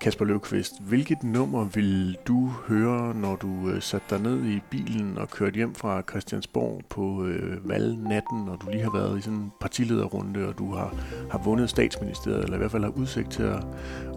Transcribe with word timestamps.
Kasper 0.00 0.24
Løvqvist, 0.24 0.82
hvilket 0.82 1.22
nummer 1.22 1.64
vil 1.64 2.16
du 2.28 2.46
høre, 2.46 3.14
når 3.14 3.36
du 3.36 3.70
øh, 3.70 3.82
satte 3.82 4.06
dig 4.10 4.22
ned 4.22 4.44
i 4.44 4.60
bilen 4.70 5.18
og 5.18 5.30
kørte 5.30 5.56
hjem 5.56 5.74
fra 5.74 6.02
Christiansborg 6.10 6.82
på 6.88 7.24
øh, 7.24 7.68
valgnatten, 7.68 8.44
når 8.44 8.56
du 8.56 8.70
lige 8.70 8.82
har 8.82 8.92
været 8.94 9.18
i 9.18 9.20
sådan 9.20 9.38
en 9.38 9.52
partilederrunde, 9.60 10.48
og 10.48 10.58
du 10.58 10.74
har, 10.74 10.94
har 11.30 11.38
vundet 11.38 11.70
statsministeriet, 11.70 12.44
eller 12.44 12.54
i 12.54 12.58
hvert 12.58 12.70
fald 12.70 12.82
har 12.82 12.90
udsigt 12.90 13.30
til 13.30 13.42
at, 13.42 13.64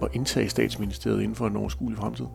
at 0.02 0.10
indtage 0.14 0.50
statsministeriet 0.50 1.22
inden 1.22 1.36
for 1.36 1.48
en 1.48 1.56
overskuelig 1.56 1.98
fremtid? 1.98 2.26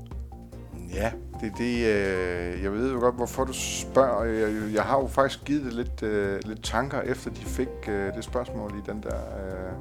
Ja, 0.97 1.13
det 1.41 1.53
er 1.53 1.57
det. 1.57 1.87
Øh, 1.87 2.63
jeg 2.63 2.73
ved 2.73 2.93
jo 2.93 2.99
godt, 2.99 3.15
hvorfor 3.15 3.45
du 3.45 3.53
spørger. 3.53 4.25
Jeg, 4.25 4.75
jeg 4.75 4.83
har 4.83 4.99
jo 5.01 5.07
faktisk 5.07 5.45
givet 5.45 5.65
det 5.65 5.73
lidt, 5.73 6.03
øh, 6.03 6.41
lidt 6.45 6.65
tanker, 6.65 7.01
efter 7.01 7.31
de 7.31 7.45
fik 7.45 7.69
øh, 7.89 8.15
det 8.15 8.25
spørgsmål 8.25 8.71
i 8.71 8.91
den 8.91 9.03
der 9.03 9.17
øh, 9.17 9.73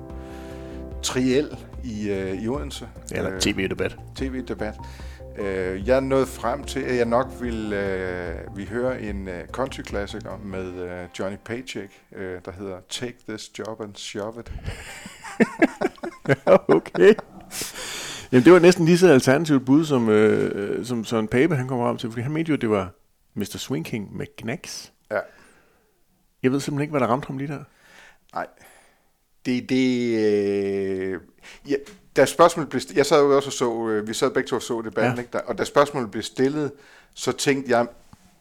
triel 1.03 1.57
i, 1.83 2.09
øh, 2.09 2.43
i 2.43 2.47
Odense. 2.47 2.87
Eller 3.11 3.33
Øh, 3.33 3.39
tv-debat. 3.39 3.97
tv-debat. 4.15 4.75
Øh, 5.37 5.87
jeg 5.87 6.01
nåede 6.01 6.25
frem 6.25 6.63
til, 6.63 6.79
at 6.79 6.97
jeg 6.97 7.05
nok 7.05 7.27
ville 7.41 7.77
øh, 7.77 8.57
vi 8.57 8.65
høre 8.65 9.01
en 9.01 9.27
øh, 9.27 9.47
country-klassiker 9.47 10.37
med 10.43 10.73
øh, 10.73 11.07
Johnny 11.19 11.37
Paycheck, 11.45 11.91
øh, 12.15 12.39
der 12.45 12.51
hedder 12.51 12.77
Take 12.89 13.17
This 13.29 13.51
Job 13.59 13.81
and 13.81 13.95
Shove 13.95 14.33
It. 14.39 14.51
okay. 16.75 17.13
Jamen, 18.35 18.45
det 18.45 18.53
var 18.53 18.59
næsten 18.59 18.85
lige 18.85 18.97
så 18.97 19.07
alternativt 19.07 19.65
bud, 19.65 19.85
som, 19.85 20.09
øh, 20.09 20.85
som 20.85 21.03
Søren 21.05 21.27
Pape 21.27 21.55
han 21.55 21.67
kom 21.67 21.79
frem 21.79 21.97
til, 21.97 22.09
fordi 22.09 22.21
han 22.21 22.31
mente 22.31 22.49
jo, 22.49 22.55
at 22.55 22.61
det 22.61 22.69
var 22.69 22.91
Mr. 23.33 23.57
Swing 23.57 23.85
King 23.85 24.17
med 24.17 24.25
Knacks. 24.37 24.93
Ja. 25.11 25.19
Jeg 26.43 26.51
ved 26.51 26.59
simpelthen 26.59 26.81
ikke, 26.81 26.91
hvad 26.91 27.01
der 27.01 27.07
ramte 27.07 27.27
ham 27.27 27.37
lige 27.37 27.47
der. 27.47 27.63
Nej. 28.33 28.47
Det, 29.45 29.69
det, 29.69 30.17
øh, 30.19 31.19
ja, 31.69 31.75
da 32.15 32.25
spørgsmålet 32.25 32.69
blev 32.69 32.81
stillet, 32.81 32.97
jeg 32.97 33.05
sad 33.05 33.21
jo 33.21 33.35
også 33.35 33.49
og 33.49 33.53
så, 33.53 33.87
øh, 33.89 34.07
vi 34.07 34.13
sad 34.13 34.31
begge 34.31 34.47
to 34.47 34.55
og 34.55 34.61
så 34.61 34.81
debatten, 34.81 35.15
Ja. 35.15 35.21
ikke? 35.21 35.33
Der, 35.33 35.39
og 35.39 35.57
da 35.57 35.63
spørgsmålet 35.63 36.11
blev 36.11 36.23
stillet, 36.23 36.71
så 37.13 37.31
tænkte 37.31 37.71
jeg 37.71 37.87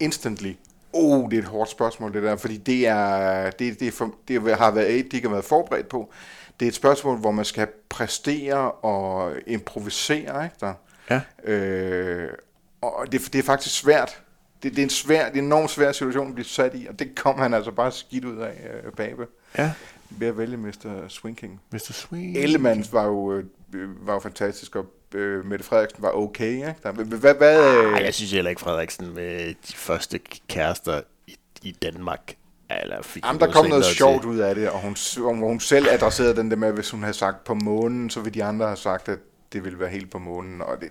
instantly, 0.01 0.53
oh, 0.93 1.31
det 1.31 1.37
er 1.39 1.43
et 1.43 1.49
hårdt 1.49 1.71
spørgsmål 1.71 2.13
det 2.13 2.23
der, 2.23 2.37
fordi 2.37 2.57
det 2.57 2.87
er, 2.87 3.51
det, 3.51 3.81
det, 3.81 3.89
er 3.89 3.93
for, 3.93 4.15
det 4.29 4.57
har 4.57 4.71
været 4.71 4.99
et, 4.99 5.13
de 5.13 5.17
ikke 5.17 5.29
har 5.29 5.35
været 5.35 5.45
forberedt 5.45 5.89
på. 5.89 6.13
Det 6.61 6.67
er 6.67 6.69
et 6.69 6.75
spørgsmål, 6.75 7.19
hvor 7.19 7.31
man 7.31 7.45
skal 7.45 7.69
præstere 7.89 8.71
og 8.71 9.33
improvisere, 9.47 10.45
ikke 10.45 10.57
der? 10.61 10.75
Ja. 11.11 11.21
Øh, 11.53 12.33
og 12.81 13.13
det, 13.13 13.33
det 13.33 13.39
er 13.39 13.43
faktisk 13.43 13.75
svært. 13.75 14.23
Det, 14.63 14.73
det, 14.73 14.79
er 14.79 14.83
en 14.83 14.91
svær, 14.91 15.29
det 15.29 15.37
er 15.37 15.41
en 15.41 15.47
enormt 15.47 15.71
svær 15.71 15.93
situation 15.93 16.29
at 16.29 16.35
blive 16.35 16.47
sat 16.47 16.75
i, 16.75 16.87
og 16.87 16.99
det 16.99 17.15
kom 17.15 17.39
han 17.39 17.55
altså 17.55 17.71
bare 17.71 17.93
skidt 17.93 18.25
ud 18.25 18.39
af, 18.39 18.71
øh, 18.85 18.93
Babe, 18.93 19.27
Ja, 19.59 19.73
ved 20.11 20.29
at 20.29 20.39
vælge 20.39 20.57
Mr. 20.57 21.09
Swinking. 21.09 21.61
Mr. 21.73 21.79
Swing. 21.79 22.37
Ellemann 22.37 22.85
var 22.93 23.05
jo, 23.05 23.33
øh, 23.73 24.07
var 24.07 24.13
jo 24.13 24.21
fantastisk, 24.21 24.77
og 24.77 24.87
øh, 25.15 25.47
Mette 25.47 25.65
Frederiksen 25.65 26.03
var 26.03 26.11
okay. 26.11 26.53
Ikke? 26.53 26.75
Der, 26.83 26.93
hvad, 26.93 27.35
hvad, 27.35 27.59
Ej, 27.59 28.01
øh, 28.01 28.05
jeg 28.05 28.15
synes 28.15 28.33
heller 28.33 28.51
ikke, 28.51 28.61
Frederiksen 28.61 29.15
med 29.15 29.49
de 29.49 29.73
første 29.77 30.21
kærester 30.49 31.01
i, 31.27 31.37
i 31.63 31.71
Danmark 31.71 32.35
eller 32.83 33.03
fik 33.03 33.27
Jamen, 33.27 33.41
der 33.41 33.53
kom 33.53 33.67
noget 33.67 33.85
sender 33.85 33.97
sjovt 33.97 34.23
til. 34.23 34.31
ud 34.31 34.39
af 34.39 34.55
det, 34.55 34.71
og 34.71 34.81
hun, 34.81 34.97
og 35.25 35.37
hun 35.37 35.61
selv 35.61 35.87
adresserede 35.91 36.37
den 36.37 36.51
der 36.51 36.57
med, 36.57 36.69
at 36.69 36.75
hvis 36.75 36.91
hun 36.91 37.01
havde 37.01 37.15
sagt 37.15 37.45
på 37.45 37.55
månen, 37.55 38.11
så 38.11 38.21
ville 38.21 38.35
de 38.35 38.45
andre 38.45 38.67
have 38.67 38.77
sagt, 38.77 39.09
at 39.09 39.19
det 39.53 39.65
ville 39.65 39.81
være 39.81 39.89
helt 39.89 40.11
på 40.11 40.19
månen. 40.19 40.63
Og 40.63 40.77
det, 40.81 40.89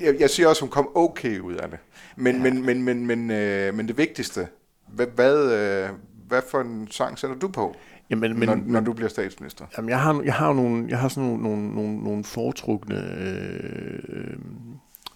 jeg, 0.00 0.14
jeg 0.20 0.30
siger 0.30 0.48
også, 0.48 0.58
at 0.58 0.60
hun 0.60 0.70
kom 0.70 0.88
okay 0.94 1.38
ud 1.38 1.54
af 1.54 1.70
det. 1.70 1.78
Men, 2.16 2.42
men, 2.42 2.66
men, 2.66 2.82
men, 2.82 3.06
men, 3.06 3.30
øh, 3.30 3.74
men 3.74 3.88
det 3.88 3.98
vigtigste, 3.98 4.48
hvad, 4.88 5.06
hvad, 5.06 5.52
øh, 5.52 5.88
hvad 6.28 6.42
for 6.50 6.60
en 6.60 6.88
sang 6.90 7.18
sætter 7.18 7.36
du 7.36 7.48
på, 7.48 7.76
Jamen, 8.10 8.38
men, 8.38 8.48
når, 8.48 8.54
når 8.66 8.80
du 8.80 8.92
bliver 8.92 9.08
statsminister? 9.08 9.64
Jamen, 9.76 9.88
jeg 9.88 10.00
har, 10.00 10.22
jeg 10.24 10.34
har, 10.34 10.52
nogle, 10.52 10.86
jeg 10.88 10.98
har 10.98 11.08
sådan 11.08 11.28
nogle, 11.28 11.42
nogle, 11.42 11.74
nogle, 11.74 12.04
nogle 12.04 12.24
foretrukne... 12.24 12.96
Øh, 13.18 14.36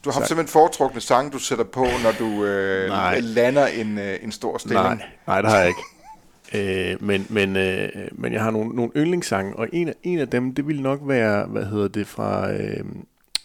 Du 0.04 0.10
har 0.10 0.20
Så- 0.20 0.26
simpelthen 0.26 0.52
foretrukne 0.52 1.00
sange, 1.00 1.30
du 1.30 1.38
sætter 1.38 1.64
på, 1.64 1.80
når 2.02 2.12
du 2.18 2.44
øh, 2.44 2.90
lander 3.22 3.66
en, 3.66 3.98
øh, 3.98 4.16
en 4.22 4.32
stor 4.32 4.58
stilling. 4.58 4.82
nej, 4.84 4.98
nej, 5.26 5.42
det 5.42 5.50
har 5.50 5.58
jeg 5.58 5.68
ikke. 5.68 6.92
øh, 6.92 7.02
men, 7.04 7.26
men, 7.30 7.56
øh, 7.56 7.88
men 8.12 8.32
jeg 8.32 8.42
har 8.42 8.50
nogle, 8.50 8.76
nogle 8.76 8.92
yndlingssange, 8.96 9.56
og 9.56 9.68
en 9.72 9.88
af, 9.88 9.94
en 10.02 10.18
af 10.18 10.28
dem, 10.28 10.54
det 10.54 10.66
ville 10.66 10.82
nok 10.82 11.00
være, 11.02 11.46
hvad 11.46 11.64
hedder 11.64 11.88
det, 11.88 12.06
fra, 12.06 12.52
øh, 12.52 12.84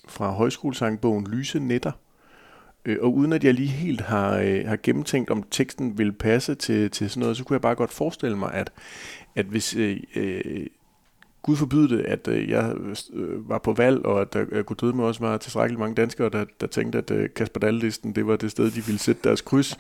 fra 0.07 0.31
højskolesangbogen 0.31 1.27
Lyse 1.27 1.59
Netter. 1.59 1.91
Øh, 2.85 2.97
og 3.01 3.13
uden 3.13 3.33
at 3.33 3.44
jeg 3.44 3.53
lige 3.53 3.67
helt 3.69 4.01
har, 4.01 4.38
øh, 4.38 4.67
har 4.67 4.77
gennemtænkt, 4.83 5.29
om 5.29 5.44
teksten 5.51 5.97
ville 5.97 6.13
passe 6.13 6.56
til, 6.56 6.91
til 6.91 7.09
sådan 7.09 7.22
noget, 7.22 7.38
så 7.38 7.44
kunne 7.44 7.56
jeg 7.56 7.61
bare 7.61 7.75
godt 7.75 7.94
forestille 7.94 8.38
mig, 8.38 8.53
at, 8.53 8.72
at 9.35 9.45
hvis 9.45 9.75
øh, 9.75 9.97
øh, 10.16 10.66
Gud 11.43 11.55
forbyde 11.55 11.97
det, 11.97 12.05
at 12.05 12.27
øh, 12.27 12.49
jeg 12.49 12.73
øh, 13.13 13.49
var 13.49 13.57
på 13.57 13.73
valg, 13.73 14.05
og 14.05 14.21
at 14.21 14.33
der 14.33 14.45
øh, 14.51 14.63
kunne 14.63 14.77
døde 14.81 14.93
med 14.93 15.05
også 15.05 15.21
var 15.21 15.37
tilstrækkeligt 15.37 15.79
mange 15.79 15.95
danskere, 15.95 16.29
der, 16.29 16.45
der 16.61 16.67
tænkte, 16.67 16.97
at 16.97 17.11
øh, 17.11 17.29
Kasper 17.35 17.59
Dahl-listen, 17.59 18.15
det 18.15 18.27
var 18.27 18.35
det 18.35 18.51
sted, 18.51 18.71
de 18.71 18.85
ville 18.85 18.99
sætte 18.99 19.21
deres 19.23 19.41
kryds. 19.41 19.77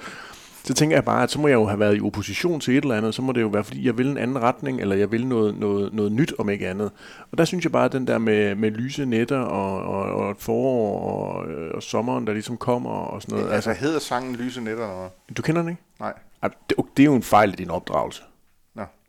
Så 0.65 0.73
tænker 0.73 0.95
jeg 0.95 1.05
bare, 1.05 1.23
at 1.23 1.31
så 1.31 1.39
må 1.39 1.47
jeg 1.47 1.55
jo 1.55 1.65
have 1.65 1.79
været 1.79 1.97
i 1.97 2.01
opposition 2.01 2.59
til 2.59 2.77
et 2.77 2.81
eller 2.81 2.95
andet, 2.95 3.15
så 3.15 3.21
må 3.21 3.31
det 3.31 3.41
jo 3.41 3.47
være, 3.47 3.63
fordi 3.63 3.85
jeg 3.85 3.97
vil 3.97 4.07
en 4.07 4.17
anden 4.17 4.41
retning, 4.41 4.81
eller 4.81 4.95
jeg 4.95 5.11
vil 5.11 5.27
noget, 5.27 5.59
noget, 5.59 5.93
noget 5.93 6.11
nyt, 6.11 6.33
om 6.39 6.49
ikke 6.49 6.67
andet. 6.67 6.91
Og 7.31 7.37
der 7.37 7.45
synes 7.45 7.63
jeg 7.65 7.71
bare, 7.71 7.85
at 7.85 7.91
den 7.91 8.07
der 8.07 8.17
med, 8.17 8.55
med 8.55 8.71
lyse 8.71 9.05
nætter, 9.05 9.37
og, 9.39 9.81
og, 9.83 10.27
og 10.27 10.35
forår, 10.39 10.99
og, 10.99 11.51
øh, 11.51 11.71
og 11.73 11.83
sommeren, 11.83 12.27
der 12.27 12.33
ligesom 12.33 12.57
kommer, 12.57 12.89
og 12.89 13.21
sådan 13.21 13.37
noget. 13.37 13.53
Altså, 13.53 13.69
Altså, 13.69 13.85
hedder 13.85 13.99
sangen 13.99 14.35
Lyse 14.35 14.61
Netter? 14.61 14.83
Eller? 14.83 15.09
du 15.37 15.41
kender 15.41 15.61
den 15.61 15.69
ikke? 15.69 15.81
Nej. 15.99 16.13
Ej, 16.43 16.49
Det, 16.69 16.77
det 16.97 17.03
er 17.03 17.07
jo 17.07 17.15
en 17.15 17.23
fejl 17.23 17.49
i 17.49 17.55
din 17.55 17.69
opdragelse. 17.69 18.23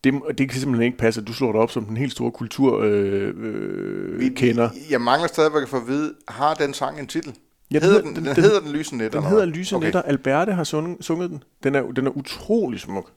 Det, 0.04 0.14
det 0.38 0.48
kan 0.50 0.60
simpelthen 0.60 0.86
ikke 0.86 0.98
passe, 0.98 1.20
at 1.20 1.26
du 1.26 1.32
slår 1.32 1.52
dig 1.52 1.60
op 1.60 1.70
som 1.70 1.84
den 1.84 1.96
helt 1.96 2.12
store 2.12 2.30
kulturkender. 2.30 3.32
Øh, 3.34 4.20
Vi- 4.20 4.28
kender. 4.28 4.68
Jeg 4.90 5.00
mangler 5.00 5.28
stadigvæk 5.28 5.62
at 5.62 5.68
få 5.68 5.76
at 5.76 5.86
vide, 5.86 6.14
har 6.28 6.54
den 6.54 6.74
sang 6.74 7.00
en 7.00 7.06
titel? 7.06 7.34
Ja, 7.70 7.80
hedder 7.80 8.00
den- 8.02 8.16
den, 8.16 8.24
den- 8.24 8.34
hedder 8.34 8.60
den 8.60 8.72
Lyse 8.72 8.96
Netter? 8.96 9.20
Den 9.20 9.28
hedder? 9.28 9.44
Lyse 9.44 9.76
okay. 9.76 9.84
Netter. 9.86 10.02
Alberte 10.02 10.52
har 10.52 10.64
sunget, 10.64 10.96
sunget 11.04 11.30
den. 11.30 11.42
Den 11.62 11.74
er, 11.74 11.82
den 11.82 12.06
er 12.06 12.10
utrolig 12.10 12.80
smuk. 12.80 13.10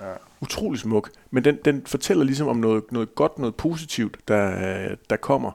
Ja. 0.00 0.06
Utrolig 0.40 0.80
smuk. 0.80 1.10
Men 1.30 1.44
den, 1.44 1.56
den 1.64 1.82
fortæller 1.86 2.24
ligesom 2.24 2.48
om 2.48 2.56
noget, 2.56 2.82
noget 2.92 3.14
godt, 3.14 3.38
noget 3.38 3.54
positivt, 3.54 4.16
der, 4.28 4.88
der 5.10 5.16
kommer. 5.16 5.50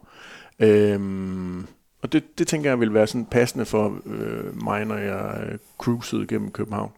Øhm, 0.59 1.65
og 2.01 2.13
det, 2.13 2.37
det 2.39 2.47
tænker 2.47 2.69
jeg 2.69 2.79
vil 2.79 2.93
være 2.93 3.07
sådan 3.07 3.25
passende 3.25 3.65
for 3.65 3.97
øh, 4.05 4.63
mig, 4.63 4.85
når 4.85 4.97
jeg 4.97 5.43
øh, 5.51 5.57
cruisede 5.77 6.27
gennem 6.27 6.51
København. 6.51 6.91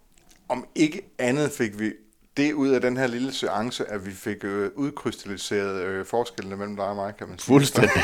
Om 0.49 0.65
ikke 0.75 1.01
andet 1.19 1.51
fik 1.51 1.79
vi 1.79 1.91
det 2.37 2.53
ud 2.53 2.69
af 2.69 2.81
den 2.81 2.97
her 2.97 3.07
lille 3.07 3.33
seance, 3.33 3.85
at 3.91 4.05
vi 4.05 4.11
fik 4.11 4.43
øh, 4.43 4.69
udkrystalliseret 4.75 5.81
øh, 5.81 6.05
forskellene 6.05 6.55
mellem 6.57 6.75
dig 6.75 6.85
og 6.85 6.95
mig, 6.95 7.13
kan 7.17 7.27
man 7.29 7.39
sige. 7.39 7.45
Fuldstændig. 7.47 8.01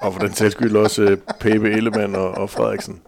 og 0.00 0.12
for 0.12 0.20
den 0.20 0.34
sags 0.34 0.52
skyld 0.54 0.76
også 0.76 1.02
øh, 1.02 1.16
Pape 1.40 1.70
Ellemann 1.70 2.14
og, 2.14 2.30
og 2.30 2.50
Frederiksen. 2.50 3.02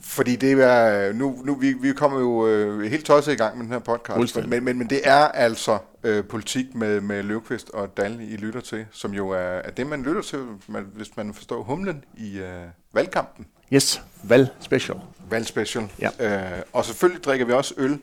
Fordi 0.00 0.36
det 0.36 0.52
er, 0.52 1.12
nu, 1.12 1.38
nu 1.44 1.54
vi, 1.54 1.72
vi 1.72 1.92
kommer 1.92 2.20
jo 2.20 2.46
øh, 2.46 2.90
helt 2.90 3.04
tosset 3.06 3.32
i 3.32 3.36
gang 3.36 3.56
med 3.56 3.64
den 3.64 3.72
her 3.72 3.78
podcast, 3.78 4.36
men, 4.46 4.64
men, 4.64 4.78
men 4.78 4.90
det 4.90 5.00
er 5.04 5.28
altså 5.28 5.78
øh, 6.04 6.24
politik 6.24 6.74
med, 6.74 7.00
med 7.00 7.22
Løvqvist 7.22 7.70
og 7.70 7.96
Dal, 7.96 8.18
I 8.20 8.36
lytter 8.36 8.60
til, 8.60 8.86
som 8.90 9.12
jo 9.12 9.28
er, 9.30 9.36
er 9.38 9.70
det, 9.70 9.86
man 9.86 10.02
lytter 10.02 10.22
til, 10.22 10.38
man, 10.68 10.86
hvis 10.94 11.16
man 11.16 11.34
forstår 11.34 11.62
humlen 11.62 12.04
i 12.16 12.38
øh, 12.38 12.62
valgkampen, 12.94 13.46
Yes, 13.72 14.02
valg 14.22 14.48
special. 14.60 14.96
valgspecial. 15.30 15.88
Ja. 16.00 16.10
Øh, 16.54 16.62
og 16.72 16.84
selvfølgelig 16.84 17.24
drikker 17.24 17.46
vi 17.46 17.52
også 17.52 17.74
øl 17.76 17.98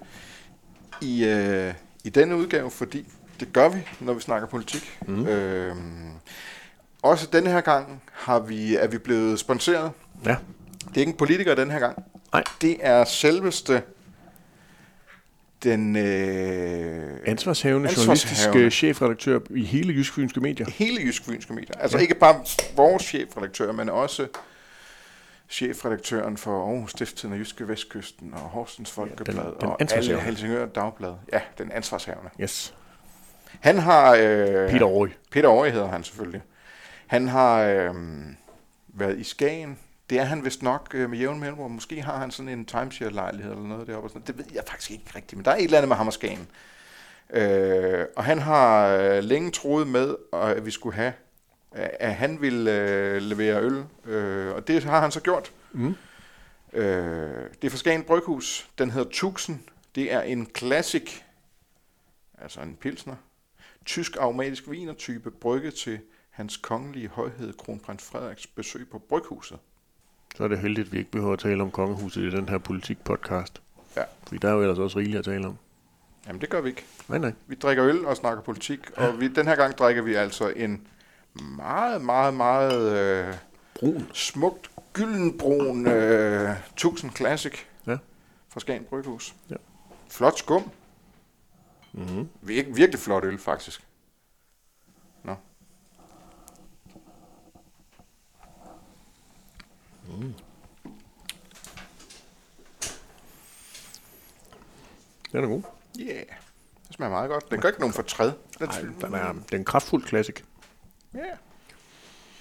i, 1.02 1.26
øh, 1.26 1.74
i 2.04 2.10
denne 2.10 2.36
udgave, 2.36 2.72
fordi 2.72 3.06
det 3.40 3.54
gør 3.54 3.70
vi, 3.70 3.80
når 4.00 4.14
vi 4.14 4.22
snakker 4.22 4.48
politik. 4.48 5.00
Mm. 5.08 5.28
Øh, 5.28 5.76
også 7.02 7.28
denne 7.34 7.50
her 7.50 7.62
gang 7.62 8.02
har 8.12 8.40
vi, 8.40 8.76
er 8.76 8.88
vi 8.88 8.98
blevet 8.98 9.40
sponsoreret. 9.40 9.92
Ja. 10.26 10.36
Det 10.90 10.96
er 10.96 11.00
ikke 11.00 11.10
en 11.10 11.18
politiker 11.18 11.56
den 11.56 11.72
her 11.72 11.80
gang. 11.80 12.04
Nej. 12.34 12.44
Det 12.62 12.78
er 12.80 13.04
selveste 13.04 13.82
den 15.64 15.96
øh, 15.96 17.18
Ansvarshavende, 17.26 17.90
journalistiske 17.98 18.72
chefredaktør 18.72 19.40
i 19.50 19.64
hele 19.64 19.94
Jysk 19.94 20.14
Fynske 20.14 20.40
Medier. 20.40 20.70
hele 20.70 21.02
Jysk 21.02 21.26
Fynske 21.26 21.54
Medier. 21.54 21.76
Altså 21.80 21.98
ja. 21.98 22.02
ikke 22.02 22.16
bare 22.16 22.36
vores 22.76 23.04
chefredaktør, 23.04 23.72
men 23.72 23.90
også 23.90 24.28
chefredaktøren 25.50 26.38
for 26.38 26.68
Aarhus 26.68 26.92
Stiftstiden 26.92 27.34
og 27.34 27.40
Jyske 27.40 27.68
Vestkysten 27.68 28.34
og 28.34 28.40
Horsens 28.40 28.92
Folkeblad 28.92 29.36
den 29.36 29.70
og 29.70 29.82
alle. 29.92 30.20
Helsingør 30.20 30.66
Dagblad. 30.66 31.14
Ja, 31.34 31.42
den 31.58 31.72
ansvarshavende. 31.72 32.30
Yes. 32.42 32.76
Han 33.60 33.78
har... 33.78 34.16
Øh, 34.16 34.70
Peter 34.70 34.86
Aarhus. 34.86 35.10
Peter 35.32 35.50
Aarhus 35.50 35.72
hedder 35.72 35.88
han 35.88 36.04
selvfølgelig. 36.04 36.42
Han 37.08 37.28
har 37.28 37.62
øh, 37.62 37.94
været 38.88 39.20
i 39.20 39.24
Skagen. 39.24 39.78
Det 40.10 40.20
er 40.20 40.24
han 40.24 40.46
vist 40.46 40.64
nok 40.64 40.92
øh, 40.94 41.10
med 41.10 41.18
jævn 41.18 41.40
mellemrum. 41.40 41.72
Måske 41.72 42.02
har 42.02 42.18
han 42.18 42.32
sådan 42.32 42.50
en 42.50 42.66
timeshare-lejlighed 42.66 43.52
eller 43.52 43.68
noget 43.68 43.88
deroppe. 43.88 44.10
Sådan. 44.10 44.24
Det 44.28 44.38
ved 44.38 44.46
jeg 44.54 44.64
faktisk 44.68 44.92
ikke 44.92 45.06
rigtigt, 45.16 45.38
men 45.38 45.46
der 45.46 45.52
er 45.52 45.56
et 45.56 45.64
eller 45.64 45.78
andet 45.78 45.88
med 45.88 45.98
ham 45.98 46.08
og 46.08 46.14
Skagen. 46.14 46.48
Øh, 47.30 48.06
og 48.16 48.24
han 48.24 48.40
har 48.40 48.88
øh, 48.88 49.24
længe 49.24 49.52
troet 49.52 49.88
med, 49.88 50.16
øh, 50.34 50.50
at 50.50 50.66
vi 50.66 50.72
skulle 50.72 50.96
have, 50.96 51.14
at 51.72 52.16
han 52.16 52.42
ville 52.42 52.72
øh, 52.72 53.22
levere 53.22 53.64
øl. 53.64 53.84
Øh, 54.06 54.56
og 54.56 54.68
det 54.68 54.84
har 54.84 55.02
han 55.02 55.12
så 55.12 55.22
gjort. 55.22 55.52
Mm. 55.72 55.96
Øh, 56.74 57.46
det 57.62 57.64
er 57.64 57.70
fra 57.70 57.78
Skagen 57.78 58.04
Bryghus. 58.04 58.70
Den 58.78 58.92
hedder 58.92 59.10
Tuxen. 59.12 59.64
Det 59.96 60.14
er 60.14 60.22
en 60.22 60.48
classic, 60.58 61.12
altså 62.38 62.62
en 62.62 62.78
pilsner. 62.82 63.16
tysk 63.86 64.18
aromatisk 64.18 64.70
vinertype 64.70 65.32
brygget 65.32 65.74
til 65.74 66.00
hans 66.30 66.58
kongelige 66.58 67.08
højhed, 67.08 67.54
kronprins 67.54 68.04
Frederiks 68.04 68.48
besøg 68.48 68.90
på 68.90 69.00
Bryghuset. 69.00 69.58
Så 70.36 70.44
er 70.44 70.48
det 70.48 70.60
heldigt, 70.60 70.86
at 70.86 70.94
vi 70.94 70.98
ikke 70.98 71.12
behøver 71.12 71.34
at 71.34 71.40
tale 71.40 71.62
om 71.64 71.72
kongehuset 71.72 72.22
i 72.22 72.30
den 72.30 72.50
her 72.50 72.58
politik-podcast. 72.58 73.62
Ja. 73.96 74.04
Fordi 74.24 74.38
der 74.38 74.50
er 74.50 74.54
jo 74.54 74.62
ellers 74.62 74.80
også 74.80 74.98
rigeligt 74.98 75.20
at 75.20 75.26
tale 75.26 75.48
om. 75.48 75.58
Jamen, 76.28 76.42
det 76.42 76.50
gør 76.50 76.62
vi 76.62 76.70
ikke. 76.70 76.86
Nej, 77.08 77.18
nej. 77.18 77.34
Vi 77.48 77.56
drikker 77.56 77.86
øl 77.86 78.06
og 78.06 78.18
snakker 78.18 78.44
politik, 78.44 78.80
og 78.98 79.20
vi, 79.20 79.28
den 79.28 79.48
her 79.48 79.56
gang 79.56 79.78
drikker 79.78 80.02
vi 80.02 80.14
altså 80.14 80.50
en 80.50 80.88
meget, 81.42 82.02
meget, 82.02 82.34
meget 82.34 82.98
øh, 82.98 83.36
Brun. 83.80 84.08
smukt, 84.14 84.72
gyldenbrun 84.94 85.88
øh, 85.88 86.56
1000 86.74 87.12
Classic 87.16 87.54
Ja. 87.88 87.98
fra 88.50 88.60
Skagen 88.60 88.84
Bryghus. 88.90 89.36
Ja. 89.50 89.56
Flot 90.10 90.38
skum. 90.40 90.72
Mm-hmm. 91.94 92.30
Vir- 92.44 92.74
virkelig 92.74 93.00
flot 93.00 93.24
øl, 93.26 93.38
faktisk. 93.38 93.88
Nå. 95.24 95.36
Den 105.32 105.44
er 105.44 105.48
god. 105.48 105.62
Yeah. 106.00 106.26
Det 106.88 106.96
smager 106.96 107.10
meget 107.12 107.30
godt. 107.30 107.52
Den 107.52 107.62
gør 107.62 107.70
ikke 107.70 107.80
nogen 107.80 107.94
fortræd. 107.94 108.32
Den, 108.60 108.68
Nej, 108.68 108.82
den 108.82 109.14
er, 109.14 109.34
det 109.34 109.54
er 109.54 109.58
en 109.58 109.66
kraftfuld 109.66 110.04
klassik. 110.04 110.46
Ja. 111.14 111.20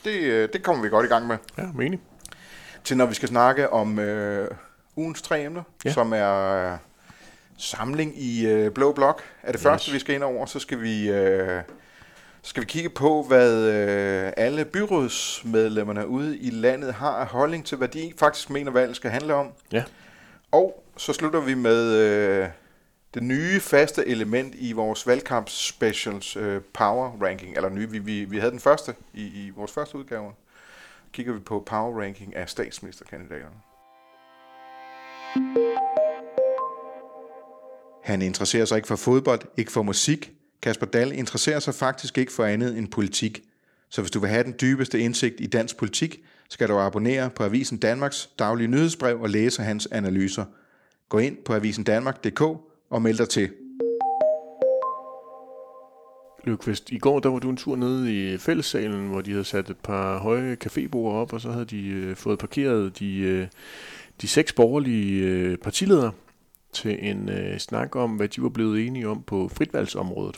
Det, 0.04 0.20
øh, 0.20 0.48
det 0.52 0.62
kommer 0.62 0.82
vi 0.82 0.88
godt 0.88 1.06
i 1.06 1.08
gang 1.08 1.26
med. 1.26 1.36
Ja, 1.58 1.66
menig. 1.74 2.00
Til 2.84 2.96
når 2.96 3.06
vi 3.06 3.14
skal 3.14 3.28
snakke 3.28 3.70
om 3.70 3.98
øh, 3.98 4.50
ugens 4.96 5.22
tre 5.22 5.42
emner, 5.44 5.62
Ja. 5.84 5.92
som 5.92 6.12
er 6.12 6.72
øh, 6.72 6.78
samling 7.58 8.22
i 8.22 8.46
øh, 8.46 8.70
Blå 8.72 8.92
Blok. 8.92 9.22
Er 9.42 9.46
det 9.52 9.54
Yes. 9.60 9.62
første, 9.62 9.92
vi 9.92 9.98
skal 9.98 10.14
ind 10.14 10.22
over, 10.22 10.46
så 10.46 10.58
skal 10.58 10.80
vi, 10.80 11.10
øh, 11.10 11.62
så 12.42 12.50
skal 12.50 12.60
vi 12.60 12.66
kigge 12.66 12.90
på, 12.90 13.22
hvad 13.28 13.54
øh, 13.68 14.32
alle 14.36 14.64
byrådsmedlemmerne 14.64 16.06
ude 16.06 16.38
i 16.38 16.50
landet 16.50 16.94
har 16.94 17.10
af 17.12 17.26
holdning 17.26 17.66
til, 17.66 17.78
hvad 17.78 17.88
de 17.88 18.12
faktisk 18.18 18.50
mener, 18.50 18.70
valget 18.70 18.96
skal 18.96 19.10
handle 19.10 19.34
om. 19.34 19.52
Ja. 19.72 19.84
Og 20.52 20.84
så 20.96 21.12
slutter 21.12 21.40
vi 21.40 21.54
med 21.54 21.92
øh, 21.94 22.48
det 23.14 23.22
nye 23.22 23.60
faste 23.60 24.06
element 24.06 24.54
i 24.58 24.72
vores 24.72 25.06
valgkampsspecials 25.06 26.36
øh, 26.36 26.62
power 26.72 27.22
ranking. 27.22 27.56
Eller 27.56 27.68
nye, 27.68 27.90
vi, 27.90 27.98
vi, 27.98 28.24
vi 28.24 28.38
havde 28.38 28.50
den 28.50 28.60
første 28.60 28.94
i, 29.14 29.22
i 29.22 29.50
vores 29.50 29.72
første 29.72 29.98
udgave. 29.98 30.32
Kigger 31.12 31.32
vi 31.32 31.38
på 31.38 31.62
power 31.66 32.00
ranking 32.00 32.36
af 32.36 32.48
statsministerkandidaterne. 32.48 33.54
Han 38.04 38.22
interesserer 38.22 38.64
sig 38.64 38.76
ikke 38.76 38.88
for 38.88 38.96
fodbold, 38.96 39.40
ikke 39.56 39.72
for 39.72 39.82
musik. 39.82 40.32
Kasper 40.62 40.86
Dahl 40.86 41.12
interesserer 41.12 41.60
sig 41.60 41.74
faktisk 41.74 42.18
ikke 42.18 42.32
for 42.32 42.44
andet 42.44 42.78
end 42.78 42.88
politik. 42.88 43.42
Så 43.88 44.00
hvis 44.00 44.10
du 44.10 44.20
vil 44.20 44.30
have 44.30 44.44
den 44.44 44.54
dybeste 44.60 45.00
indsigt 45.00 45.34
i 45.38 45.46
dansk 45.46 45.76
politik, 45.76 46.24
skal 46.48 46.68
du 46.68 46.78
abonnere 46.78 47.30
på 47.30 47.44
Avisen 47.44 47.78
Danmarks 47.78 48.30
daglige 48.38 48.68
nyhedsbrev 48.68 49.20
og 49.20 49.30
læse 49.30 49.62
hans 49.62 49.88
analyser. 49.92 50.44
Gå 51.08 51.18
ind 51.18 51.36
på 51.36 51.54
avisendanmark.dk 51.54 52.67
og 52.90 53.02
meld 53.02 53.18
dig 53.18 53.28
til. 53.28 53.50
Løvqvist, 56.44 56.90
i 56.90 56.98
går 56.98 57.20
der 57.20 57.28
var 57.28 57.38
du 57.38 57.50
en 57.50 57.56
tur 57.56 57.76
nede 57.76 58.32
i 58.34 58.38
fællessalen, 58.38 59.08
hvor 59.08 59.20
de 59.20 59.30
havde 59.30 59.44
sat 59.44 59.70
et 59.70 59.76
par 59.76 60.18
høje 60.18 60.56
cafébord 60.64 61.12
op, 61.12 61.32
og 61.32 61.40
så 61.40 61.50
havde 61.50 61.64
de 61.64 61.86
øh, 61.86 62.16
fået 62.16 62.38
parkeret 62.38 62.98
de, 62.98 63.18
øh, 63.18 63.46
de 64.20 64.28
seks 64.28 64.52
borgerlige 64.52 65.24
øh, 65.24 65.56
partiledere 65.56 66.12
til 66.72 66.98
en 67.10 67.28
øh, 67.28 67.58
snak 67.58 67.96
om, 67.96 68.10
hvad 68.10 68.28
de 68.28 68.42
var 68.42 68.48
blevet 68.48 68.86
enige 68.86 69.08
om 69.08 69.22
på 69.22 69.48
fritvalgsområdet. 69.48 70.36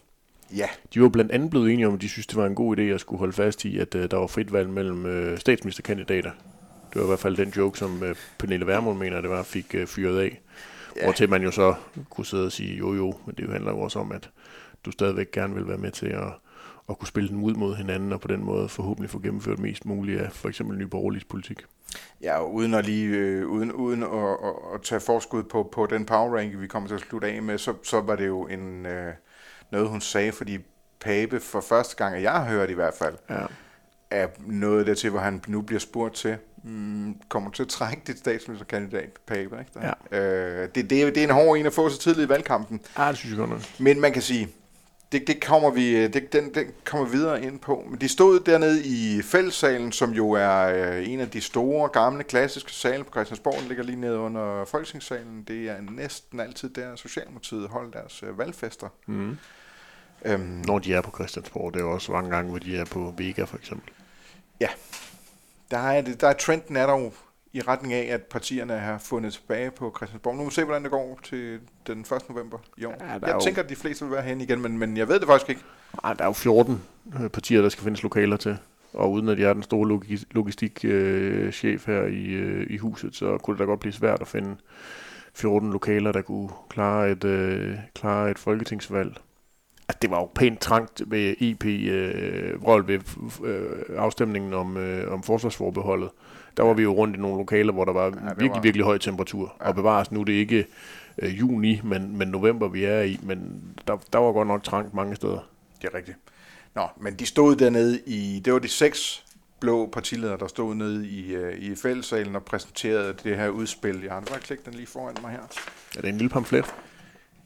Ja, 0.56 0.66
De 0.94 1.02
var 1.02 1.08
blandt 1.08 1.32
andet 1.32 1.50
blevet 1.50 1.72
enige 1.72 1.86
om, 1.86 1.94
at 1.94 2.00
de 2.00 2.08
synes, 2.08 2.26
det 2.26 2.36
var 2.36 2.46
en 2.46 2.54
god 2.54 2.78
idé 2.78 2.82
at 2.82 3.00
skulle 3.00 3.18
holde 3.18 3.32
fast 3.32 3.64
i, 3.64 3.78
at 3.78 3.94
øh, 3.94 4.10
der 4.10 4.16
var 4.16 4.26
frit 4.26 4.52
valg 4.52 4.70
mellem 4.70 5.06
øh, 5.06 5.38
statsministerkandidater. 5.38 6.30
Det 6.92 6.96
var 6.96 7.02
i 7.02 7.06
hvert 7.06 7.18
fald 7.18 7.36
den 7.36 7.48
joke, 7.48 7.78
som 7.78 8.02
øh, 8.02 8.14
Pernille 8.38 8.66
Vermund 8.66 8.98
mener, 8.98 9.20
det 9.20 9.30
var, 9.30 9.42
fik 9.42 9.74
øh, 9.74 9.86
fyret 9.86 10.20
af. 10.20 10.40
Ja. 10.96 11.04
Hvor 11.04 11.12
til 11.12 11.30
man 11.30 11.42
jo 11.42 11.50
så 11.50 11.74
kunne 12.10 12.26
sidde 12.26 12.46
og 12.46 12.52
sige, 12.52 12.76
jo 12.76 12.94
jo, 12.94 13.14
men 13.26 13.34
det 13.34 13.50
handler 13.52 13.70
jo 13.70 13.80
også 13.80 13.98
om, 13.98 14.12
at 14.12 14.30
du 14.84 14.90
stadigvæk 14.90 15.30
gerne 15.32 15.54
vil 15.54 15.68
være 15.68 15.78
med 15.78 15.90
til 15.90 16.06
at, 16.06 16.32
at 16.90 16.98
kunne 16.98 17.08
spille 17.08 17.28
den 17.28 17.42
ud 17.42 17.54
mod 17.54 17.76
hinanden, 17.76 18.12
og 18.12 18.20
på 18.20 18.28
den 18.28 18.44
måde 18.44 18.68
forhåbentlig 18.68 19.10
få 19.10 19.18
gennemført 19.18 19.58
mest 19.58 19.84
muligt 19.86 20.20
af 20.20 20.32
for 20.32 20.48
eksempel 20.48 20.78
Nye 20.78 20.86
Borgerliges 20.86 21.24
politik. 21.24 21.62
ja 22.20 22.44
uden 22.44 22.74
at 22.74 22.86
lige 22.86 23.06
øh, 23.16 23.46
uden, 23.48 23.72
uden 23.72 24.02
at, 24.02 24.08
at, 24.44 24.74
at, 24.74 24.82
tage 24.82 25.00
forskud 25.00 25.42
på, 25.42 25.68
på 25.72 25.86
den 25.86 26.06
power 26.06 26.36
ranking, 26.36 26.60
vi 26.60 26.66
kommer 26.66 26.88
til 26.88 26.94
at 26.94 27.00
slutte 27.00 27.26
af 27.28 27.42
med, 27.42 27.58
så, 27.58 27.74
så 27.82 28.00
var 28.00 28.16
det 28.16 28.26
jo 28.26 28.46
en, 28.46 28.86
øh, 28.86 29.12
noget, 29.72 29.88
hun 29.88 30.00
sagde, 30.00 30.32
fordi 30.32 30.58
Pape 31.00 31.40
for 31.40 31.60
første 31.60 31.96
gang, 31.96 32.16
at 32.16 32.22
jeg 32.22 32.32
har 32.32 32.44
hørt 32.44 32.70
i 32.70 32.74
hvert 32.74 32.94
fald, 32.94 33.14
Ja. 33.30 33.46
er 34.10 34.26
noget 34.46 34.86
dertil, 34.86 35.10
hvor 35.10 35.20
han 35.20 35.42
nu 35.46 35.60
bliver 35.62 35.80
spurgt 35.80 36.14
til, 36.14 36.36
mm, 36.62 37.16
kommer 37.28 37.50
til 37.50 37.62
at 37.62 37.68
trække 37.68 38.02
dit 38.06 38.18
statsministerkandidat, 38.18 39.10
Pape, 39.26 39.40
ikke? 39.40 39.70
Der? 39.74 39.80
Øh, 40.62 40.68
det, 40.74 40.90
det, 40.90 41.02
er, 41.02 41.06
det 41.06 41.16
er 41.16 41.24
en 41.24 41.30
hård 41.30 41.58
en 41.58 41.66
at 41.66 41.72
få 41.72 41.88
så 41.88 41.98
tidligt 41.98 42.26
i 42.26 42.28
valgkampen, 42.28 42.80
Ah, 42.96 43.08
det 43.08 43.18
synes 43.18 43.30
jeg 43.30 43.38
godt 43.38 43.50
nok. 43.50 43.60
men 43.78 44.00
man 44.00 44.12
kan 44.12 44.22
sige, 44.22 44.48
det, 45.12 45.26
det 45.26 45.44
kommer 45.44 45.70
vi 45.70 46.06
det, 46.08 46.32
den, 46.32 46.54
den 46.54 46.66
kommer 46.84 47.06
vi 47.06 47.12
videre 47.16 47.42
ind 47.42 47.58
på. 47.58 47.84
Men 47.90 48.00
de 48.00 48.08
stod 48.08 48.40
dernede 48.40 48.84
i 48.84 49.22
fællessalen, 49.22 49.92
som 49.92 50.10
jo 50.10 50.30
er 50.30 50.58
øh, 50.58 51.08
en 51.08 51.20
af 51.20 51.30
de 51.30 51.40
store, 51.40 51.88
gamle, 51.88 52.24
klassiske 52.24 52.72
sale 52.72 53.04
på 53.04 53.10
Christiansborg. 53.10 53.54
Den 53.60 53.68
ligger 53.68 53.84
lige 53.84 54.00
nede 54.00 54.18
under 54.18 54.64
Folketingssalen. 54.64 55.42
Det 55.48 55.68
er 55.68 55.76
næsten 55.90 56.40
altid 56.40 56.68
der, 56.70 56.96
Socialdemokratiet 56.96 57.68
holder 57.68 57.90
deres 57.90 58.22
øh, 58.22 58.38
valgfester. 58.38 58.88
Mm. 59.06 59.38
Øhm, 60.24 60.40
Når 60.66 60.78
de 60.78 60.94
er 60.94 61.00
på 61.00 61.10
Christiansborg, 61.14 61.72
det 61.74 61.80
er 61.80 61.84
jo 61.84 61.90
også 61.92 62.12
mange 62.12 62.30
gange, 62.30 62.50
hvor 62.50 62.58
de 62.58 62.76
er 62.76 62.84
på 62.84 63.14
Vega 63.18 63.44
for 63.44 63.56
eksempel. 63.56 63.92
Der, 65.70 65.78
er, 65.78 66.00
det- 66.00 66.20
der 66.20 66.28
er 66.28 66.32
trenden 66.32 66.76
er 66.76 66.86
der 66.86 66.98
jo 66.98 67.10
i 67.52 67.60
retning 67.60 67.94
af, 67.94 68.14
at 68.14 68.22
partierne 68.22 68.72
har 68.78 68.98
fundet 68.98 69.32
tilbage 69.32 69.70
på 69.70 69.94
Christiansborg. 69.96 70.34
Nu 70.36 70.42
må 70.42 70.48
vi 70.48 70.54
se, 70.54 70.64
hvordan 70.64 70.82
det 70.82 70.90
går 70.90 71.18
til 71.22 71.58
den 71.86 72.00
1. 72.00 72.12
november 72.28 72.58
i 72.76 72.84
år. 72.84 72.94
Ja, 73.00 73.12
jeg 73.12 73.34
jo- 73.34 73.40
tænker, 73.40 73.62
at 73.62 73.68
de 73.68 73.76
fleste 73.76 74.04
vil 74.04 74.12
være 74.14 74.22
hen 74.22 74.40
igen, 74.40 74.60
men, 74.62 74.78
men 74.78 74.96
jeg 74.96 75.08
ved 75.08 75.20
det 75.20 75.28
faktisk 75.28 75.48
ikke. 75.50 75.62
Ej, 76.04 76.12
der 76.14 76.22
er 76.22 76.26
jo 76.28 76.32
14 76.32 76.82
øh, 77.22 77.28
partier, 77.30 77.62
der 77.62 77.68
skal 77.68 77.84
findes 77.84 78.02
lokaler 78.02 78.36
til. 78.36 78.56
Og 78.92 79.12
uden 79.12 79.28
at 79.28 79.38
jeg 79.38 79.48
er 79.48 79.52
den 79.52 79.62
store 79.62 79.88
logi- 79.88 80.24
logistikchef 80.30 81.86
her 81.86 82.02
i, 82.02 82.24
øh, 82.26 82.66
i 82.70 82.76
huset, 82.76 83.16
så 83.16 83.38
kunne 83.38 83.54
det 83.54 83.58
da 83.58 83.64
godt 83.64 83.80
blive 83.80 83.92
svært 83.92 84.20
at 84.20 84.28
finde 84.28 84.56
14 85.34 85.72
lokaler, 85.72 86.12
der 86.12 86.22
kunne 86.22 86.48
klare 86.68 87.10
et, 87.10 87.24
øh, 87.24 87.76
klare 87.94 88.30
et 88.30 88.38
folketingsvalg. 88.38 89.16
Altså, 89.90 89.98
det 90.02 90.10
var 90.10 90.16
jo 90.20 90.28
pænt 90.34 90.60
trangt 90.60 91.02
ved 91.06 91.34
EP 91.40 91.64
øh, 91.64 92.62
vrøvl 92.62 92.86
ved 92.88 93.00
øh, 93.44 93.70
afstemningen 93.98 94.54
om, 94.54 94.76
øh, 94.76 95.12
om 95.12 95.22
forsvarsforbeholdet. 95.22 96.10
Der 96.56 96.62
var 96.62 96.72
vi 96.74 96.82
jo 96.82 96.92
rundt 96.92 97.16
i 97.16 97.20
nogle 97.20 97.36
lokaler, 97.38 97.72
hvor 97.72 97.84
der 97.84 97.92
var 97.92 98.10
virkelig, 98.10 98.50
var- 98.50 98.60
virkelig 98.60 98.84
høj 98.84 98.98
temperatur. 98.98 99.56
Ja. 99.60 99.68
Og 99.68 99.74
bevares, 99.74 100.12
nu 100.12 100.20
er 100.20 100.24
det 100.24 100.32
ikke 100.32 100.66
øh, 101.18 101.38
juni, 101.38 101.80
men, 101.84 102.16
men 102.18 102.28
november, 102.28 102.68
vi 102.68 102.84
er 102.84 103.00
i. 103.00 103.20
Men 103.22 103.62
der, 103.86 103.96
der 104.12 104.18
var 104.18 104.32
godt 104.32 104.48
nok 104.48 104.62
trangt 104.62 104.94
mange 104.94 105.16
steder. 105.16 105.48
Det 105.82 105.88
er 105.92 105.94
rigtigt. 105.94 106.16
Nå, 106.74 106.82
men 107.00 107.14
de 107.14 107.26
stod 107.26 107.56
dernede 107.56 108.00
i, 108.06 108.42
det 108.44 108.52
var 108.52 108.58
de 108.58 108.68
seks 108.68 109.24
blå 109.60 109.86
partiledere, 109.92 110.38
der 110.38 110.46
stod 110.46 110.74
nede 110.74 111.08
i, 111.08 111.34
øh, 111.34 111.58
i 111.58 111.74
fællessalen 111.74 112.36
og 112.36 112.42
præsenterede 112.44 113.14
det 113.24 113.36
her 113.36 113.48
udspil. 113.48 114.00
Jeg 114.02 114.12
har 114.12 114.20
bare 114.20 114.38
klikket 114.40 114.66
den 114.66 114.74
lige 114.74 114.86
foran 114.86 115.14
mig 115.22 115.30
her. 115.30 115.38
Er 115.96 116.00
det 116.00 116.08
en 116.08 116.16
lille 116.16 116.28
pamflet? 116.30 116.74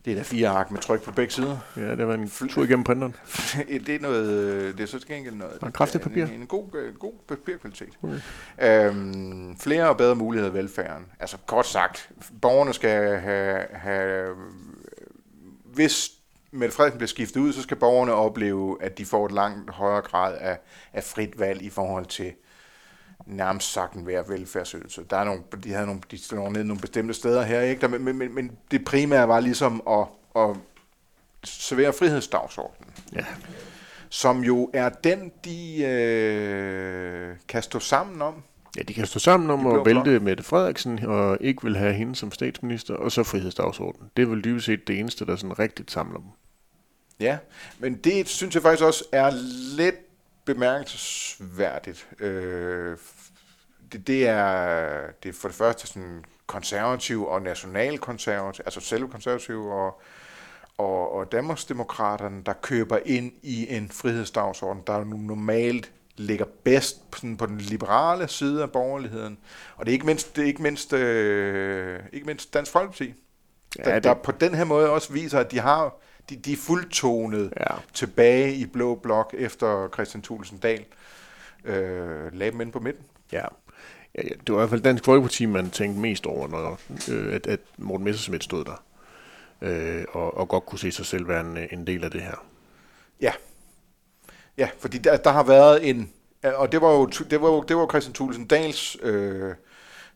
Det 0.04 0.11
er 0.11 0.14
der 0.14 0.23
fire 0.23 0.49
ark 0.49 0.70
med 0.70 0.80
tryk 0.80 1.02
på 1.02 1.12
begge 1.12 1.32
sider. 1.32 1.58
Ja, 1.76 1.96
det 1.96 2.06
var 2.06 2.14
en 2.14 2.28
tur 2.28 2.64
igennem 2.64 2.84
printeren. 2.84 3.16
det 3.87 3.88
er 3.88 4.00
noget, 4.00 4.78
det 4.78 4.82
er 4.82 4.87
så 4.87 4.99
til 4.99 5.08
gengæld 5.08 5.34
noget. 5.34 5.58
Og 5.61 5.73
kraftigt 5.73 6.04
papir. 6.04 6.26
En, 6.26 6.32
en 6.32 6.46
god, 6.46 6.75
øh, 6.75 6.94
god 6.94 7.12
papirkvalitet. 7.28 7.99
Okay. 8.02 8.87
Øhm, 8.87 9.56
flere 9.56 9.88
og 9.88 9.96
bedre 9.96 10.14
muligheder 10.14 10.52
i 10.52 10.54
velfærden. 10.54 11.06
Altså 11.20 11.37
kort 11.46 11.66
sagt, 11.66 12.11
borgerne 12.42 12.73
skal 12.73 13.20
have, 13.20 13.66
have 13.73 14.34
hvis 15.64 16.11
Mette 16.50 16.75
Frederiksen 16.75 16.99
bliver 16.99 17.08
skiftet 17.08 17.40
ud, 17.40 17.52
så 17.52 17.62
skal 17.62 17.76
borgerne 17.76 18.12
opleve, 18.12 18.78
at 18.80 18.99
de 18.99 19.04
får 19.04 19.26
et 19.26 19.32
langt 19.32 19.70
højere 19.70 20.02
grad 20.02 20.38
af, 20.40 20.58
af 20.92 21.04
frit 21.04 21.38
valg 21.38 21.62
i 21.62 21.70
forhold 21.70 22.06
til 22.06 22.32
nærmest 23.26 23.73
sagt 23.73 23.95
en 23.95 24.02
hver 24.02 24.23
velfærdsydelse. 24.23 25.04
Der 25.11 25.16
er 25.16 25.25
nogle, 25.25 25.43
de 25.64 25.73
havde 25.73 25.87
nogle, 25.87 26.00
de 26.11 26.19
står 26.19 26.50
ned 26.50 26.64
nogle 26.64 26.81
bestemte 26.81 27.14
steder 27.14 27.43
her, 27.43 27.61
ikke? 27.61 27.81
Der, 27.81 27.88
men, 27.88 28.19
men, 28.19 28.35
men 28.35 28.52
det 28.71 28.85
primære 28.85 29.28
var 29.28 29.40
ligesom 29.40 29.83
at, 29.90 30.07
at 30.43 30.57
servere 31.45 31.93
frihedsdagsordenen 31.93 32.90
Ja. 33.12 33.25
som 34.09 34.40
jo 34.45 34.71
er 34.73 34.88
den, 34.88 35.33
de 35.45 35.85
øh, 35.85 37.37
kan 37.49 37.62
stå 37.62 37.78
sammen 37.78 38.23
om. 38.23 38.43
ja, 38.76 38.83
de 38.83 38.95
kan 38.95 39.07
stå 39.07 39.19
sammen 39.19 39.50
om 39.50 39.66
at 39.66 39.87
vælte 39.87 40.21
Mette 40.21 40.43
Frederiksen 40.43 40.99
og 41.04 41.38
ikke 41.40 41.62
vil 41.64 41.76
have 41.76 41.93
hende 41.93 42.16
som 42.16 42.33
statsminister, 42.33 42.95
og 42.95 43.12
så 43.12 43.23
frihedsdagsordenen. 43.23 44.11
Det 44.16 44.23
er 44.23 44.26
vel 44.26 44.45
dybest 44.45 44.66
set 44.66 44.87
det 44.88 44.99
eneste, 44.99 45.26
der 45.26 45.37
sådan 45.37 45.59
rigtigt 45.59 45.90
samler 45.90 46.19
dem. 46.19 46.28
Ja, 47.21 47.38
men 47.78 47.95
det 47.95 48.28
synes 48.28 48.54
jeg 48.54 48.62
faktisk 48.62 48.85
også 48.85 49.04
er 49.12 49.31
lidt 49.76 49.95
bemærkelsesværdigt. 50.45 52.07
Øh, 52.21 52.97
det, 53.94 54.06
det, 54.06 54.28
er, 54.28 55.00
det 55.22 55.28
er 55.28 55.32
for 55.32 55.48
det 55.48 55.56
første 55.56 55.86
sådan 55.86 56.24
konservativ 56.46 57.26
og 57.26 57.42
nationalkonservativ, 57.42 58.62
altså 58.66 58.80
selve 58.80 59.08
konservativ 59.08 59.66
og, 59.66 60.00
og, 60.78 61.14
og 61.14 61.32
Danmarksdemokraterne, 61.32 62.42
der 62.46 62.52
køber 62.52 62.98
ind 63.04 63.32
i 63.42 63.76
en 63.76 63.90
frihedsdagsorden, 63.90 64.82
der 64.86 65.04
normalt 65.04 65.92
ligger 66.16 66.44
bedst 66.64 67.10
på, 67.10 67.18
sådan 67.18 67.36
på 67.36 67.46
den 67.46 67.58
liberale 67.58 68.28
side 68.28 68.62
af 68.62 68.70
borgerligheden. 68.70 69.38
Og 69.76 69.86
det 69.86 69.92
er 69.92 69.94
ikke 69.94 70.06
mindst, 70.06 70.36
det 70.36 70.42
er 70.42 70.46
ikke 70.46 70.62
mindst, 70.62 70.92
øh, 70.92 72.00
ikke 72.12 72.26
mindst 72.26 72.54
Dansk 72.54 72.72
Folkeparti, 72.72 73.14
ja, 73.78 73.84
der, 73.84 73.94
det... 73.94 74.04
der 74.04 74.14
på 74.14 74.32
den 74.32 74.54
her 74.54 74.64
måde 74.64 74.90
også 74.90 75.12
viser, 75.12 75.38
at 75.38 75.50
de 75.50 75.58
har 75.58 75.94
de, 76.30 76.36
de 76.36 76.52
er 76.52 76.56
fuldtonet 76.56 77.52
ja. 77.60 77.74
tilbage 77.94 78.54
i 78.54 78.66
blå 78.66 78.94
blok 78.94 79.34
efter 79.38 79.88
Christian 79.92 80.22
Thulesen 80.22 80.58
Dahl 80.58 80.84
øh, 81.64 82.32
lagde 82.32 82.52
dem 82.52 82.60
ind 82.60 82.72
på 82.72 82.80
midten. 82.80 83.04
Ja. 83.32 83.44
Ja, 84.14 84.23
det 84.23 84.49
var 84.49 84.54
i 84.54 84.61
hvert 84.61 84.71
fald 84.71 84.83
Dansk 84.83 85.04
Folkeparti, 85.04 85.47
man 85.47 85.71
tænkte 85.71 86.00
mest 86.00 86.26
over, 86.26 86.49
når, 86.49 86.80
øh, 87.12 87.35
at, 87.35 87.47
at 87.47 87.61
Morten 87.78 88.04
Messerschmidt 88.04 88.44
stod 88.44 88.64
der, 88.64 88.85
øh, 89.61 90.04
og, 90.09 90.37
og 90.37 90.49
godt 90.49 90.66
kunne 90.66 90.78
se 90.78 90.92
sig 90.92 91.06
selv 91.06 91.28
være 91.28 91.40
en, 91.40 91.59
en 91.78 91.87
del 91.87 92.04
af 92.04 92.11
det 92.11 92.21
her. 92.21 92.47
Ja, 93.21 93.33
ja 94.59 94.68
fordi 94.78 94.99
der, 94.99 95.16
der 95.16 95.33
har 95.33 95.42
været 95.42 95.88
en, 95.88 96.12
og 96.42 96.73
det 96.73 96.80
var 96.80 96.90
jo, 96.90 97.06
det 97.06 97.40
var 97.40 97.49
jo, 97.49 97.62
det 97.62 97.76
var 97.76 97.87
Christian 97.88 98.14
Thulesen 98.14 98.47
Dahls 98.47 98.97
øh, 99.02 99.54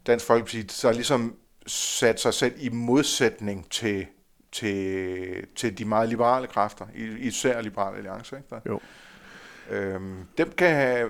Dansk 0.06 0.26
Folkeparti, 0.26 0.68
så 0.68 0.92
ligesom 0.92 1.34
sat 1.66 2.20
sig 2.20 2.34
selv 2.34 2.54
i 2.58 2.68
modsætning 2.68 3.70
til, 3.70 4.06
til, 4.52 5.46
til 5.56 5.78
de 5.78 5.84
meget 5.84 6.08
liberale 6.08 6.46
kræfter, 6.46 6.86
især 7.18 7.60
Liberale 7.60 7.96
Alliance. 7.96 8.36
Ikke 8.36 8.48
der? 8.50 8.60
Jo. 8.66 8.80
Øhm, 9.70 10.26
dem 10.38 10.50
kan 10.50 11.06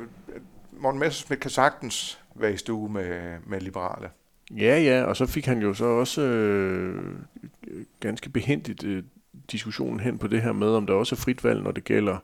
Morten 0.73 1.01
Messersmith 1.01 1.41
kan 1.41 1.51
sagtens 1.51 2.21
være 2.41 2.53
i 2.53 2.57
stue 2.57 2.89
med, 2.89 3.39
med 3.47 3.61
liberale. 3.61 4.11
Ja, 4.57 4.81
ja, 4.81 5.03
og 5.03 5.17
så 5.17 5.27
fik 5.27 5.47
han 5.47 5.63
jo 5.63 5.75
så 5.75 5.85
også 5.85 6.23
øh, 6.23 7.15
ganske 8.01 8.31
behendigt 8.31 8.85
øh, 8.85 9.03
diskussionen 9.53 10.01
hen 10.01 10.19
på 10.19 10.27
det 10.27 10.43
her 10.43 10.53
med, 10.53 10.69
om 10.69 10.87
der 10.87 10.95
også 10.95 11.15
er 11.15 11.19
frit 11.19 11.45
valg, 11.45 11.63
når 11.63 11.71
det 11.71 11.85
gælder 11.85 12.17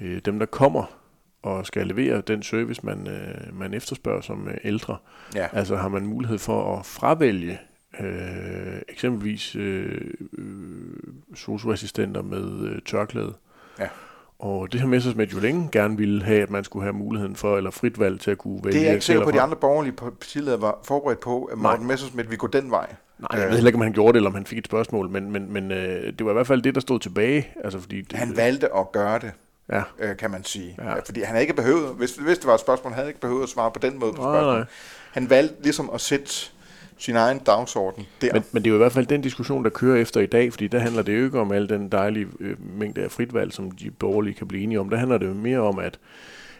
øh, 0.00 0.20
dem, 0.24 0.38
der 0.38 0.46
kommer 0.46 1.00
og 1.42 1.66
skal 1.66 1.86
levere 1.86 2.20
den 2.20 2.42
service, 2.42 2.86
man, 2.86 3.08
øh, 3.08 3.58
man 3.58 3.74
efterspørger 3.74 4.20
som 4.20 4.48
øh, 4.48 4.56
ældre. 4.64 4.96
Ja. 5.34 5.48
Altså 5.52 5.76
har 5.76 5.88
man 5.88 6.06
mulighed 6.06 6.38
for 6.38 6.78
at 6.78 6.86
fravælge 6.86 7.58
øh, 8.00 8.80
eksempelvis 8.88 9.56
øh, 9.56 10.14
øh, 10.38 10.96
socioassistenter 11.34 12.22
med 12.22 12.68
øh, 12.68 12.82
tørklæde. 12.82 13.34
Ja. 13.78 13.88
Og 14.38 14.72
det 14.72 14.80
har 14.80 14.88
Messersmith 14.88 15.34
jo 15.34 15.40
længe 15.40 15.68
gerne 15.72 15.96
ville 15.96 16.24
have, 16.24 16.42
at 16.42 16.50
man 16.50 16.64
skulle 16.64 16.82
have 16.82 16.92
muligheden 16.92 17.36
for, 17.36 17.56
eller 17.56 17.70
frit 17.70 17.98
valg 17.98 18.20
til 18.20 18.30
at 18.30 18.38
kunne 18.38 18.60
vælge. 18.64 18.78
Det 18.78 18.80
er 18.80 18.86
jeg 18.86 18.94
ikke 18.94 19.04
sikker 19.04 19.22
på, 19.22 19.28
at 19.28 19.34
de 19.34 19.40
andre 19.40 19.56
borgerlige 19.56 19.92
partiledere 19.92 20.60
var 20.60 20.78
forberedt 20.84 21.20
på, 21.20 21.44
at 21.44 21.58
Morten 21.58 21.86
Messersmith 21.86 22.28
ville 22.28 22.38
gå 22.38 22.46
den 22.46 22.70
vej. 22.70 22.94
Nej, 23.18 23.28
jeg 23.32 23.40
ved 23.42 23.50
heller 23.50 23.68
ikke, 23.68 23.76
om 23.76 23.82
han 23.82 23.92
gjorde 23.92 24.12
det, 24.12 24.16
eller 24.16 24.30
om 24.30 24.34
han 24.34 24.46
fik 24.46 24.58
et 24.58 24.66
spørgsmål, 24.66 25.10
men, 25.10 25.30
men, 25.30 25.52
men 25.52 25.70
øh, 25.70 26.12
det 26.18 26.26
var 26.26 26.32
i 26.32 26.34
hvert 26.34 26.46
fald 26.46 26.62
det, 26.62 26.74
der 26.74 26.80
stod 26.80 27.00
tilbage. 27.00 27.48
Altså, 27.64 27.80
fordi 27.80 28.00
det, 28.00 28.18
han 28.18 28.36
valgte 28.36 28.76
at 28.76 28.92
gøre 28.92 29.18
det, 29.18 29.32
ja. 29.72 29.82
øh, 29.98 30.16
kan 30.16 30.30
man 30.30 30.44
sige. 30.44 30.76
Ja. 30.78 30.94
Fordi 30.94 31.20
han 31.20 31.28
havde 31.28 31.42
ikke 31.42 31.54
behøvet, 31.54 31.94
hvis, 31.94 32.16
hvis 32.16 32.38
det 32.38 32.46
var 32.46 32.54
et 32.54 32.60
spørgsmål, 32.60 32.92
han 32.92 32.96
havde 32.96 33.08
ikke 33.08 33.20
behøvet 33.20 33.42
at 33.42 33.48
svare 33.48 33.70
på 33.70 33.78
den 33.78 33.98
måde 33.98 34.12
på 34.12 34.22
spørgsmålet. 34.22 34.66
Han 35.12 35.30
valgte 35.30 35.62
ligesom 35.62 35.90
at 35.94 36.00
sætte 36.00 36.50
sin 36.98 37.16
egen 37.16 37.38
dagsorden 37.38 38.06
der. 38.20 38.32
Men, 38.32 38.42
men 38.52 38.62
det 38.62 38.68
er 38.68 38.72
jo 38.72 38.76
i 38.76 38.78
hvert 38.78 38.92
fald 38.92 39.06
den 39.06 39.20
diskussion, 39.20 39.64
der 39.64 39.70
kører 39.70 40.00
efter 40.00 40.20
i 40.20 40.26
dag, 40.26 40.52
fordi 40.52 40.68
der 40.68 40.78
handler 40.78 41.02
det 41.02 41.18
jo 41.18 41.24
ikke 41.24 41.40
om 41.40 41.52
al 41.52 41.68
den 41.68 41.88
dejlige 41.88 42.26
øh, 42.40 42.56
mængde 42.78 43.02
af 43.02 43.10
fritvalg, 43.10 43.52
som 43.52 43.70
de 43.70 43.90
borgerlige 43.90 44.34
kan 44.34 44.48
blive 44.48 44.62
enige 44.62 44.80
om. 44.80 44.90
Der 44.90 44.96
handler 44.96 45.18
det 45.18 45.26
jo 45.26 45.34
mere 45.34 45.58
om, 45.58 45.78
at 45.78 45.98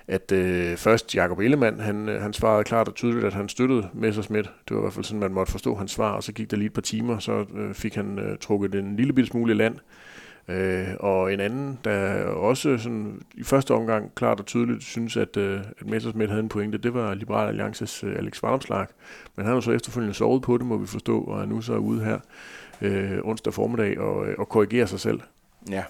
at 0.09 0.33
øh, 0.33 0.77
først 0.77 1.15
Jakob 1.15 1.39
Ellemann, 1.39 1.81
han, 1.81 2.09
øh, 2.09 2.23
han 2.23 2.33
svarede 2.33 2.65
klart 2.65 2.89
og 2.89 2.95
tydeligt, 2.95 3.27
at 3.27 3.33
han 3.33 3.49
støttede 3.49 3.89
Messerschmidt. 3.95 4.51
Det 4.69 4.75
var 4.75 4.81
i 4.81 4.85
hvert 4.85 4.93
fald 4.93 5.05
sådan, 5.05 5.21
man 5.21 5.33
måtte 5.33 5.53
forstå 5.53 5.75
hans 5.75 5.91
svar, 5.91 6.13
og 6.13 6.23
så 6.23 6.33
gik 6.33 6.51
der 6.51 6.57
lige 6.57 6.67
et 6.67 6.73
par 6.73 6.83
timer, 6.83 7.19
så 7.19 7.45
øh, 7.55 7.75
fik 7.75 7.95
han 7.95 8.19
øh, 8.19 8.39
trukket 8.39 8.75
en 8.75 8.97
lille 8.97 9.13
bitte 9.13 9.31
smule 9.31 9.55
land. 9.55 9.77
Øh, 10.49 10.89
og 11.01 11.33
en 11.33 11.41
anden, 11.41 11.79
der 11.85 12.25
også 12.25 12.79
sådan, 12.79 13.23
i 13.35 13.43
første 13.43 13.75
omgang 13.75 14.15
klart 14.15 14.41
og 14.41 14.47
tydeligt 14.47 14.83
synes, 14.83 15.17
at, 15.17 15.37
øh, 15.37 15.61
at 15.81 15.87
Messersmith 15.87 16.31
havde 16.31 16.43
en 16.43 16.49
pointe, 16.49 16.79
det 16.79 16.95
var 16.95 17.15
Liberal 17.15 17.49
Alliances 17.49 18.05
øh, 18.05 18.17
Alex 18.19 18.43
Varmslag. 18.43 18.87
Men 19.37 19.47
han 19.47 19.55
har 19.55 19.61
så 19.61 19.71
efterfølgende 19.71 20.15
sovet 20.15 20.43
på 20.43 20.59
det, 20.59 20.67
må 20.67 20.77
vi 20.77 20.87
forstå, 20.87 21.21
og 21.21 21.41
er 21.41 21.47
nu 21.47 21.61
så 21.61 21.77
ude 21.77 22.05
her 22.05 22.19
øh, 22.83 23.19
onsdag 23.25 23.55
formiddag 23.55 23.99
og, 23.99 24.27
øh, 24.27 24.35
og 24.39 24.49
korrigerer 24.49 24.87
sig 24.87 25.01
selv. 25.01 25.21
Ja, 25.71 25.85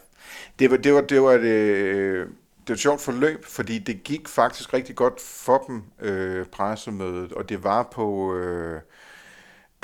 det 0.58 0.70
var, 0.70 0.76
det 0.76 0.94
var, 0.94 1.00
det 1.00 1.22
var 1.22 1.32
et, 1.32 1.40
øh, 1.40 2.26
det 2.26 2.68
var 2.68 2.74
et 2.74 2.80
sjovt 2.80 3.00
forløb, 3.00 3.44
fordi 3.44 3.78
det 3.78 4.02
gik 4.04 4.28
faktisk 4.28 4.74
rigtig 4.74 4.96
godt 4.96 5.20
for 5.20 5.64
dem, 5.68 5.82
øh, 6.02 6.46
pressemødet, 6.46 7.32
og 7.32 7.48
det 7.48 7.64
var 7.64 7.88
på... 7.92 8.34
Øh, 8.34 8.80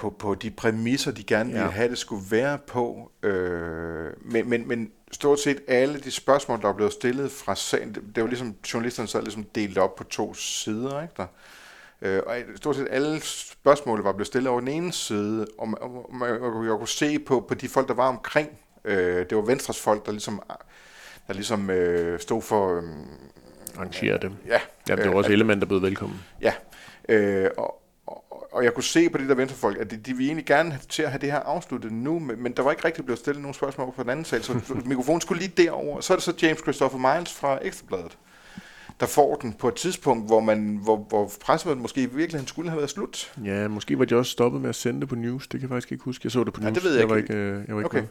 på, 0.03 0.11
på 0.11 0.35
de 0.35 0.51
præmisser, 0.51 1.11
de 1.11 1.23
gerne 1.23 1.51
ville 1.51 1.65
ja. 1.65 1.71
have, 1.71 1.89
det 1.89 1.99
skulle 1.99 2.23
være 2.31 2.59
på. 2.59 3.11
Øh, 3.23 4.11
men, 4.21 4.49
men, 4.49 4.69
men 4.69 4.91
stort 5.13 5.41
set 5.41 5.61
alle 5.69 6.01
de 6.01 6.11
spørgsmål, 6.11 6.63
der 6.63 6.69
er 6.69 6.73
blevet 6.73 6.93
stillet 6.93 7.31
fra 7.31 7.55
sagen, 7.55 7.95
det, 7.95 8.03
det 8.15 8.23
var 8.23 8.29
ligesom, 8.29 8.55
journalisterne 8.73 9.09
så 9.09 9.21
ligesom 9.21 9.45
delt 9.55 9.79
op 9.79 9.95
på 9.95 10.05
to 10.05 10.35
sider, 10.35 11.03
ikke 11.03 11.15
der? 11.17 11.27
Øh, 12.03 12.23
og 12.27 12.37
stort 12.57 12.77
set 12.77 12.89
alle 12.91 13.21
spørgsmål 13.23 14.03
var 14.03 14.13
blevet 14.13 14.27
stillet 14.27 14.51
over 14.51 14.61
den 14.61 14.69
ene 14.69 14.93
side, 14.93 15.47
og 15.59 15.69
man, 15.69 15.79
og 15.81 16.11
man, 16.15 16.41
og 16.41 16.67
jeg 16.67 16.75
kunne 16.79 16.89
se 16.89 17.19
på, 17.19 17.41
på 17.49 17.55
de 17.55 17.69
folk, 17.69 17.89
der 17.89 17.95
var 17.95 18.09
omkring. 18.09 18.51
Øh, 18.85 19.27
det 19.31 19.37
var 19.37 19.43
Venstres 19.43 19.81
folk, 19.81 20.07
der 20.07 20.13
ligesom, 20.13 20.43
der 21.27 21.35
ligesom 21.35 21.71
øh, 21.71 22.21
stod 22.21 22.43
for... 22.43 22.77
Øh, 22.77 22.83
Arrangere 23.77 24.19
dem. 24.19 24.33
Ja. 24.47 24.61
ja 24.89 24.97
det 24.97 25.09
var 25.09 25.15
også 25.15 25.31
øh, 25.31 25.35
elementer 25.35 25.67
blevet 25.67 25.83
velkommen. 25.83 26.21
Ja, 26.41 26.53
øh, 27.09 27.51
og, 27.59 27.82
og 28.53 28.65
jeg 28.65 28.75
kunne 28.75 28.85
se 28.85 29.11
på 29.11 29.19
de 29.19 29.29
der 29.29 29.35
venstrefolk, 29.35 29.79
at 29.81 29.91
de, 29.91 29.97
de 29.97 30.13
ville 30.13 30.27
egentlig 30.27 30.47
gerne 30.47 30.79
til 30.89 31.03
at 31.03 31.11
have 31.11 31.21
det 31.21 31.33
her 31.33 31.39
afsluttet 31.39 31.93
nu, 31.93 32.19
men, 32.19 32.43
men 32.43 32.53
der 32.53 32.63
var 32.63 32.71
ikke 32.71 32.85
rigtig 32.85 33.05
blevet 33.05 33.19
stillet 33.19 33.43
nogen 33.43 33.55
spørgsmål 33.55 33.93
på 33.97 34.03
den 34.03 34.11
anden 34.11 34.25
sal, 34.25 34.43
så 34.43 34.55
mikrofonen 34.85 35.21
skulle 35.21 35.43
lige 35.43 35.53
derover. 35.57 36.01
Så 36.01 36.13
er 36.13 36.17
det 36.17 36.25
så 36.25 36.35
James 36.43 36.59
Christopher 36.59 37.15
Miles 37.15 37.33
fra 37.33 37.59
Ekstrabladet, 37.63 38.19
der 39.01 39.07
får 39.07 39.37
den 39.37 39.53
på 39.53 39.69
et 39.69 39.75
tidspunkt, 39.75 40.27
hvor, 40.27 40.41
man, 40.41 40.79
hvor, 40.83 40.97
hvor 40.97 41.33
pressemødet 41.41 41.81
måske 41.81 42.03
i 42.03 42.07
virkeligheden 42.07 42.47
skulle 42.47 42.71
have 42.71 42.79
været 42.79 42.91
slut. 42.91 43.33
Ja, 43.45 43.69
måske 43.69 43.99
var 43.99 44.05
de 44.05 44.17
også 44.17 44.33
stoppet 44.33 44.61
med 44.61 44.69
at 44.69 44.75
sende 44.75 45.01
det 45.01 45.09
på 45.09 45.15
news. 45.15 45.49
Det 45.49 45.61
kan 45.61 45.69
jeg 45.71 45.75
faktisk 45.75 45.93
ikke 45.93 46.05
huske. 46.05 46.21
Jeg 46.25 46.33
så 46.33 46.45
det 46.45 46.53
på 46.53 46.61
news. 46.61 46.69
Ja, 46.69 46.75
det 46.75 46.85
ved 46.85 46.97
jeg, 46.97 47.09
jeg 47.09 47.19
ikke. 47.19 47.35
Var 47.35 47.41
ikke, 47.41 47.59
øh, 47.59 47.65
jeg 47.69 47.77
var 47.77 47.81
ikke 47.81 47.87
okay. 47.87 48.05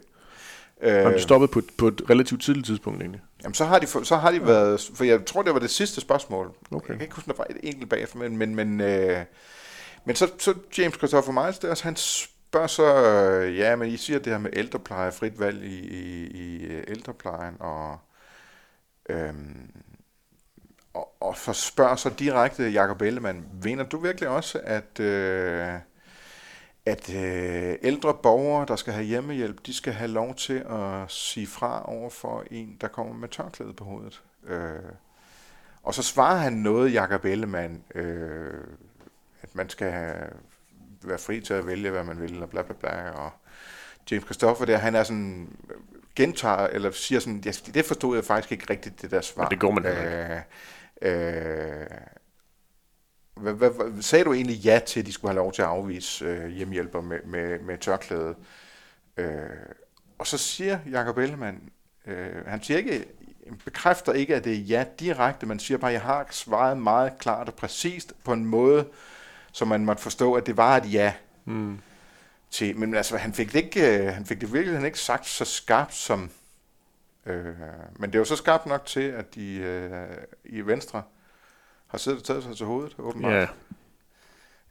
Øh, 0.82 1.04
har 1.04 1.12
de 1.12 1.22
stoppet 1.22 1.52
på, 1.52 1.62
på 1.78 1.88
et 1.88 2.02
relativt 2.10 2.42
tidligt 2.42 2.66
tidspunkt 2.66 3.02
egentlig? 3.02 3.22
Jamen, 3.44 3.54
så 3.54 3.66
har 3.66 3.80
de, 3.80 3.88
så 3.88 4.18
har 4.18 4.32
de 4.32 4.38
ja. 4.38 4.44
været... 4.44 4.92
For 4.96 5.04
jeg 5.04 5.26
tror, 5.26 5.42
det 5.42 5.54
var 5.54 5.60
det 5.60 5.70
sidste 5.70 6.02
spørgsmål. 6.02 6.52
Okay. 6.72 6.90
Jeg 6.90 6.98
kan 6.98 7.02
ikke 7.02 7.16
huske, 7.16 7.28
der 7.28 7.38
var 7.38 7.46
et 7.50 7.58
enkelt 7.64 7.90
bagefter, 7.90 8.20
men... 8.20 8.38
men, 8.38 8.56
men 8.56 8.82
øh, 8.82 9.18
men 10.06 10.16
så, 10.16 10.32
så 10.40 10.56
James 10.78 10.98
Christopher 10.98 11.44
Miles, 11.44 11.60
der, 11.60 11.70
altså, 11.70 11.84
han 11.84 11.96
spørger 11.96 12.68
så, 12.68 12.96
øh, 13.06 13.58
ja, 13.58 13.76
men 13.76 13.90
I 13.90 13.98
siger 13.98 14.20
det 14.20 14.32
her 14.32 14.40
med 14.40 14.50
ældrepleje, 14.54 15.12
frit 15.12 15.40
valg 15.40 15.64
i, 15.64 15.80
i, 15.80 16.28
i 16.28 16.64
øh, 16.64 16.84
ældreplejen, 16.88 17.56
og, 17.60 17.98
øhm, 19.10 19.72
og, 20.94 21.22
og 21.22 21.38
så 21.38 21.54
spørger 21.54 21.96
så 21.96 22.10
direkte 22.10 22.64
Jacob 22.64 23.02
Ellemann, 23.02 23.46
mener 23.64 23.84
du 23.84 23.98
virkelig 23.98 24.30
også, 24.30 24.60
at, 24.64 25.00
øh, 25.00 25.74
at 26.86 27.16
øh, 27.16 27.76
ældre 27.82 28.14
borgere, 28.14 28.66
der 28.66 28.76
skal 28.76 28.94
have 28.94 29.06
hjemmehjælp, 29.06 29.66
de 29.66 29.74
skal 29.74 29.94
have 29.94 30.12
lov 30.12 30.36
til 30.36 30.66
at 30.70 31.12
sige 31.12 31.48
fra 31.48 31.90
over 31.90 32.10
for 32.10 32.44
en, 32.52 32.78
der 32.82 32.88
kommer 32.88 33.14
med 33.14 33.30
tørklæde 33.30 33.74
på 33.74 33.84
hovedet? 33.84 34.22
Øh, 34.48 34.80
og 35.84 35.94
så 35.94 36.04
svarer 36.04 36.38
han 36.38 36.54
noget, 36.54 36.94
Jacob 36.94 37.26
Ellemann, 37.26 37.84
øh, 37.96 38.64
at 39.52 39.56
man 39.56 39.70
skal 39.70 40.16
være 41.04 41.18
fri 41.18 41.42
til 41.42 41.54
at 41.54 41.68
vælge, 41.68 41.90
hvad 41.90 42.04
man 42.04 42.22
vil, 42.22 42.44
og 42.44 42.50
bla 42.50 42.62
bla 42.62 42.74
bla, 42.80 43.10
og 43.10 43.32
James 44.12 44.26
Christopher 44.26 44.66
der, 44.66 44.78
han 44.78 44.96
er 44.96 45.04
sådan, 45.04 45.50
gentager, 46.16 46.68
eller 46.68 46.92
siger 46.92 47.20
sådan, 47.20 47.42
ja, 47.46 47.52
det 47.74 47.86
forstod 47.86 48.16
jeg 48.16 48.26
faktisk 48.26 48.52
ikke 48.52 48.66
rigtigt, 48.70 49.02
det 49.02 49.12
der 49.12 49.22
svar. 49.22 49.44
Ja, 49.44 49.50
det 49.50 49.60
går 49.60 49.72
man 49.72 49.86
øh, 49.86 50.40
øh, 51.02 51.88
hvad, 53.36 53.54
hvad, 53.54 53.70
hvad, 53.70 54.02
sagde 54.02 54.26
du 54.26 54.34
egentlig 54.34 54.58
ja 54.58 54.80
til, 54.86 55.00
at 55.00 55.06
de 55.06 55.14
skulle 55.14 55.30
have 55.30 55.44
lov 55.44 55.54
til 55.54 55.62
at 55.62 55.68
afvise 55.68 56.26
øh, 56.26 56.50
hjemmehjælper 56.50 57.02
med, 57.02 57.20
med, 57.26 57.60
med 57.60 57.78
tørklæde? 57.78 58.36
Øh, 59.18 59.50
og 60.18 60.28
så 60.28 60.38
siger 60.38 60.80
Jacob 60.92 61.18
Ellemann, 61.18 61.70
øh, 62.08 62.46
han 62.48 62.64
siger 62.64 62.78
ikke, 62.78 63.06
bekræfter 63.66 64.14
ikke, 64.14 64.36
at 64.36 64.44
det 64.44 64.54
er 64.54 64.58
ja 64.58 64.86
direkte, 65.00 65.46
man 65.46 65.60
siger 65.60 65.78
bare, 65.78 65.92
at 65.92 65.94
jeg 65.94 66.02
har 66.02 66.28
svaret 66.30 66.78
meget 66.78 67.18
klart 67.20 67.48
og 67.48 67.54
præcist 67.54 68.14
på 68.24 68.34
en 68.34 68.46
måde, 68.46 68.86
så 69.52 69.66
man 69.66 69.86
måtte 69.86 70.02
forstå, 70.02 70.34
at 70.34 70.46
det 70.46 70.58
var 70.58 70.78
et 70.78 70.94
ja. 70.94 71.14
Mm. 71.46 71.80
Til, 72.52 72.78
men 72.78 72.96
altså, 72.96 73.18
han 73.18 73.34
fik 73.34 73.54
det 73.54 73.64
ikke, 73.64 74.00
øh, 74.00 74.14
han 74.14 74.26
fik 74.26 74.42
det 74.42 74.54
virkelig 74.54 74.86
ikke 74.86 75.00
sagt 75.00 75.28
så 75.28 75.46
skarpt 75.46 75.94
som, 75.94 76.30
øh, 77.26 77.46
men 78.00 78.12
det 78.12 78.20
var 78.20 78.26
så 78.26 78.36
skarpt 78.36 78.66
nok 78.66 78.86
til, 78.86 79.02
at 79.02 79.36
de 79.36 79.56
øh, 79.56 80.10
i 80.46 80.62
Venstre 80.62 81.04
har 81.88 81.98
siddet 81.98 82.20
og 82.20 82.26
taget 82.26 82.44
sig 82.44 82.58
til 82.58 82.66
hovedet, 82.66 82.96
åbenbart. 83.00 83.34
Ja. 83.34 83.48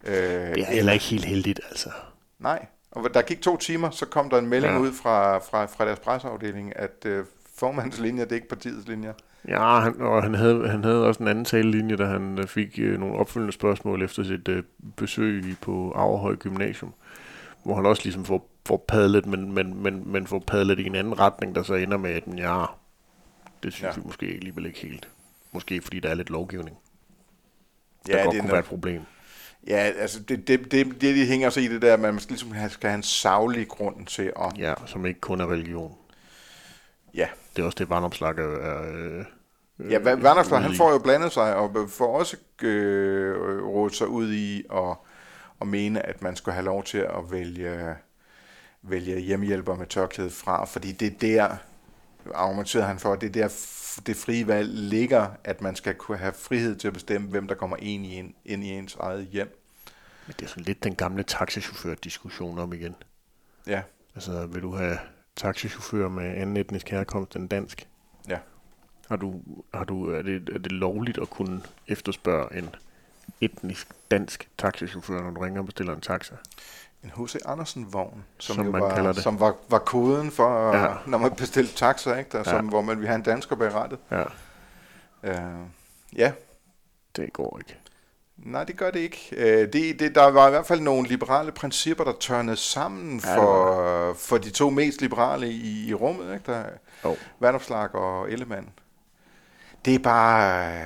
Øh, 0.04 0.54
det 0.54 0.60
er 0.60 0.72
heller 0.72 0.92
ikke 0.92 1.04
helt 1.04 1.24
heldigt, 1.24 1.60
altså. 1.70 1.90
Nej, 2.38 2.66
og 2.90 3.14
der 3.14 3.22
gik 3.22 3.40
to 3.40 3.56
timer, 3.56 3.90
så 3.90 4.06
kom 4.06 4.30
der 4.30 4.38
en 4.38 4.46
melding 4.46 4.74
ja. 4.74 4.80
ud 4.80 4.92
fra, 4.92 5.38
fra, 5.38 5.66
fra 5.66 5.86
deres 5.86 5.98
presseafdeling, 5.98 6.76
at 6.76 7.06
øh, 7.06 7.24
formandens 7.54 7.98
linje, 7.98 8.24
det 8.24 8.32
er 8.32 8.36
ikke 8.36 8.48
partiets 8.48 8.88
linje. 8.88 9.14
Ja, 9.48 9.80
han, 9.80 10.00
og 10.00 10.22
han 10.22 10.34
havde, 10.34 10.68
han 10.68 10.84
havde 10.84 11.06
også 11.06 11.22
en 11.22 11.28
anden 11.28 11.44
talelinje, 11.44 11.96
da 11.96 12.04
han 12.04 12.38
øh, 12.38 12.46
fik 12.46 12.78
øh, 12.78 13.00
nogle 13.00 13.16
opfølgende 13.16 13.52
spørgsmål 13.52 14.02
efter 14.02 14.22
sit 14.22 14.48
øh, 14.48 14.62
besøg 14.96 15.56
på 15.60 15.92
Averhøj 15.96 16.36
Gymnasium, 16.36 16.94
hvor 17.62 17.74
han 17.74 17.86
også 17.86 18.02
ligesom 18.04 18.24
får 18.24 18.50
får 18.66 18.84
padlet, 18.88 19.26
men, 19.26 19.52
men, 19.52 19.82
men, 19.82 20.12
men 20.12 20.26
får 20.26 20.38
padlet 20.38 20.78
i 20.78 20.86
en 20.86 20.94
anden 20.94 21.18
retning, 21.18 21.54
der 21.54 21.62
så 21.62 21.74
ender 21.74 21.96
med, 21.96 22.10
at 22.10 22.22
ja, 22.36 22.64
det 23.62 23.72
synes 23.72 23.96
ja. 23.96 24.00
vi 24.00 24.06
måske 24.06 24.26
alligevel 24.26 24.66
ikke 24.66 24.78
helt. 24.78 25.08
Måske 25.52 25.80
fordi 25.82 26.00
der 26.00 26.08
er 26.08 26.14
lidt 26.14 26.30
lovgivning. 26.30 26.76
Der 28.06 28.16
ja, 28.16 28.24
godt 28.24 28.34
det 28.34 28.40
kunne 28.40 28.52
være 28.52 28.60
et 28.60 28.66
problem. 28.66 29.02
Ja, 29.66 29.76
altså 29.76 30.20
det, 30.20 30.48
det, 30.48 30.72
det, 30.72 30.86
det 30.86 31.16
de 31.16 31.26
hænger 31.26 31.50
sig 31.50 31.62
i 31.62 31.68
det 31.68 31.82
der, 31.82 31.94
at 31.94 32.00
man 32.00 32.18
skal 32.18 32.32
ligesom 32.32 32.52
have, 32.52 32.70
skal 32.70 32.90
have 32.90 32.96
en 32.96 33.02
savlig 33.02 33.68
grund 33.68 34.06
til 34.06 34.32
at... 34.36 34.58
Ja, 34.58 34.74
som 34.86 35.06
ikke 35.06 35.20
kun 35.20 35.40
er 35.40 35.52
religion. 35.52 35.96
Ja. 37.14 37.28
Det 37.56 37.62
er 37.62 37.66
også 37.66 37.76
det, 37.78 37.90
Varnopslag 37.90 38.38
er... 38.38 38.82
Øh, 38.92 39.24
ja, 39.92 39.98
Varnopslag, 39.98 40.60
han 40.60 40.74
får 40.74 40.92
jo 40.92 40.98
blandet 40.98 41.32
sig, 41.32 41.56
og 41.56 41.90
får 41.90 42.18
også 42.18 42.36
øh, 42.62 43.62
rådet 43.64 43.94
sig 43.94 44.08
ud 44.08 44.32
i 44.32 44.64
at, 44.72 44.96
at 45.60 45.66
mene, 45.66 46.06
at 46.06 46.22
man 46.22 46.36
skal 46.36 46.52
have 46.52 46.64
lov 46.64 46.84
til 46.84 46.98
at 46.98 47.30
vælge, 47.30 47.96
vælge 48.82 49.20
hjemmehjælper 49.20 49.74
med 49.74 49.86
tørklæde 49.86 50.30
fra, 50.30 50.64
fordi 50.64 50.92
det 50.92 51.08
er 51.08 51.18
der, 51.20 51.56
argumenterede 52.34 52.86
han 52.86 52.98
for, 52.98 53.12
at 53.12 53.20
det 53.20 53.36
er 53.36 53.42
der 53.42 53.48
det 54.06 54.16
frie 54.16 54.46
valg 54.46 54.68
ligger, 54.68 55.28
at 55.44 55.62
man 55.62 55.76
skal 55.76 55.94
kunne 55.94 56.18
have 56.18 56.32
frihed 56.32 56.76
til 56.76 56.88
at 56.88 56.94
bestemme, 56.94 57.28
hvem 57.28 57.48
der 57.48 57.54
kommer 57.54 57.76
ind 57.76 58.06
i, 58.06 58.14
en, 58.14 58.34
ind 58.44 58.64
i 58.64 58.70
ens 58.70 58.96
eget 59.00 59.26
hjem. 59.26 59.60
Men 60.26 60.34
det 60.38 60.44
er 60.44 60.48
sådan 60.48 60.64
lidt 60.64 60.84
den 60.84 60.94
gamle 60.94 61.22
taxichauffør-diskussion 61.22 62.58
om 62.58 62.72
igen. 62.72 62.94
Ja. 63.66 63.82
Altså, 64.14 64.46
vil 64.46 64.62
du 64.62 64.74
have 64.76 64.98
taxichauffør 65.40 66.08
med 66.08 66.36
anden 66.36 66.56
etnisk 66.56 66.88
herkomst 66.88 67.36
end 67.36 67.48
dansk? 67.48 67.88
Ja. 68.28 68.38
Har 69.08 69.16
du, 69.16 69.40
har 69.74 69.84
du, 69.84 70.10
er, 70.10 70.22
det, 70.22 70.48
er 70.54 70.58
det 70.58 70.72
lovligt 70.72 71.18
at 71.18 71.30
kunne 71.30 71.60
efterspørge 71.88 72.58
en 72.58 72.68
etnisk 73.40 73.88
dansk 74.10 74.48
taxichauffør, 74.58 75.22
når 75.22 75.30
du 75.30 75.40
ringer 75.40 75.60
og 75.60 75.66
bestiller 75.66 75.94
en 75.94 76.00
taxa? 76.00 76.34
en 77.04 77.10
H.C. 77.16 77.36
Andersen-vogn, 77.44 78.24
som, 78.38 78.56
som, 78.56 78.64
jo 78.64 78.72
man 78.72 78.80
var, 78.80 79.12
det. 79.12 79.22
som 79.22 79.40
var, 79.40 79.54
var 79.68 79.78
koden 79.78 80.30
for, 80.30 80.76
ja. 80.76 80.94
når 81.06 81.18
man 81.18 81.30
bestilte 81.30 81.74
taxa, 81.74 82.14
ikke? 82.14 82.30
Der, 82.32 82.38
ja. 82.38 82.44
som, 82.44 82.68
hvor 82.68 82.82
man 82.82 82.96
ville 82.96 83.06
have 83.08 83.16
en 83.16 83.22
dansker 83.22 83.56
bag 83.56 83.74
rattet. 83.74 83.98
Ja. 84.10 84.24
Uh, 85.22 85.66
ja. 86.16 86.32
Det 87.16 87.32
går 87.32 87.58
ikke. 87.58 87.78
Nej, 88.44 88.64
det 88.64 88.76
gør 88.76 88.90
det 88.90 89.00
ikke. 89.00 89.28
Uh, 89.36 89.42
det, 89.42 90.00
det, 90.00 90.14
der 90.14 90.30
var 90.30 90.46
i 90.46 90.50
hvert 90.50 90.66
fald 90.66 90.80
nogle 90.80 91.08
liberale 91.08 91.52
principper, 91.52 92.04
der 92.04 92.12
tørnede 92.20 92.56
sammen 92.56 93.20
ja, 93.24 93.36
for, 93.36 94.14
for 94.14 94.38
de 94.38 94.50
to 94.50 94.70
mest 94.70 95.00
liberale 95.00 95.48
i, 95.48 95.88
i 95.88 95.94
rummet, 95.94 96.34
ikke? 96.34 96.52
Der, 96.52 96.64
oh. 97.04 97.16
Vandopslag 97.40 97.94
og 97.94 98.30
Ellemann. 98.30 98.68
Det 99.84 99.94
er 99.94 99.98
bare... 99.98 100.82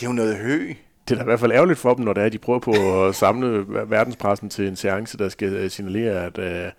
Det 0.00 0.06
er 0.06 0.10
jo 0.10 0.12
noget 0.12 0.36
hø 0.36 0.74
det 1.08 1.14
er 1.14 1.16
da 1.16 1.22
i 1.22 1.24
hvert 1.24 1.40
fald 1.40 1.52
ærgerligt 1.52 1.78
for 1.78 1.94
dem, 1.94 2.04
når 2.04 2.12
det 2.12 2.22
er, 2.22 2.28
de 2.28 2.38
prøver 2.38 2.58
på 2.58 3.04
at 3.04 3.14
samle 3.14 3.64
verdenspressen 3.90 4.50
til 4.50 4.68
en 4.68 4.76
seance, 4.76 5.18
der 5.18 5.28
skal 5.28 5.52
øh, 5.52 5.70
signalere, 5.70 6.24
at 6.24 6.38
uh, 6.38 6.44
det 6.44 6.74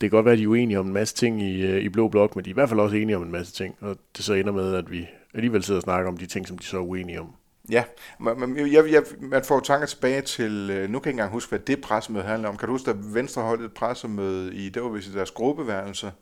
kan 0.00 0.10
godt 0.10 0.24
være, 0.24 0.32
at 0.32 0.38
de 0.38 0.44
er 0.44 0.48
uenige 0.48 0.78
om 0.78 0.86
en 0.86 0.92
masse 0.92 1.14
ting 1.14 1.42
i, 1.42 1.78
i 1.78 1.88
Blå 1.88 2.08
Blok, 2.08 2.36
men 2.36 2.44
de 2.44 2.50
er 2.50 2.52
i 2.52 2.54
hvert 2.54 2.68
fald 2.68 2.80
også 2.80 2.96
enige 2.96 3.16
om 3.16 3.22
en 3.22 3.32
masse 3.32 3.52
ting, 3.52 3.74
og 3.80 3.96
det 4.16 4.24
så 4.24 4.34
ender 4.34 4.52
med, 4.52 4.74
at 4.74 4.90
vi 4.90 5.08
alligevel 5.34 5.62
sidder 5.62 5.78
og 5.78 5.82
snakker 5.82 6.10
om 6.10 6.16
de 6.16 6.26
ting, 6.26 6.48
som 6.48 6.58
de 6.58 6.64
så 6.64 6.76
er 6.76 6.80
uenige 6.80 7.20
om. 7.20 7.34
Ja, 7.72 7.84
man, 8.18 8.56
jeg, 8.72 8.92
jeg, 8.92 9.02
man 9.20 9.44
får 9.44 9.60
tanker 9.60 9.86
tilbage 9.86 10.22
til, 10.22 10.50
nu 10.50 10.70
kan 10.70 10.84
jeg 10.84 10.94
ikke 10.96 11.10
engang 11.10 11.32
huske, 11.32 11.48
hvad 11.48 11.58
det 11.58 11.80
pressemøde 11.80 12.24
handler 12.24 12.48
om. 12.48 12.56
Kan 12.56 12.68
du 12.68 12.74
huske, 12.74 12.90
at 12.90 13.14
Venstre 13.14 13.42
holdt 13.42 13.62
et 13.62 13.72
pressemøde 13.74 14.54
i, 14.54 14.68
det 14.68 14.82
var 14.82 14.88
vist 14.88 15.08
i 15.08 15.12
deres 15.12 15.30
gruppeværelse, 15.30 16.12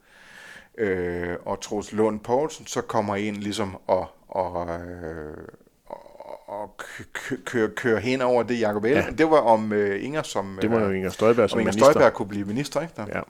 øh, 0.78 1.37
og 1.45 1.61
Troels 1.61 1.92
Lund 1.92 2.21
Poulsen 2.21 2.66
så 2.66 2.80
kommer 2.80 3.16
ind 3.16 3.37
ligesom 3.37 3.76
og, 3.87 4.07
og, 4.28 4.69
øh, 4.69 5.37
og 6.47 6.76
køre, 7.45 7.69
køre 7.69 8.00
hen 8.00 8.23
over 8.23 8.42
det, 8.42 8.61
Jacob 8.61 8.85
Ellemann. 8.85 9.11
Ja. 9.11 9.16
Det 9.16 9.30
var 9.30 9.38
om 9.40 9.73
uh, 9.73 10.04
Inger 10.04 10.23
som... 10.23 10.59
Det 10.62 10.71
var 10.71 10.80
jo 10.80 10.90
Inger 10.90 11.11
Støjberg 11.11 11.50
som 11.50 11.61
Inger 11.61 11.73
minister. 11.73 11.92
Støjberg 11.92 12.12
kunne 12.12 12.28
blive 12.28 12.45
minister, 12.45 12.80
ikke? 12.80 12.95
Der? 12.97 13.07
Ja. 13.14 13.21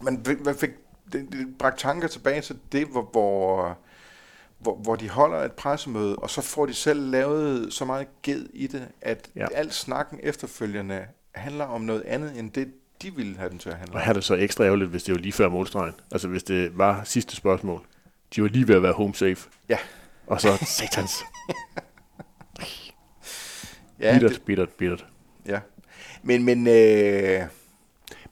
Men 0.00 0.16
hvad 0.42 0.54
fik, 0.54 0.70
det, 1.12 1.26
det 1.32 1.46
bragte 1.58 1.82
tanker 1.82 2.08
tilbage 2.08 2.40
til 2.40 2.58
det, 2.72 2.86
hvor, 2.86 3.08
hvor, 3.12 3.78
hvor, 4.58 4.76
hvor 4.76 4.96
de 4.96 5.08
holder 5.08 5.38
et 5.38 5.52
pressemøde, 5.52 6.16
og 6.16 6.30
så 6.30 6.42
får 6.42 6.66
de 6.66 6.74
selv 6.74 7.10
lavet 7.10 7.72
så 7.72 7.84
meget 7.84 8.06
ged 8.22 8.46
i 8.52 8.66
det, 8.66 8.88
at 9.00 9.28
ja. 9.36 9.46
al 9.54 9.72
snakken 9.72 10.20
efterfølgende 10.22 11.06
handler 11.34 11.64
om 11.64 11.80
noget 11.80 12.02
andet, 12.02 12.38
end 12.38 12.50
det, 12.50 12.72
de 13.02 13.14
ville 13.14 13.36
have 13.36 13.50
den 13.50 13.58
til 13.58 13.68
at 13.68 13.76
handle 13.76 13.94
Og 13.94 14.00
her 14.00 14.08
er 14.08 14.12
det 14.12 14.24
så 14.24 14.34
ekstra 14.34 14.64
ærgerligt, 14.64 14.90
hvis 14.90 15.02
det 15.02 15.14
var 15.14 15.20
lige 15.20 15.32
før 15.32 15.48
målstregen. 15.48 15.94
Altså 16.12 16.28
hvis 16.28 16.42
det 16.42 16.78
var 16.78 17.04
sidste 17.04 17.36
spørgsmål. 17.36 17.80
De 18.34 18.42
var 18.42 18.48
lige 18.48 18.68
ved 18.68 18.74
at 18.74 18.82
være 18.82 18.92
home 18.92 19.14
safe. 19.14 19.48
Ja. 19.68 19.78
Og 20.26 20.40
så 20.40 20.56
satans. 20.66 21.12
Ja, 24.00 24.12
bittert, 24.12 24.30
det, 24.30 24.42
bittert, 24.42 24.68
bittert. 24.68 25.06
Ja. 25.46 25.60
Men, 26.22 26.44
men, 26.44 26.66
øh 26.66 27.42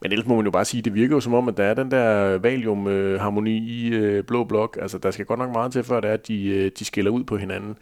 men 0.03 0.13
ellers 0.13 0.27
må 0.27 0.37
man 0.37 0.45
jo 0.45 0.51
bare 0.51 0.65
sige, 0.65 0.83
det 0.83 0.95
virker 0.95 1.17
jo 1.17 1.21
som 1.21 1.35
om, 1.35 1.49
at 1.49 1.57
der 1.57 1.65
er 1.65 1.75
den 1.75 1.91
der 1.91 2.39
valium-harmoni 2.39 3.57
i 3.57 3.89
øh, 3.89 4.25
Blå 4.25 4.45
Blok. 4.45 4.79
Altså, 4.83 4.99
der 4.99 5.11
skal 5.11 5.25
godt 5.25 5.39
nok 5.39 5.53
meget 5.53 5.73
til, 5.73 5.85
før 5.85 6.01
det 6.01 6.11
er, 6.11 6.15
at 6.15 6.29
de, 6.29 6.47
øh, 6.47 6.71
de 6.79 6.85
skiller 6.85 7.11
ud 7.11 7.25
på 7.25 7.37
hinanden. 7.37 7.77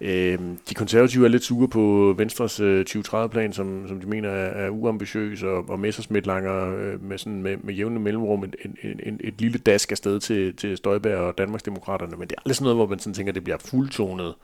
Øh, 0.00 0.38
de 0.68 0.74
konservative 0.74 1.24
er 1.24 1.28
lidt 1.28 1.44
sure 1.44 1.68
på 1.68 2.14
Venstres 2.18 2.60
øh, 2.60 2.84
2030-plan, 2.90 3.52
som, 3.52 3.88
som 3.88 4.00
de 4.00 4.06
mener 4.06 4.28
er, 4.28 4.66
er 4.66 4.70
uambitiøs, 4.70 5.42
og, 5.42 5.68
og 5.68 5.80
Messersmith 5.80 6.26
langer 6.26 6.76
øh, 6.76 7.04
med, 7.04 7.18
sådan, 7.18 7.42
med, 7.42 7.56
med 7.56 7.74
jævne 7.74 8.00
mellemrum 8.00 8.44
et, 8.44 8.56
et, 8.64 8.96
et, 9.02 9.16
et 9.20 9.40
lille 9.40 9.58
dask 9.58 9.90
afsted 9.90 10.20
til, 10.20 10.56
til 10.56 10.76
Støjberg 10.76 11.18
og 11.18 11.38
Danmarksdemokraterne. 11.38 12.16
Men 12.16 12.28
det 12.28 12.32
er 12.32 12.40
aldrig 12.40 12.56
sådan 12.56 12.64
noget, 12.64 12.76
hvor 12.76 12.86
man 12.86 12.98
sådan 12.98 13.14
tænker, 13.14 13.30
at 13.30 13.34
det 13.34 13.44
bliver 13.44 13.58
fuldtonet 13.58 14.34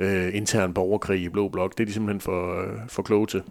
øh, 0.00 0.34
intern 0.34 0.74
borgerkrig 0.74 1.22
i 1.22 1.28
Blå 1.28 1.48
Blok. 1.48 1.78
Det 1.78 1.84
er 1.84 1.86
de 1.86 1.92
simpelthen 1.92 2.20
for, 2.20 2.62
øh, 2.62 2.88
for 2.88 3.02
kloge 3.02 3.26
til. 3.26 3.42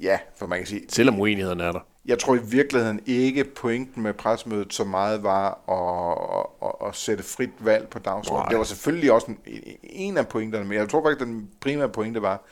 Ja, 0.00 0.18
for 0.36 0.46
man 0.46 0.58
kan 0.58 0.66
sige... 0.66 0.80
Selvom 0.88 1.20
uenigheden 1.20 1.60
er 1.60 1.72
der. 1.72 1.80
Jeg 2.06 2.18
tror 2.18 2.34
i 2.34 2.40
virkeligheden 2.50 3.00
ikke, 3.06 3.44
pointen 3.44 4.02
med 4.02 4.14
presmødet 4.14 4.74
så 4.74 4.84
meget 4.84 5.22
var 5.22 5.48
at, 5.68 6.68
at, 6.68 6.88
at 6.88 6.96
sætte 6.96 7.24
frit 7.24 7.50
valg 7.58 7.88
på 7.88 7.98
dagsordenen. 7.98 8.50
Det 8.50 8.58
var 8.58 8.64
selvfølgelig 8.64 9.12
også 9.12 9.26
en, 9.26 9.38
en 9.82 10.16
af 10.16 10.28
pointerne, 10.28 10.64
men 10.64 10.78
jeg 10.78 10.88
tror 10.88 11.02
faktisk, 11.04 11.26
den 11.26 11.48
primære 11.60 11.88
pointe 11.88 12.22
var 12.22 12.42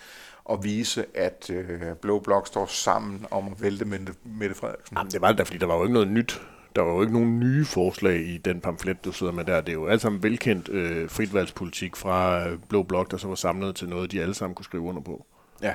at 0.51 0.65
vise, 0.65 1.05
at 1.15 1.51
øh, 1.51 1.81
Blå 2.03 2.19
Blok 2.19 2.47
står 2.47 2.67
sammen 2.67 3.27
om 3.31 3.47
at 3.47 3.63
vælte 3.63 3.85
Mette 4.25 4.55
Frederiksen. 4.55 4.97
Jamen, 4.97 5.13
det 5.13 5.21
var 5.21 5.29
det 5.29 5.39
da, 5.39 5.43
fordi 5.43 5.59
der 5.59 5.67
var 5.67 5.77
jo 5.77 5.83
ikke 5.83 5.93
noget 5.93 6.09
nyt 6.09 6.41
der 6.77 6.83
var 6.83 6.93
jo 6.93 7.01
ikke 7.01 7.13
nogen 7.13 7.41
nye 7.41 7.65
forslag 7.65 8.21
i 8.27 8.39
den 8.39 8.61
pamflet, 8.61 9.05
du 9.05 9.13
sidder 9.13 9.33
med 9.33 9.45
der. 9.45 9.61
Det 9.61 9.69
er 9.69 9.77
jo 9.77 9.87
alt 9.87 10.01
sammen 10.01 10.23
velkendt 10.23 10.69
øh, 10.69 11.11
fritvalgspolitik 11.11 11.97
fra 11.97 12.49
øh, 12.49 12.59
Blå 12.69 12.83
Blok, 12.83 13.11
der 13.11 13.17
så 13.17 13.29
var 13.29 13.35
samlet 13.35 13.77
til 13.77 13.89
noget, 13.89 14.13
de 14.13 14.23
alle 14.23 14.35
sammen 14.35 14.55
kunne 14.55 14.65
skrive 14.65 14.83
under 14.83 15.03
på. 15.03 15.27
Ja. 15.63 15.75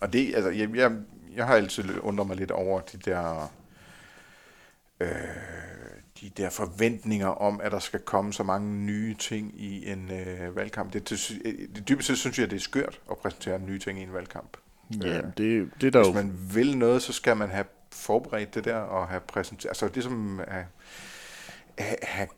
Og 0.00 0.12
det, 0.12 0.34
altså, 0.34 0.50
jeg, 0.50 0.76
jeg, 0.76 0.92
jeg 1.36 1.46
har 1.46 1.54
altid 1.54 1.84
undret 2.02 2.26
mig 2.26 2.36
lidt 2.36 2.50
over 2.50 2.80
de 2.80 2.98
der, 2.98 3.52
øh, 5.00 5.08
de 6.20 6.30
der 6.36 6.50
forventninger 6.50 7.28
om, 7.28 7.60
at 7.60 7.72
der 7.72 7.78
skal 7.78 8.00
komme 8.00 8.32
så 8.32 8.42
mange 8.42 8.74
nye 8.74 9.14
ting 9.14 9.60
i 9.60 9.90
en 9.90 10.10
øh, 10.10 10.56
valgkamp. 10.56 10.92
Det, 10.92 11.10
det, 11.10 11.40
det, 11.76 11.88
dybest 11.88 12.08
set 12.08 12.18
synes 12.18 12.38
jeg, 12.38 12.50
det 12.50 12.56
er 12.56 12.60
skørt 12.60 13.00
at 13.10 13.18
præsentere 13.18 13.58
nye 13.58 13.78
ting 13.78 13.98
i 13.98 14.02
en 14.02 14.12
valgkamp. 14.12 14.56
Ja, 15.02 15.20
det, 15.20 15.70
det 15.80 15.86
er 15.86 15.90
der 15.90 15.98
Hvis 15.98 16.08
jo... 16.08 16.12
man 16.12 16.32
vil 16.54 16.78
noget, 16.78 17.02
så 17.02 17.12
skal 17.12 17.36
man 17.36 17.48
have 17.48 17.64
forberedt 17.96 18.54
det 18.54 18.64
der 18.64 18.76
og 18.76 19.08
have 19.08 19.20
præsenteret, 19.20 19.70
altså 19.70 19.88
det 19.88 20.02
som 20.02 20.40
er, 20.46 20.62
have, 21.78 21.96
have 22.02 22.28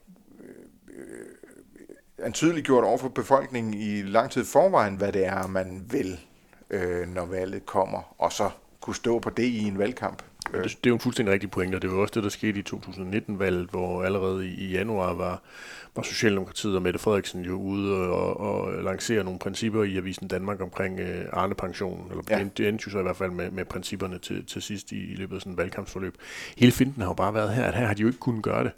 øh, 2.19 2.33
tydeligt 2.33 2.67
gjort 2.67 2.85
over 2.85 2.99
for 2.99 3.09
befolkningen 3.09 3.75
i 3.75 4.03
lang 4.03 4.31
tid 4.31 4.45
forvejen, 4.45 4.97
hvad 4.97 5.13
det 5.13 5.27
er, 5.27 5.47
man 5.47 5.87
vil, 5.91 6.21
øh, 6.71 7.09
når 7.09 7.25
valget 7.25 7.67
kommer, 7.67 8.15
og 8.19 8.33
så 8.33 8.51
kunne 8.81 8.97
stå 8.97 9.19
på 9.19 9.31
det 9.31 9.43
i 9.43 9.63
en 9.65 9.79
valgkamp. 9.79 10.23
Det, 10.53 10.65
det 10.65 10.87
er 10.87 10.91
jo 10.91 10.95
en 10.95 11.01
fuldstændig 11.01 11.33
rigtig 11.33 11.51
point, 11.51 11.75
og 11.75 11.83
det 11.83 11.91
var 11.91 11.97
også 11.97 12.13
det, 12.15 12.23
der 12.23 12.29
skete 12.29 12.61
i 12.61 12.63
2019-valget, 12.75 13.71
hvor 13.71 14.03
allerede 14.03 14.49
i, 14.49 14.55
i 14.55 14.71
januar 14.71 15.15
var, 15.15 15.43
var 15.97 16.03
Socialdemokratiet 16.03 16.77
og 16.77 16.83
Mette 16.83 16.99
Frederiksen 16.99 17.45
jo 17.45 17.55
ude 17.55 17.95
og, 17.95 18.41
og 18.41 18.83
lancere 18.83 19.25
nogle 19.25 19.39
principper 19.39 19.83
i 19.83 19.97
Avisen 19.97 20.29
Danmark 20.29 20.61
omkring 20.61 21.01
øh, 21.01 21.25
Arne-pensionen. 21.33 22.11
Eller 22.11 22.23
ja. 22.31 22.45
det, 22.57 22.69
endte 22.69 22.85
jo 22.87 22.91
så 22.91 22.99
i 22.99 23.03
hvert 23.03 23.17
fald 23.17 23.31
med, 23.31 23.51
med 23.51 23.65
principperne 23.65 24.19
til, 24.19 24.47
til 24.47 24.63
sidst 24.63 24.93
i, 24.93 25.13
i 25.13 25.15
løbet 25.15 25.35
af 25.35 25.41
sådan 25.41 25.53
en 25.53 25.59
valgkampsforløb. 25.59 26.15
Hele 26.57 26.73
finden 26.73 27.03
har 27.03 27.09
jo 27.09 27.15
bare 27.15 27.35
været 27.35 27.55
her, 27.55 27.65
at 27.65 27.75
her 27.75 27.87
har 27.87 27.95
de 27.95 28.03
jo 28.03 28.09
ikke 28.09 28.21
kunnet 28.21 28.43
gøre 28.43 28.65
det. 28.65 28.73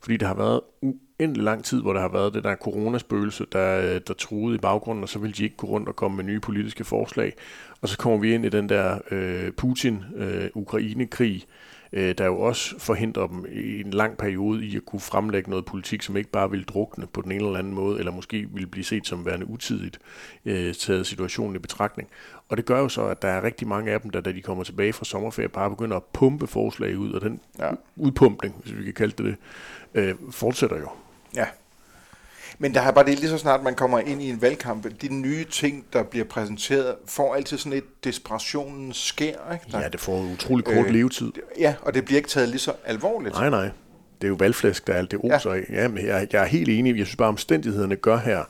Fordi 0.00 0.16
der 0.16 0.26
har 0.26 0.34
været 0.34 0.60
uendelig 0.82 1.44
lang 1.44 1.64
tid, 1.64 1.82
hvor 1.82 1.92
der 1.92 2.00
har 2.00 2.08
været 2.08 2.34
det 2.34 2.44
der 2.44 2.56
coronaspøgelse, 2.56 3.46
der, 3.52 3.98
der 3.98 4.14
truede 4.14 4.54
i 4.54 4.58
baggrunden, 4.58 5.02
og 5.02 5.08
så 5.08 5.18
vil 5.18 5.36
de 5.36 5.44
ikke 5.44 5.56
gå 5.56 5.66
rundt 5.66 5.88
og 5.88 5.96
komme 5.96 6.16
med 6.16 6.24
nye 6.24 6.40
politiske 6.40 6.84
forslag. 6.84 7.32
Og 7.80 7.88
så 7.88 7.98
kommer 7.98 8.18
vi 8.18 8.34
ind 8.34 8.44
i 8.44 8.48
den 8.48 8.68
der 8.68 8.98
øh, 9.10 9.52
Putin-Ukraine-krig, 9.52 11.44
øh, 11.92 12.14
der 12.18 12.26
jo 12.26 12.40
også 12.40 12.78
forhindrer 12.78 13.26
dem 13.26 13.46
i 13.52 13.80
en 13.80 13.90
lang 13.90 14.16
periode 14.16 14.64
i 14.64 14.76
at 14.76 14.84
kunne 14.86 15.00
fremlægge 15.00 15.50
noget 15.50 15.64
politik, 15.64 16.02
som 16.02 16.16
ikke 16.16 16.30
bare 16.30 16.50
vil 16.50 16.64
drukne 16.64 17.06
på 17.06 17.22
den 17.22 17.32
ene 17.32 17.44
eller 17.44 17.58
anden 17.58 17.74
måde, 17.74 17.98
eller 17.98 18.12
måske 18.12 18.48
vil 18.50 18.66
blive 18.66 18.84
set 18.84 19.06
som 19.06 19.26
værende 19.26 19.50
utidigt, 19.50 19.98
øh, 20.44 20.74
taget 20.74 21.06
situationen 21.06 21.56
i 21.56 21.58
betragtning. 21.58 22.08
Og 22.48 22.56
det 22.56 22.64
gør 22.64 22.78
jo 22.78 22.88
så, 22.88 23.06
at 23.06 23.22
der 23.22 23.28
er 23.28 23.42
rigtig 23.42 23.68
mange 23.68 23.92
af 23.92 24.00
dem, 24.00 24.10
der 24.10 24.20
da 24.20 24.32
de 24.32 24.42
kommer 24.42 24.64
tilbage 24.64 24.92
fra 24.92 25.04
sommerferie, 25.04 25.48
bare 25.48 25.70
begynder 25.70 25.96
at 25.96 26.04
pumpe 26.12 26.46
forslag 26.46 26.98
ud, 26.98 27.12
og 27.12 27.20
den 27.20 27.40
ja. 27.58 27.70
udpumpning, 27.96 28.54
hvis 28.62 28.78
vi 28.78 28.84
kan 28.84 28.94
kalde 28.94 29.14
det 29.24 29.24
det, 29.24 29.36
øh, 29.94 30.14
fortsætter 30.30 30.78
jo. 30.78 30.88
Ja. 31.34 31.46
Men 32.58 32.74
der 32.74 32.80
er 32.80 32.90
bare 32.90 33.04
det 33.04 33.18
lige 33.18 33.30
så 33.30 33.38
snart 33.38 33.62
man 33.62 33.74
kommer 33.74 33.98
ind 33.98 34.22
i 34.22 34.30
en 34.30 34.42
valgkamp, 34.42 34.86
de 35.02 35.14
nye 35.14 35.44
ting, 35.44 35.84
der 35.92 36.02
bliver 36.02 36.24
præsenteret, 36.24 36.94
får 37.06 37.34
altid 37.34 37.58
sådan 37.58 37.78
et 37.78 37.84
desperationen 38.04 38.92
sker. 38.92 39.52
Ikke? 39.52 39.64
Der, 39.72 39.80
Ja, 39.80 39.88
det 39.88 40.00
får 40.00 40.20
utrolig 40.32 40.64
kort 40.64 40.86
øh, 40.86 40.92
levetid. 40.92 41.32
ja, 41.58 41.74
og 41.82 41.94
det 41.94 42.04
bliver 42.04 42.16
ikke 42.16 42.28
taget 42.28 42.48
lige 42.48 42.58
så 42.58 42.72
alvorligt. 42.84 43.34
Nej, 43.34 43.50
nej. 43.50 43.70
Det 44.20 44.24
er 44.26 44.28
jo 44.28 44.34
valgflæsk, 44.38 44.86
der 44.86 44.92
er 44.92 44.98
alt 44.98 45.10
det 45.10 45.20
oser 45.22 45.52
ja. 45.52 45.60
af. 45.60 45.64
Ja, 45.72 45.88
men 45.88 46.06
jeg, 46.06 46.28
jeg 46.32 46.42
er 46.42 46.46
helt 46.46 46.68
enig. 46.68 46.96
Jeg 46.98 47.06
synes 47.06 47.16
bare, 47.16 47.28
omstændighederne 47.28 47.96
gør 47.96 48.16
her, 48.18 48.44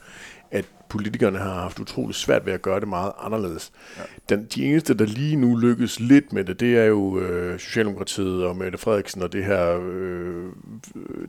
politikerne 0.88 1.38
har 1.38 1.54
haft 1.54 1.78
utrolig 1.80 2.14
svært 2.14 2.46
ved 2.46 2.52
at 2.52 2.62
gøre 2.62 2.80
det 2.80 2.88
meget 2.88 3.12
anderledes. 3.20 3.72
Ja. 3.98 4.02
Den, 4.36 4.44
de 4.54 4.64
eneste, 4.66 4.94
der 4.94 5.04
lige 5.06 5.36
nu 5.36 5.56
lykkes 5.56 6.00
lidt 6.00 6.32
med 6.32 6.44
det, 6.44 6.60
det 6.60 6.78
er 6.78 6.84
jo 6.84 7.18
øh, 7.20 7.58
Socialdemokratiet 7.58 8.44
og 8.44 8.56
Mette 8.56 8.78
Frederiksen 8.78 9.22
og 9.22 9.32
det 9.32 9.44
her, 9.44 9.78
øh, 9.90 10.44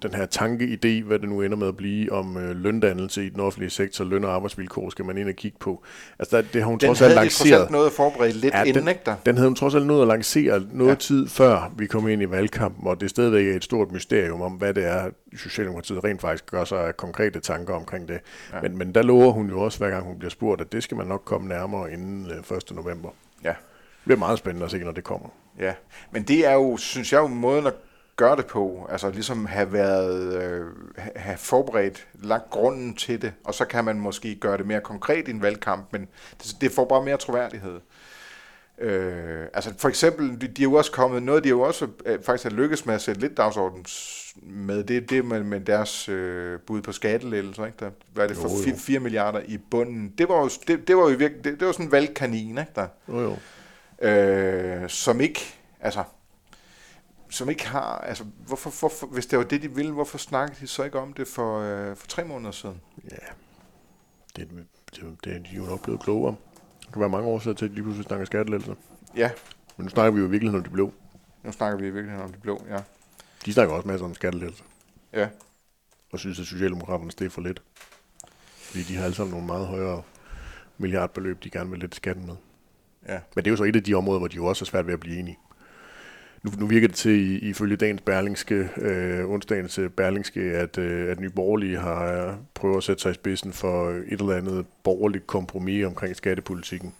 den 0.01 0.13
her 0.13 0.25
tankeidé, 0.35 1.07
hvad 1.07 1.19
det 1.19 1.29
nu 1.29 1.41
ender 1.41 1.57
med 1.57 1.67
at 1.67 1.77
blive 1.77 2.11
om 2.11 2.37
øh, 2.37 2.55
løndannelse 2.55 3.25
i 3.25 3.29
den 3.29 3.39
offentlige 3.39 3.69
sektor, 3.69 4.05
løn- 4.05 4.23
og 4.25 4.33
arbejdsvilkår, 4.33 4.89
skal 4.89 5.05
man 5.05 5.17
ind 5.17 5.29
og 5.29 5.35
kigge 5.35 5.57
på. 5.59 5.83
Altså, 6.19 6.37
der, 6.37 6.43
det 6.53 6.61
har 6.61 6.69
hun 6.69 6.77
Den 6.79 6.87
trods 6.87 7.01
alt 7.01 7.11
havde 7.13 7.25
lanceret. 7.25 7.61
alt 7.61 7.71
noget 7.71 7.85
at 7.85 7.91
forberede 7.91 8.31
lidt 8.33 8.53
Ja, 8.53 8.63
inden, 8.63 8.81
den, 8.81 8.87
ikke 8.89 9.01
der? 9.05 9.15
den 9.25 9.35
havde 9.35 9.47
hun 9.49 9.55
trods 9.55 9.75
alt 9.75 9.85
nået 9.85 10.01
at 10.01 10.07
lancere 10.07 10.61
noget 10.73 10.89
Ja. 10.89 10.95
tid 10.95 11.27
før 11.27 11.73
vi 11.77 11.85
kom 11.87 12.07
ind 12.07 12.21
i 12.21 12.29
valgkampen, 12.31 12.87
og 12.87 13.01
det 13.01 13.09
stadigvæk 13.09 13.47
er 13.47 13.55
et 13.55 13.63
stort 13.63 13.91
mysterium 13.91 14.41
om, 14.41 14.51
hvad 14.51 14.73
det 14.73 14.85
er, 14.85 15.09
Socialdemokratiet 15.37 16.03
rent 16.03 16.21
faktisk 16.21 16.51
gør 16.51 16.63
sig 16.63 16.93
konkrete 16.97 17.39
tanker 17.39 17.73
omkring 17.73 18.07
det. 18.07 18.19
Ja. 18.53 18.61
Men, 18.61 18.77
men 18.77 18.95
der 18.95 19.01
lover 19.01 19.31
hun 19.31 19.46
jo 19.49 19.61
også, 19.61 19.77
hver 19.77 19.89
gang 19.89 20.03
hun 20.05 20.19
bliver 20.19 20.29
spurgt, 20.29 20.61
at 20.61 20.71
det 20.71 20.83
skal 20.83 20.97
man 20.97 21.07
nok 21.07 21.21
komme 21.25 21.47
nærmere 21.47 21.91
inden 21.93 22.31
øh, 22.51 22.57
1. 22.57 22.71
november. 22.71 23.09
Ja. 23.43 23.49
Det 23.49 24.03
bliver 24.05 24.19
meget 24.19 24.39
spændende 24.39 24.65
at 24.65 24.71
se, 24.71 24.77
når 24.79 24.91
det 24.91 25.03
kommer. 25.03 25.29
Ja, 25.59 25.73
men 26.11 26.23
det 26.23 26.47
er 26.47 26.53
jo, 26.53 26.77
synes 26.77 27.13
jeg 27.13 27.19
jo, 27.19 27.27
måden 27.27 27.67
at 27.67 27.73
gøre 28.15 28.35
det 28.35 28.45
på, 28.45 28.87
altså 28.89 29.09
ligesom 29.09 29.45
have 29.45 29.73
været, 29.73 30.43
øh, 30.43 30.65
ha- 30.97 31.11
have 31.15 31.37
forberedt, 31.37 32.07
lagt 32.13 32.49
grunden 32.49 32.95
til 32.95 33.21
det, 33.21 33.33
og 33.43 33.53
så 33.53 33.65
kan 33.65 33.85
man 33.85 33.99
måske 33.99 34.35
gøre 34.35 34.57
det 34.57 34.65
mere 34.67 34.81
konkret 34.81 35.27
i 35.27 35.31
en 35.31 35.41
valgkamp, 35.41 35.85
men 35.91 36.07
det, 36.43 36.55
det 36.61 36.71
får 36.71 36.85
bare 36.85 37.03
mere 37.03 37.17
troværdighed. 37.17 37.79
Øh, 38.79 39.47
altså 39.53 39.73
for 39.77 39.89
eksempel, 39.89 40.41
de, 40.41 40.47
de 40.47 40.61
er 40.61 40.63
jo 40.63 40.73
også 40.73 40.91
kommet, 40.91 41.23
noget 41.23 41.43
de 41.43 41.49
jo 41.49 41.61
også 41.61 41.87
øh, 42.05 42.23
faktisk 42.23 42.43
har 42.43 42.51
lykkes 42.51 42.85
med 42.85 42.95
at 42.95 43.01
sætte 43.01 43.21
lidt 43.21 43.37
dagsorden 43.37 43.85
med, 44.41 44.83
det 44.83 44.97
er 44.97 45.01
det 45.01 45.25
med, 45.25 45.43
med 45.43 45.59
deres 45.61 46.09
øh, 46.09 46.59
bud 46.59 46.81
på 46.81 46.91
skattelettelser, 46.91 47.65
ikke? 47.65 47.77
Der, 47.79 47.91
hvad 48.13 48.23
er 48.23 48.27
det 48.27 48.37
for 48.37 48.49
Jo, 48.49 48.55
jo. 48.57 48.63
4, 48.63 48.75
4 48.77 48.99
milliarder 48.99 49.41
i 49.47 49.57
bunden? 49.57 50.13
Det 50.17 50.29
var 50.29 50.39
jo, 50.39 50.49
det, 50.67 50.87
det 50.87 50.97
var 50.97 51.09
jo 51.09 51.15
virkelig, 51.17 51.43
det, 51.43 51.59
det 51.59 51.65
var 51.65 51.71
sådan 51.71 51.85
en 51.85 51.91
valgkanin, 51.91 52.57
ikke? 52.57 52.71
Der, 52.75 52.87
Jo, 53.07 53.19
jo. 54.01 54.07
øh, 54.07 54.89
som 54.89 55.21
ikke, 55.21 55.41
altså, 55.81 56.03
som 57.29 57.49
ikke 57.49 57.67
har, 57.67 57.97
altså, 57.97 58.23
hvorfor, 58.47 58.73
hvorfor, 58.79 59.07
hvis 59.07 59.25
det 59.25 59.39
var 59.39 59.45
det, 59.45 59.61
de 59.61 59.75
ville, 59.75 59.91
hvorfor 59.91 60.17
snakkede 60.17 60.57
de 60.61 60.67
så 60.67 60.83
ikke 60.83 60.99
om 60.99 61.13
det 61.13 61.27
for, 61.27 61.59
øh, 61.59 61.95
for 61.95 62.07
tre 62.07 62.23
måneder 62.23 62.51
siden? 62.51 62.81
Ja. 63.11 63.15
Det, 64.35 64.49
det, 64.95 65.03
det 65.23 65.35
er 65.35 65.39
de 65.39 65.49
jo 65.55 65.63
nok 65.63 65.83
blevet 65.83 66.01
klogere. 66.01 66.35
Det 66.87 66.93
kan 66.93 66.99
være 66.99 67.09
mange 67.09 67.27
år 67.27 67.39
siden 67.39 67.57
til, 67.57 67.65
at 67.65 67.69
de 67.69 67.75
lige 67.75 67.83
pludselig 67.83 68.05
snakker 68.05 68.25
skattelettelser. 68.25 68.75
Ja, 69.15 69.31
Men 69.77 69.83
nu 69.85 69.89
snakker 69.89 70.11
vi 70.11 70.19
jo 70.19 70.27
i 70.27 70.29
virkeligheden 70.29 70.59
om 70.59 70.63
de 70.63 70.69
blå. 70.73 70.93
nu 71.43 71.51
snakker 71.51 71.79
vi 71.79 71.87
i 71.87 71.89
virkeligheden 71.89 72.25
om 72.25 72.31
det 72.31 72.41
blå, 72.41 72.65
ja. 72.69 72.77
De 73.45 73.53
snakker 73.53 73.75
også 73.75 73.87
masser 73.87 74.05
om 74.05 74.13
skattelettelser. 74.13 74.63
Ja, 75.13 75.29
og 76.11 76.19
synes, 76.19 76.39
at 76.39 76.45
Socialdemokraterne 76.45 77.11
steg 77.11 77.31
for 77.31 77.41
lidt. 77.41 77.61
Fordi 78.57 78.83
de 78.83 78.95
har 78.95 79.03
alle 79.03 79.15
sammen 79.15 79.31
nogle 79.31 79.45
meget 79.47 79.67
højere 79.67 80.01
milliardbeløb, 80.77 81.43
de 81.43 81.49
gerne 81.49 81.69
vil 81.69 81.79
lette 81.79 81.95
skatten 81.95 82.25
med. 82.25 82.35
ja, 83.07 83.19
Men 83.35 83.45
det 83.45 83.47
er 83.47 83.51
jo 83.51 83.57
så 83.57 83.63
et 83.63 83.75
af 83.75 83.83
de 83.83 83.93
områder, 83.93 84.19
hvor 84.19 84.27
de 84.27 84.35
jo 84.35 84.45
også 84.45 84.63
er 84.63 84.67
svært 84.67 84.87
ved 84.87 84.93
at 84.93 84.99
blive 84.99 85.19
enige. 85.19 85.37
Nu, 86.43 86.51
nu 86.59 86.67
virker 86.67 86.87
det 86.87 86.95
til, 86.95 87.49
ifølge 87.49 87.75
dagens 87.75 88.01
Berlingske, 88.01 88.69
øh, 88.77 89.29
onsdagens 89.29 89.79
øh, 89.79 89.89
Berlingske, 89.89 90.41
at, 90.41 90.77
øh, 90.77 91.11
at 91.11 91.19
Nye 91.19 91.29
Borgerlige 91.29 91.77
har 91.77 92.27
øh, 92.27 92.33
prøvet 92.53 92.77
at 92.77 92.83
sætte 92.83 93.01
sig 93.01 93.11
i 93.11 93.13
spidsen 93.13 93.53
for 93.53 93.89
et 93.89 94.21
eller 94.21 94.35
andet 94.35 94.65
borgerligt 94.83 95.27
kompromis 95.27 95.85
omkring 95.85 96.15
skattepolitikken, 96.15 96.93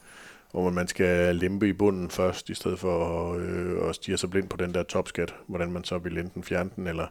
hvor 0.50 0.70
man 0.70 0.88
skal 0.88 1.36
lempe 1.36 1.68
i 1.68 1.72
bunden 1.72 2.10
først, 2.10 2.50
i 2.50 2.54
stedet 2.54 2.78
for 2.78 3.34
øh, 3.34 3.88
at 3.88 3.94
stige 3.94 4.16
sig 4.16 4.30
blind 4.30 4.48
på 4.48 4.56
den 4.56 4.74
der 4.74 4.82
topskat, 4.82 5.34
hvordan 5.46 5.72
man 5.72 5.84
så 5.84 5.98
vil 5.98 6.18
enten 6.18 6.44
fjerne 6.44 6.70
den, 6.76 6.86
eller, 6.86 7.06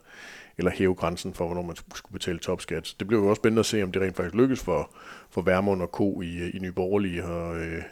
eller 0.57 0.71
hæve 0.71 0.95
grænsen 0.95 1.33
for, 1.33 1.45
hvornår 1.45 1.61
man 1.61 1.75
skulle 1.75 2.13
betale 2.13 2.39
topskat. 2.39 2.87
Så 2.87 2.95
det 2.99 3.07
bliver 3.07 3.23
jo 3.23 3.29
også 3.29 3.39
spændende 3.39 3.59
at 3.59 3.65
se, 3.65 3.83
om 3.83 3.91
det 3.91 4.01
rent 4.01 4.15
faktisk 4.15 4.35
lykkes 4.35 4.59
for, 4.59 4.91
for 5.29 5.41
Værmund 5.41 5.81
og 5.81 5.87
Co. 5.87 6.21
i, 6.21 6.49
i 6.49 6.59
Nye 6.59 6.71
Borgerlige 6.71 7.25
og, 7.25 7.59
øh, 7.59 7.83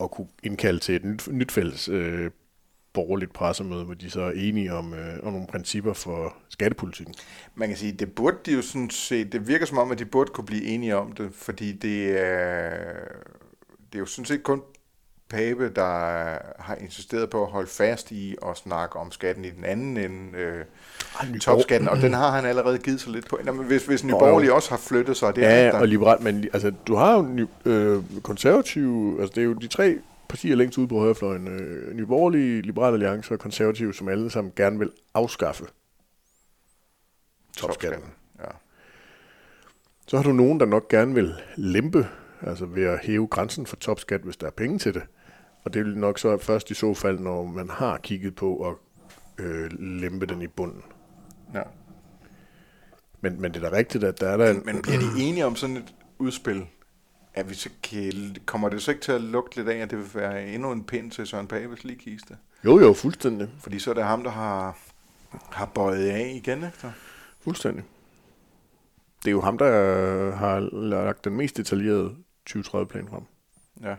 at 0.00 0.10
kunne 0.10 0.28
indkalde 0.42 0.78
til 0.78 0.96
et 0.96 1.04
nyt, 1.04 1.28
nyt 1.32 1.52
fælles 1.52 1.88
øh, 1.88 2.30
borgerligt 2.92 3.32
pressemøde, 3.32 3.84
hvor 3.84 3.94
de 3.94 4.10
så 4.10 4.20
er 4.20 4.30
enige 4.30 4.72
om, 4.74 4.94
øh, 4.94 5.14
om 5.22 5.32
nogle 5.32 5.46
principper 5.46 5.92
for 5.92 6.36
skattepolitikken. 6.48 7.14
man 7.54 7.68
kan 7.68 7.76
sige, 7.76 7.92
det 7.92 8.14
burde 8.14 8.36
de 8.46 8.52
jo 8.52 8.62
sådan 8.62 8.90
set, 8.90 9.32
det 9.32 9.48
virker 9.48 9.66
som 9.66 9.78
om, 9.78 9.90
at 9.90 9.98
de 9.98 10.04
burde 10.04 10.30
kunne 10.30 10.46
blive 10.46 10.64
enige 10.64 10.96
om 10.96 11.12
det, 11.12 11.30
fordi 11.34 11.72
det 11.72 12.20
er, 12.20 12.70
det 13.92 13.94
er 13.94 13.98
jo 13.98 14.06
sådan 14.06 14.24
set 14.24 14.42
kun 14.42 14.62
Pape, 15.32 15.68
der 15.76 16.38
har 16.58 16.74
insisteret 16.80 17.30
på 17.30 17.42
at 17.44 17.50
holde 17.50 17.68
fast 17.68 18.10
i 18.10 18.36
at 18.48 18.56
snakke 18.56 18.98
om 18.98 19.10
skatten 19.10 19.44
i 19.44 19.50
den 19.50 19.64
anden 19.64 19.96
ende, 19.96 20.38
øh, 20.38 20.64
topskatten, 21.40 21.88
og 21.88 21.96
den 21.96 22.14
har 22.14 22.30
han 22.30 22.44
allerede 22.44 22.78
givet 22.78 23.00
sig 23.00 23.12
lidt 23.12 23.28
på. 23.28 23.38
Nå, 23.44 23.52
men 23.52 23.66
hvis, 23.66 23.86
hvis 23.86 24.04
Nye 24.04 24.10
Borgerlige 24.10 24.54
også 24.54 24.70
har 24.70 24.76
flyttet 24.76 25.16
sig, 25.16 25.36
det 25.36 25.42
Ja, 25.42 25.50
er 25.50 25.64
ja 25.64 25.80
og 25.80 25.88
liberalt, 25.88 26.22
men 26.22 26.48
altså, 26.52 26.72
du 26.86 26.94
har 26.94 27.14
jo 27.16 27.22
ny, 27.22 27.46
øh, 27.64 28.02
konservative, 28.22 29.20
altså 29.20 29.32
det 29.34 29.40
er 29.40 29.44
jo 29.44 29.52
de 29.52 29.66
tre 29.66 29.98
partier 30.32 30.56
længst 30.56 30.78
ude 30.78 30.88
på 30.88 30.98
højrefløjen, 30.98 31.48
øh, 31.48 31.94
Nye 31.94 32.06
Borgerlige, 32.06 32.62
Liberale 32.62 32.94
Alliance 32.94 33.34
og 33.34 33.38
konservative, 33.38 33.94
som 33.94 34.08
alle 34.08 34.30
sammen 34.30 34.52
gerne 34.56 34.78
vil 34.78 34.90
afskaffe 35.14 35.64
topskatten. 37.56 38.10
Ja. 38.38 38.44
Så 40.06 40.16
har 40.16 40.24
du 40.24 40.32
nogen, 40.32 40.60
der 40.60 40.66
nok 40.66 40.88
gerne 40.88 41.14
vil 41.14 41.34
lempe, 41.56 42.08
altså 42.40 42.66
ved 42.66 42.84
at 42.84 42.98
hæve 43.02 43.26
grænsen 43.26 43.66
for 43.66 43.76
topskat, 43.76 44.20
hvis 44.20 44.36
der 44.36 44.46
er 44.46 44.50
penge 44.50 44.78
til 44.78 44.94
det. 44.94 45.02
Og 45.64 45.74
det 45.74 45.84
vil 45.84 45.98
nok 45.98 46.18
så 46.18 46.38
først 46.38 46.70
i 46.70 46.74
så 46.74 46.94
fald, 46.94 47.18
når 47.18 47.44
man 47.44 47.70
har 47.70 47.98
kigget 47.98 48.34
på 48.34 48.68
at 48.68 48.74
øh, 49.44 49.70
lempe 49.78 50.26
den 50.26 50.42
i 50.42 50.46
bunden. 50.46 50.82
ja. 51.54 51.62
Men, 53.20 53.40
men 53.40 53.54
det 53.54 53.64
er 53.64 53.70
da 53.70 53.76
rigtigt, 53.76 54.04
at 54.04 54.20
der 54.20 54.28
er 54.28 54.36
der 54.36 54.50
en... 54.50 54.62
Men 54.64 54.82
bliver 54.82 54.98
de 54.98 55.22
enige 55.22 55.46
om 55.46 55.56
sådan 55.56 55.76
et 55.76 55.94
udspil? 56.18 56.66
Er 57.34 57.42
vi 57.42 57.54
så 57.54 57.70
kan, 57.82 58.36
kommer 58.46 58.68
det 58.68 58.82
så 58.82 58.90
ikke 58.90 59.02
til 59.02 59.12
at 59.12 59.20
lugte 59.20 59.56
lidt 59.56 59.68
af, 59.68 59.76
at 59.76 59.90
det 59.90 59.98
vil 59.98 60.10
være 60.14 60.46
endnu 60.46 60.72
en 60.72 60.84
pind 60.84 61.10
til 61.10 61.26
Søren 61.26 61.46
Papes 61.46 61.84
ligkiste? 61.84 62.36
Jo, 62.64 62.78
jo, 62.80 62.92
fuldstændig. 62.92 63.48
Fordi 63.60 63.78
så 63.78 63.90
er 63.90 63.94
det 63.94 64.04
ham, 64.04 64.22
der 64.22 64.30
har, 64.30 64.78
har 65.50 65.66
bøjet 65.66 66.08
af 66.08 66.32
igen, 66.34 66.58
ikke? 66.64 66.92
Fuldstændig. 67.40 67.84
Det 69.22 69.28
er 69.28 69.32
jo 69.32 69.40
ham, 69.40 69.58
der 69.58 70.34
har 70.36 70.60
lagt 70.72 71.24
den 71.24 71.32
mest 71.36 71.56
detaljerede 71.56 72.16
2030-plan 72.50 73.08
frem. 73.08 73.22
Ja, 73.82 73.94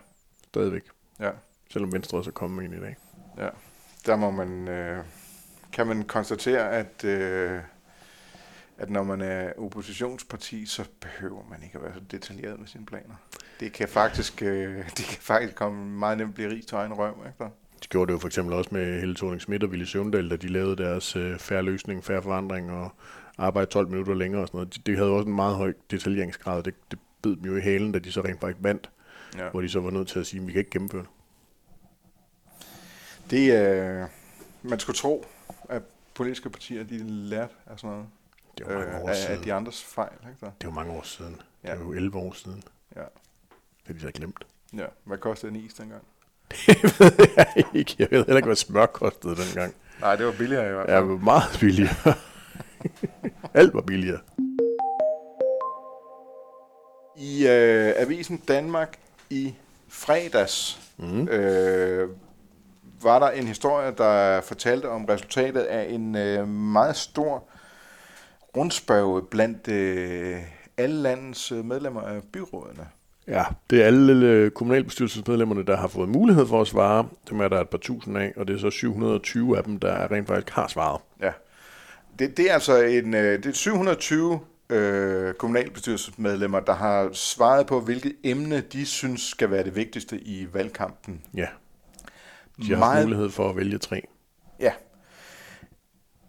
Stadigvæk. 0.48 0.84
ja, 1.20 1.30
Selvom 1.72 1.94
Venstre 1.94 2.18
også 2.18 2.30
er 2.30 2.34
kommet 2.34 2.66
en 2.66 2.74
i 2.74 2.80
dag. 2.80 2.96
ja. 3.38 3.50
Der 4.06 4.16
må 4.16 4.32
man, 4.32 4.68
øh, 4.68 5.04
kan 5.74 5.88
man 5.88 6.04
konstatere, 6.04 6.70
at, 6.72 7.04
øh, 7.04 7.60
at 8.84 8.90
når 8.90 9.04
man 9.04 9.22
er 9.22 9.54
oppositionsparti, 9.58 10.66
så 10.66 10.86
behøver 11.00 11.44
man 11.50 11.64
ikke 11.64 11.78
at 11.78 11.84
være 11.84 11.94
så 11.94 12.00
detaljeret 12.12 12.60
med 12.60 12.68
sine 12.68 12.86
planer. 12.86 13.16
Det 13.60 13.74
kan 13.74 13.88
faktisk, 13.88 14.42
øh, 14.42 14.78
det 14.98 15.06
kan 15.06 15.22
faktisk 15.22 15.56
komme 15.56 16.00
meget 16.00 16.18
nemt 16.18 16.36
blive 16.36 16.50
rig 16.50 16.68
til 16.68 16.76
egen 16.76 16.94
røv, 16.94 17.16
ikke? 17.28 17.44
De 17.84 17.88
gjorde 17.90 18.08
det 18.08 18.14
jo 18.14 18.20
for 18.20 18.28
eksempel 18.28 18.54
også 18.56 18.70
med 18.74 19.00
Helle 19.00 19.16
thorning 19.16 19.42
Schmidt 19.42 19.64
og 19.64 19.72
Ville 19.72 19.86
Søvndal, 19.86 20.30
da 20.30 20.36
de 20.36 20.48
lavede 20.48 20.78
deres 20.84 21.16
øh, 21.16 21.40
færre 21.40 21.62
løsning, 21.62 22.04
færre 22.04 22.22
forandring 22.22 22.72
og 22.72 22.90
arbejde 23.38 23.72
12 23.72 23.88
minutter 23.90 24.14
længere 24.14 24.42
og 24.42 24.48
sådan 24.48 24.58
noget. 24.58 24.76
De, 24.76 24.82
det 24.86 24.98
havde 24.98 25.10
jo 25.10 25.16
også 25.18 25.30
en 25.30 25.36
meget 25.36 25.56
høj 25.56 25.74
detaljeringsgrad. 25.92 26.64
Det, 26.64 26.74
det 26.92 27.00
bed 27.22 27.36
dem 27.36 27.46
jo 27.46 27.58
i 27.58 27.62
halen, 27.62 27.92
da 27.92 28.00
de 28.00 28.12
så 28.12 28.22
rent 28.22 28.40
faktisk 28.40 28.64
vandt, 28.64 28.90
Ja. 29.38 29.50
hvor 29.50 29.62
de 29.62 29.70
så 29.70 29.80
var 29.80 29.92
nødt 29.92 30.08
til 30.08 30.20
at 30.20 30.28
sige, 30.28 30.42
at 30.42 30.48
vi 30.48 30.52
kan 30.52 30.60
ikke 30.60 30.72
gennemføre 30.72 31.02
det. 31.02 31.10
Det 33.30 33.52
er, 33.56 34.08
man 34.64 34.80
skulle 34.80 34.98
tro, 34.98 35.26
at 35.70 35.82
politiske 36.16 36.50
partier, 36.50 36.84
de 36.84 36.98
lærte 37.08 37.54
af 37.68 37.80
sådan 37.80 37.90
noget. 37.90 38.06
Det 38.58 38.66
var 38.68 38.74
mange 38.74 38.96
Øh, 38.96 39.04
år 39.04 39.10
af, 39.10 39.16
siden. 39.16 39.38
af 39.38 39.44
de 39.44 39.54
andres 39.54 39.84
fejl, 39.84 40.12
ikke? 40.30 40.46
Der? 40.46 40.52
Det 40.62 40.68
var 40.68 40.74
mange 40.74 40.94
år 40.94 41.02
siden. 41.04 41.42
Ja. 41.64 41.72
Det 41.72 41.80
var 41.80 41.86
jo 41.86 41.94
11 41.94 42.18
år 42.18 42.34
siden. 42.34 42.64
Ja. 42.96 43.02
Det 43.02 43.08
har 43.88 43.94
de 43.94 44.00
så 44.00 44.12
glemt. 44.12 44.46
Ja. 44.78 44.86
Hvad 45.04 45.18
kostede 45.18 45.52
en 45.52 45.56
is 45.66 45.74
dengang? 45.74 46.02
det 46.68 47.00
ved 47.00 47.28
jeg 47.38 47.64
ikke. 47.74 47.96
Jeg 48.00 48.08
ved 48.12 48.18
heller 48.26 48.36
ikke, 48.38 48.48
hvad 48.48 48.56
smør 48.56 48.86
kostede 48.86 49.36
dengang. 49.36 49.74
Nej, 50.02 50.16
det 50.16 50.26
var 50.26 50.32
billigere 50.32 50.70
i 50.70 50.72
hvert 50.74 50.90
Ja, 50.90 50.98
det 51.02 51.10
var 51.10 51.18
meget 51.18 51.58
billigere. 51.60 52.14
Alt 53.54 53.74
var 53.74 53.82
billigere. 53.82 54.20
I 57.16 57.48
øh, 57.48 57.94
Avisen 57.98 58.38
Danmark 58.38 58.98
i 59.30 59.54
fredags 59.88 60.80
Mm. 60.98 61.28
øh, 61.28 62.10
var 63.02 63.20
der 63.20 63.30
en 63.30 63.48
historie, 63.48 63.92
der 63.98 64.42
fortalte 64.42 64.90
om 64.90 65.06
resultatet 65.06 65.62
af 65.62 65.90
en 65.90 66.16
øh, 66.16 66.48
meget 66.48 66.96
stor 66.96 67.44
rundspørge 68.58 69.22
blandt 69.22 69.68
øh, 69.68 70.38
alle 70.78 70.96
landets 70.96 71.52
øh, 71.52 71.66
medlemmer 71.66 72.02
af 72.02 72.22
byrådene. 72.34 72.88
Ja, 73.28 73.44
det 73.70 73.82
er 73.82 73.86
alle 73.86 74.28
øh, 74.28 74.52
kommunalbestyrelsesmedlemmerne, 74.52 75.66
der 75.66 75.78
har 75.78 75.88
fået 75.88 76.10
mulighed 76.10 76.48
for 76.48 76.62
at 76.62 76.68
svare. 76.68 77.08
Dem 77.30 77.40
er 77.40 77.48
der 77.48 77.62
et 77.62 77.70
par 77.70 77.78
tusind 77.78 78.18
af, 78.18 78.34
og 78.36 78.48
det 78.48 78.56
er 78.56 78.60
så 78.60 78.70
720 78.70 79.58
af 79.58 79.64
dem, 79.64 79.80
der 79.80 80.12
rent 80.12 80.28
faktisk 80.28 80.50
har 80.50 80.68
svaret. 80.68 81.02
Ja. 81.22 81.32
Det, 82.20 82.38
det 82.38 82.50
er 82.50 82.54
altså 82.54 82.82
en, 82.82 83.14
øh, 83.14 83.44
det 83.44 83.46
er 83.46 83.54
720 83.54 84.40
øh, 84.70 85.34
kommunalbestyrelsesmedlemmer, 85.34 86.60
der 86.60 86.74
har 86.74 87.10
svaret 87.14 87.68
på, 87.68 87.80
hvilket 87.80 88.14
emne 88.24 88.62
de 88.62 88.86
synes 88.86 89.22
skal 89.22 89.52
være 89.52 89.64
det 89.64 89.76
vigtigste 89.76 90.18
i 90.18 90.48
valgkampen. 90.54 91.22
Ja. 91.34 91.48
De 92.62 92.70
har 92.70 92.80
meget, 92.80 93.06
mulighed 93.06 93.30
for 93.30 93.50
at 93.50 93.56
vælge 93.56 93.78
tre. 93.78 94.08
Ja. 94.60 94.72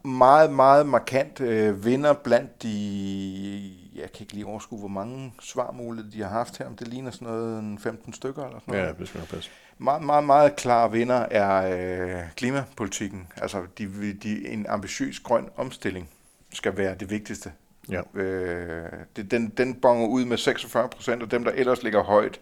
Meget, 0.04 0.52
meget 0.52 0.86
markant 0.86 1.40
øh, 1.40 1.84
vinder 1.84 2.12
blandt 2.12 2.62
de... 2.62 3.70
Jeg 3.94 4.12
kan 4.12 4.20
ikke 4.20 4.32
lige 4.32 4.46
overskue, 4.46 4.78
hvor 4.78 4.88
mange 4.88 5.32
svarmuligheder 5.40 6.16
de 6.16 6.22
har 6.22 6.28
haft 6.28 6.58
her. 6.58 6.66
Om 6.66 6.76
det 6.76 6.88
ligner 6.88 7.10
sådan 7.10 7.28
noget 7.28 7.80
15 7.80 8.12
stykker 8.12 8.44
eller 8.44 8.60
sådan 8.60 8.74
noget. 8.74 8.86
Ja, 8.86 8.92
det 8.92 9.08
skal 9.08 9.18
nok 9.18 9.28
passe. 9.28 9.50
Meget, 9.78 10.02
meget, 10.02 10.24
meget 10.24 10.56
klar 10.56 10.88
vinder 10.88 11.26
er 11.30 11.76
øh, 12.16 12.22
klimapolitikken. 12.36 13.28
Altså 13.36 13.66
de, 13.78 14.12
de, 14.12 14.48
en 14.48 14.66
ambitiøs 14.68 15.20
grøn 15.20 15.48
omstilling 15.56 16.10
skal 16.52 16.76
være 16.76 16.94
det 16.94 17.10
vigtigste. 17.10 17.52
Ja. 17.88 18.20
Øh, 18.20 18.92
det, 19.16 19.30
den, 19.30 19.48
den 19.48 19.74
bonger 19.74 20.06
ud 20.06 20.24
med 20.24 20.36
46 20.36 20.88
procent, 20.88 21.22
og 21.22 21.30
dem, 21.30 21.44
der 21.44 21.50
ellers 21.50 21.82
ligger 21.82 22.02
højt, 22.02 22.40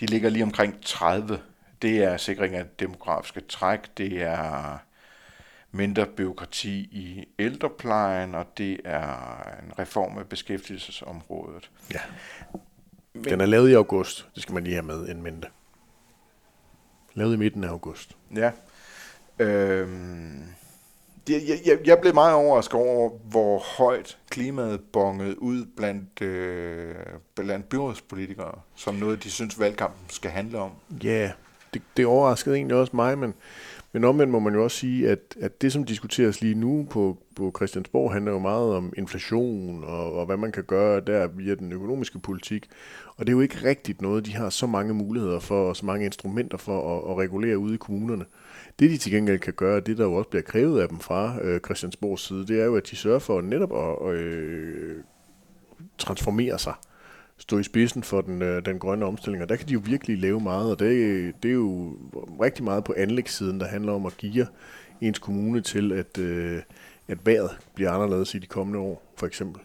de 0.00 0.06
ligger 0.06 0.30
lige 0.30 0.42
omkring 0.42 0.82
30. 0.82 1.38
Det 1.82 2.04
er 2.04 2.16
sikring 2.16 2.54
af 2.54 2.64
demografiske 2.78 3.40
træk, 3.40 3.80
det 3.98 4.22
er 4.22 4.78
mindre 5.74 6.06
byråkrati 6.06 6.78
i 6.78 7.28
ældreplejen, 7.38 8.34
og 8.34 8.46
det 8.58 8.80
er 8.84 9.42
en 9.62 9.78
reform 9.78 10.18
af 10.18 10.28
beskæftigelsesområdet. 10.28 11.70
Ja. 11.92 12.00
Men, 13.14 13.24
den 13.24 13.40
er 13.40 13.46
lavet 13.46 13.70
i 13.70 13.74
august, 13.74 14.28
det 14.34 14.42
skal 14.42 14.54
man 14.54 14.64
lige 14.64 14.74
have 14.74 14.86
med 14.86 15.08
en 15.08 15.22
mente. 15.22 15.48
Lavet 17.14 17.34
i 17.34 17.36
midten 17.36 17.64
af 17.64 17.68
august. 17.68 18.16
Ja. 18.36 18.50
Øhm, 19.38 20.42
det, 21.26 21.48
jeg, 21.48 21.58
jeg, 21.66 21.78
jeg 21.86 21.98
blev 21.98 22.14
meget 22.14 22.34
overrasket 22.34 22.74
over, 22.74 23.10
hvor 23.24 23.58
højt 23.58 24.18
klimaet 24.30 24.80
bongede 24.92 25.42
ud 25.42 25.66
blandt, 25.76 26.22
øh, 26.22 26.94
blandt 27.34 27.68
byrådspolitikere, 27.68 28.60
som 28.74 28.94
noget, 28.94 29.24
de 29.24 29.30
synes, 29.30 29.60
valgkampen 29.60 30.04
skal 30.08 30.30
handle 30.30 30.58
om. 30.58 30.72
Ja, 31.02 31.32
det, 31.74 31.82
det 31.96 32.06
overraskede 32.06 32.56
egentlig 32.56 32.76
også 32.76 32.96
mig, 32.96 33.18
men, 33.18 33.34
men 33.94 34.04
omvendt 34.04 34.32
må 34.32 34.38
man 34.38 34.54
jo 34.54 34.64
også 34.64 34.76
sige, 34.76 35.08
at, 35.08 35.18
at 35.40 35.62
det, 35.62 35.72
som 35.72 35.84
diskuteres 35.84 36.40
lige 36.40 36.54
nu 36.54 36.86
på, 36.90 37.18
på 37.36 37.52
Christiansborg, 37.56 38.12
handler 38.12 38.32
jo 38.32 38.38
meget 38.38 38.74
om 38.74 38.92
inflation 38.96 39.84
og, 39.84 40.12
og 40.12 40.26
hvad 40.26 40.36
man 40.36 40.52
kan 40.52 40.64
gøre 40.64 41.00
der 41.00 41.26
via 41.26 41.54
den 41.54 41.72
økonomiske 41.72 42.18
politik. 42.18 42.68
Og 43.16 43.26
det 43.26 43.32
er 43.32 43.36
jo 43.36 43.40
ikke 43.40 43.64
rigtigt 43.64 44.02
noget, 44.02 44.26
de 44.26 44.34
har 44.34 44.50
så 44.50 44.66
mange 44.66 44.94
muligheder 44.94 45.40
for, 45.40 45.68
og 45.68 45.76
så 45.76 45.86
mange 45.86 46.06
instrumenter 46.06 46.58
for 46.58 46.96
at, 46.96 47.10
at 47.10 47.18
regulere 47.18 47.58
ude 47.58 47.74
i 47.74 47.76
kommunerne. 47.76 48.24
Det 48.78 48.90
de 48.90 48.96
til 48.96 49.12
gengæld 49.12 49.38
kan 49.38 49.52
gøre, 49.52 49.80
det 49.80 49.98
der 49.98 50.04
jo 50.04 50.14
også 50.14 50.30
bliver 50.30 50.42
krævet 50.42 50.80
af 50.80 50.88
dem 50.88 50.98
fra 50.98 51.38
øh, 51.42 51.60
Christiansborgs 51.60 52.22
side, 52.22 52.46
det 52.46 52.60
er 52.60 52.64
jo, 52.64 52.76
at 52.76 52.90
de 52.90 52.96
sørger 52.96 53.18
for 53.18 53.40
netop 53.40 53.72
at 54.08 54.14
øh, 54.14 54.96
transformere 55.98 56.58
sig 56.58 56.74
stå 57.44 57.58
i 57.58 57.62
spidsen 57.62 58.02
for 58.02 58.20
den, 58.20 58.42
øh, 58.42 58.64
den 58.64 58.78
grønne 58.78 59.06
omstilling, 59.06 59.42
og 59.42 59.48
der 59.48 59.56
kan 59.56 59.68
de 59.68 59.72
jo 59.72 59.82
virkelig 59.84 60.18
lave 60.18 60.40
meget, 60.40 60.70
og 60.70 60.78
det, 60.78 61.32
det 61.42 61.48
er 61.48 61.54
jo 61.54 61.96
rigtig 62.42 62.64
meget 62.64 62.84
på 62.84 62.94
anlægssiden, 62.96 63.60
der 63.60 63.66
handler 63.66 63.92
om 63.92 64.06
at 64.06 64.16
give 64.16 64.46
ens 65.00 65.18
kommune 65.18 65.60
til, 65.60 65.92
at, 65.92 66.18
øh, 66.18 66.62
at 67.08 67.26
vejret 67.26 67.50
bliver 67.74 67.90
anderledes 67.90 68.34
i 68.34 68.38
de 68.38 68.46
kommende 68.46 68.78
år, 68.80 69.02
for 69.16 69.26
eksempel. 69.26 69.62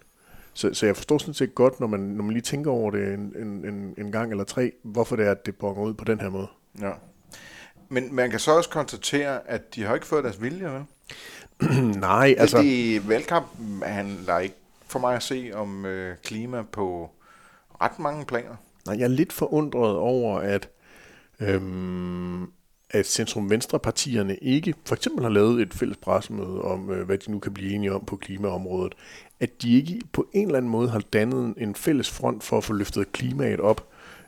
Så, 0.54 0.74
så 0.74 0.86
jeg 0.86 0.96
forstår 0.96 1.18
sådan 1.18 1.34
set 1.34 1.56
godt, 1.56 1.80
når 1.80 1.88
man, 1.88 2.00
når 2.00 2.24
man 2.24 2.34
lige 2.34 2.42
tænker 2.42 2.72
over 2.72 2.92
det 2.92 3.14
en, 3.14 3.34
en, 3.38 3.94
en, 3.98 4.12
gang 4.12 4.32
eller 4.32 4.44
tre, 4.44 4.72
hvorfor 4.84 5.16
det 5.16 5.26
er, 5.28 5.32
at 5.32 5.46
det 5.46 5.56
bonger 5.56 5.84
ud 5.84 5.94
på 5.94 6.06
den 6.06 6.20
her 6.22 6.30
måde. 6.30 6.48
Ja. 6.82 6.92
Men 7.90 8.16
man 8.16 8.30
kan 8.30 8.40
så 8.40 8.52
også 8.52 8.70
konstatere, 8.70 9.50
at 9.50 9.76
de 9.76 9.84
har 9.84 9.94
ikke 9.94 10.08
fået 10.08 10.24
deres 10.24 10.42
vilje, 10.42 10.72
vel? 10.72 10.86
Nej, 12.00 12.36
altså... 12.38 12.58
Det 12.58 13.10
valgkampen 13.10 13.84
handler 13.86 14.40
ikke 14.40 14.56
for 14.88 15.00
mig 15.00 15.16
at 15.16 15.24
se 15.24 15.52
om 15.54 15.86
øh, 15.86 16.18
klima 16.24 16.62
på 16.62 17.12
ret 17.82 18.00
mange 18.00 18.26
planer. 18.26 18.56
Nej, 18.86 18.98
jeg 18.98 19.04
er 19.04 19.08
lidt 19.08 19.34
forundret 19.34 19.96
over, 19.96 20.40
at, 20.40 20.70
øhm, 21.40 22.44
at 22.90 23.06
centrum-venstre-partierne 23.06 24.36
ikke 24.36 24.74
for 24.86 24.96
eksempel 24.96 25.24
har 25.24 25.30
lavet 25.30 25.62
et 25.62 25.74
fælles 25.74 25.98
pressemøde 25.98 26.62
om, 26.62 26.92
øh, 26.92 27.06
hvad 27.06 27.18
de 27.18 27.32
nu 27.32 27.40
kan 27.40 27.54
blive 27.54 27.74
enige 27.74 27.94
om 27.94 28.06
på 28.06 28.16
klimaområdet. 28.16 28.94
At 29.40 29.62
de 29.62 29.78
ikke 29.78 30.02
på 30.12 30.28
en 30.34 30.46
eller 30.46 30.58
anden 30.58 30.72
måde 30.72 30.90
har 30.90 31.00
dannet 31.14 31.54
en 31.58 31.76
fælles 31.76 32.10
front 32.10 32.44
for 32.44 32.58
at 32.58 32.64
få 32.64 32.74
løftet 32.74 33.12
klimaet 33.12 33.60
op. 33.60 33.88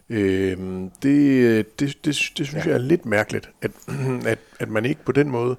Øhm, 0.09 0.89
det, 1.03 1.79
det, 1.79 2.05
det, 2.05 2.05
det 2.37 2.47
synes 2.47 2.53
ja. 2.53 2.69
jeg 2.69 2.73
er 2.73 2.77
lidt 2.77 3.05
mærkeligt, 3.05 3.49
at, 3.61 3.71
at, 4.25 4.39
at 4.59 4.69
man 4.69 4.85
ikke 4.85 5.05
på 5.05 5.11
den 5.11 5.29
måde 5.29 5.55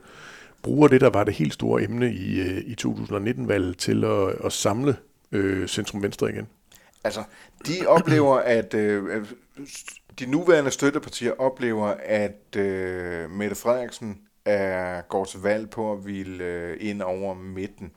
bruger 0.62 0.88
det, 0.88 1.00
der 1.00 1.11
var 1.11 1.24
det 1.24 1.35
helt 1.35 1.52
store 1.52 1.83
emne 1.83 2.14
i, 2.14 2.40
øh, 2.40 2.59
i 2.59 2.76
2019-valget, 2.87 3.78
til 3.78 4.05
at, 4.05 4.28
at 4.44 4.52
samle 4.52 4.96
øh, 5.33 5.68
centrum-venstre 5.68 6.31
igen. 6.31 6.46
Altså, 7.04 7.22
de 7.66 7.86
oplever, 7.86 8.36
at 8.36 8.74
øh, 8.74 9.16
øh, 9.16 9.26
de 10.18 10.26
nuværende 10.26 10.70
støttepartier 10.70 11.32
oplever, 11.38 11.86
at 12.04 12.56
øh, 12.56 13.30
Mette 13.30 13.56
Frederiksen 13.56 14.20
er, 14.44 15.00
går 15.00 15.24
til 15.24 15.40
valg 15.40 15.70
på 15.70 15.92
at 15.92 16.06
ville 16.06 16.44
øh, 16.44 16.76
ind 16.80 17.02
over 17.02 17.34
midten. 17.34 17.92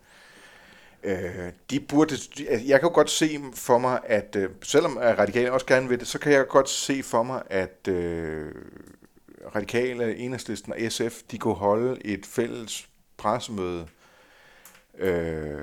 Øh, 1.03 1.51
de 1.69 1.79
burde, 1.79 2.13
altså, 2.49 2.67
jeg 2.67 2.79
kan 2.79 2.89
jo 2.89 2.95
godt 2.95 3.09
se 3.09 3.39
for 3.53 3.77
mig, 3.77 3.99
at 4.03 4.35
øh, 4.35 4.49
selvom 4.63 4.97
radikale 4.97 5.51
også 5.51 5.65
gerne 5.65 5.89
vil 5.89 5.99
det, 5.99 6.07
så 6.07 6.19
kan 6.19 6.31
jeg 6.31 6.47
godt 6.47 6.69
se 6.69 7.03
for 7.03 7.23
mig, 7.23 7.41
at 7.49 7.87
øh, 7.87 8.51
radikale, 9.55 10.15
enhedslisten 10.15 10.73
og 10.73 10.79
SF, 10.89 11.21
de 11.31 11.37
kunne 11.37 11.53
holde 11.53 12.05
et 12.05 12.25
fælles 12.25 12.89
pressemøde, 13.17 13.87
øh, 14.97 15.57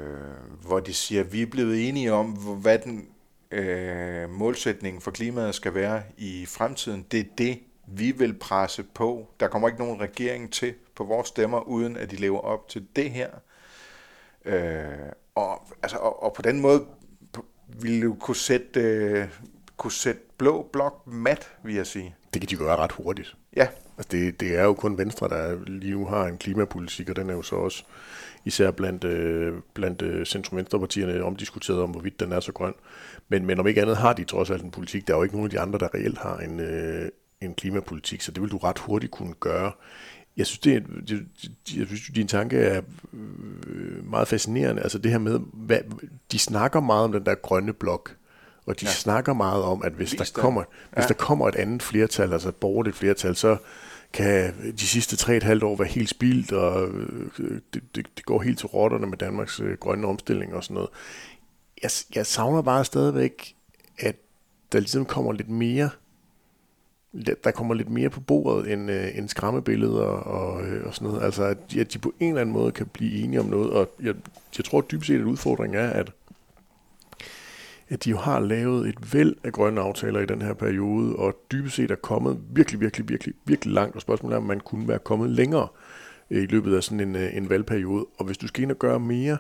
hvor 0.67 0.81
de 0.81 0.95
siger, 0.95 1.21
at 1.21 1.33
vi 1.33 1.43
er 1.43 1.47
blevet 1.47 1.89
enige 1.89 2.13
om, 2.13 2.33
hvad 2.33 2.79
den 2.79 3.09
øh, 3.53 4.31
målsætningen 4.31 5.01
for 5.01 5.11
klimaet 5.11 5.55
skal 5.55 5.75
være 5.75 6.03
i 6.17 6.47
fremtiden. 6.47 7.07
Det 7.11 7.21
er 7.21 7.25
det, 7.39 7.59
vi 7.87 8.11
vil 8.11 8.35
presse 8.35 8.85
på. 8.95 9.29
Der 9.41 9.49
kommer 9.49 9.69
ikke 9.69 9.81
nogen 9.81 10.01
regering 10.01 10.53
til 10.53 10.75
på 10.95 11.05
vores 11.05 11.29
stemmer, 11.29 11.61
uden 11.61 11.97
at 11.97 12.11
de 12.11 12.17
lever 12.17 12.41
op 12.41 12.69
til 12.69 12.87
det 12.97 13.11
her. 13.11 13.29
Øh, 14.45 14.85
og, 15.35 15.67
altså, 15.83 15.97
og, 15.97 16.23
og 16.23 16.33
på 16.33 16.43
den 16.43 16.61
måde 16.61 16.87
ville 17.69 18.07
du 18.07 18.15
kunne 18.15 18.37
sætte, 18.37 18.81
øh, 18.81 19.29
kunne 19.77 19.93
sætte 19.93 20.21
blå 20.39 20.69
blok 20.73 21.07
mat, 21.07 21.51
vil 21.65 21.75
jeg 21.75 21.87
sige. 21.87 22.15
Det 22.35 22.43
kan 22.43 22.51
de 22.51 22.57
gøre 22.57 22.77
ret 22.77 22.93
hurtigt. 22.93 23.37
Ja. 23.57 23.69
Altså 23.99 24.09
det, 24.11 24.41
det 24.41 24.57
er 24.57 24.63
jo 24.63 24.75
kun 24.75 24.99
Venstre, 24.99 25.29
der 25.29 25.65
lige 25.67 25.93
nu 25.93 26.07
har 26.07 26.25
en 26.25 26.39
klimapolitik, 26.39 27.11
og 27.11 27.17
den 27.17 27.31
er 27.31 27.35
jo 27.35 27.43
så 27.43 27.57
også 27.57 27.85
især 28.45 28.71
blandt, 28.71 29.05
øh, 29.05 29.55
blandt 29.75 30.03
øh, 30.03 30.27
centrum-venstre-partierne 30.27 31.25
omdiskuteret 31.25 31.81
om, 31.81 31.91
hvorvidt 31.91 32.21
den 32.21 32.33
er 32.33 32.41
så 32.41 32.53
grøn. 32.53 32.75
Men, 33.29 33.47
men 33.47 33.61
om 33.61 33.67
ikke 33.67 33.83
andet 33.83 33.97
har 33.97 34.13
de 34.13 34.25
trods 34.25 34.51
alt 34.51 34.63
en 34.63 34.71
politik. 34.71 35.09
Der 35.09 35.15
er 35.15 35.19
jo 35.19 35.23
ikke 35.23 35.35
nogen 35.35 35.47
af 35.47 35.51
de 35.51 35.61
andre, 35.61 35.79
der 35.79 35.95
reelt 35.95 36.19
har 36.19 36.39
en, 36.39 36.61
øh, 36.61 37.09
en 37.41 37.55
klimapolitik, 37.55 38.23
så 38.23 38.33
det 38.33 38.43
vil 38.43 38.51
du 38.51 38.57
ret 38.57 38.79
hurtigt 38.79 39.13
kunne 39.13 39.35
gøre. 39.41 39.73
Jeg 40.37 40.47
synes, 40.47 40.59
det, 40.59 40.85
det, 41.09 41.27
jeg 41.77 41.87
synes, 41.87 42.03
din 42.15 42.29
tanke 42.29 42.59
er 42.59 42.83
øh, 43.67 44.11
meget 44.11 44.29
fascinerende. 44.29 44.83
Altså 44.83 44.99
det 44.99 45.11
her 45.11 45.19
med, 45.19 45.41
hvad, 45.53 45.79
de 46.33 46.39
snakker 46.39 46.81
meget 46.81 47.05
om 47.05 47.13
den 47.13 47.27
der 47.27 47.35
grønne 47.35 47.73
blok, 47.73 48.17
og 48.67 48.81
de 48.81 48.87
ja. 48.87 48.93
snakker 48.93 49.33
meget 49.33 49.63
om, 49.63 49.83
at 49.83 49.93
hvis, 49.93 50.11
der 50.11 50.31
kommer, 50.35 50.61
ja. 50.61 51.01
hvis 51.01 51.07
der 51.07 51.15
kommer 51.15 51.49
et 51.49 51.55
andet 51.55 51.83
flertal, 51.83 52.33
altså 52.33 52.49
et 52.49 52.57
borgerligt 52.57 52.97
flertal, 52.97 53.37
så 53.37 53.57
kan 54.13 54.55
de 54.73 54.87
sidste 54.87 55.17
tre 55.17 55.37
et 55.37 55.43
halvt 55.43 55.63
år 55.63 55.77
være 55.77 55.89
helt 55.89 56.09
spildt, 56.09 56.53
og 56.53 56.89
øh, 56.89 57.61
det, 57.75 57.83
det, 57.95 58.07
det 58.17 58.25
går 58.25 58.43
helt 58.43 58.59
til 58.59 58.67
rotterne 58.67 59.07
med 59.07 59.19
Danmarks 59.19 59.61
øh, 59.61 59.77
grønne 59.79 60.07
omstilling 60.07 60.55
og 60.55 60.65
sådan 60.65 60.75
noget. 60.75 60.91
Jeg, 61.83 61.91
jeg 62.15 62.27
savner 62.27 62.63
bare 62.63 62.85
stadigvæk, 62.85 63.55
at 63.99 64.17
der 64.73 64.79
ligesom 64.79 65.05
kommer 65.05 65.33
lidt 65.33 65.49
mere 65.49 65.91
der 67.45 67.51
kommer 67.51 67.75
lidt 67.75 67.91
mere 67.91 68.11
på 68.11 68.21
bordet 68.21 68.73
end, 68.73 68.91
øh, 68.91 69.19
end 69.19 69.29
skræmmebilleder 69.29 70.05
og, 70.05 70.63
øh, 70.63 70.87
og 70.87 70.95
sådan 70.95 71.09
noget. 71.09 71.25
Altså, 71.25 71.45
at 71.45 71.77
at 71.77 71.93
de 71.93 71.99
på 71.99 72.15
en 72.21 72.29
eller 72.29 72.41
anden 72.41 72.53
måde 72.53 72.73
kan 72.73 72.87
blive 72.87 73.25
enige 73.25 73.41
om 73.41 73.47
noget. 73.47 73.71
Og 73.71 73.91
jeg, 74.03 74.15
jeg 74.59 74.65
tror 74.65 74.81
dybest 74.81 75.07
set, 75.07 75.19
at 75.19 75.25
udfordringen 75.25 75.81
er, 75.81 75.91
at, 75.91 76.13
at 77.93 78.05
de 78.05 78.11
jo 78.11 78.17
har 78.17 78.41
lavet 78.41 78.89
et 78.89 79.15
væld 79.15 79.35
af 79.45 79.53
grønne 79.53 79.81
aftaler 79.81 80.21
i 80.21 80.27
den 80.27 80.43
her 80.43 80.55
periode, 80.55 81.17
og 81.17 81.35
dybest 81.53 81.77
set 81.77 81.91
er 81.91 81.95
kommet 81.95 82.41
virkelig, 82.51 82.81
virkelig, 82.81 83.09
virkelig, 83.09 83.35
virkelig 83.45 83.75
langt. 83.75 83.97
Og 83.97 84.03
spørgsmålet 84.03 84.35
er, 84.35 84.39
om 84.39 84.47
man 84.47 84.61
kunne 84.61 84.89
være 84.89 84.99
kommet 84.99 85.31
længere 85.31 85.69
øh, 86.31 86.43
i 86.43 86.47
løbet 86.47 86.77
af 86.77 86.83
sådan 86.83 87.01
en, 87.01 87.17
øh, 87.17 87.37
en 87.37 87.51
valgperiode. 87.51 88.07
Og 88.19 88.25
hvis 88.25 88.39
du 88.39 88.47
skal 88.47 88.63
ind 88.63 88.71
og 88.71 88.79
gøre 88.79 89.01
mere, 89.01 89.39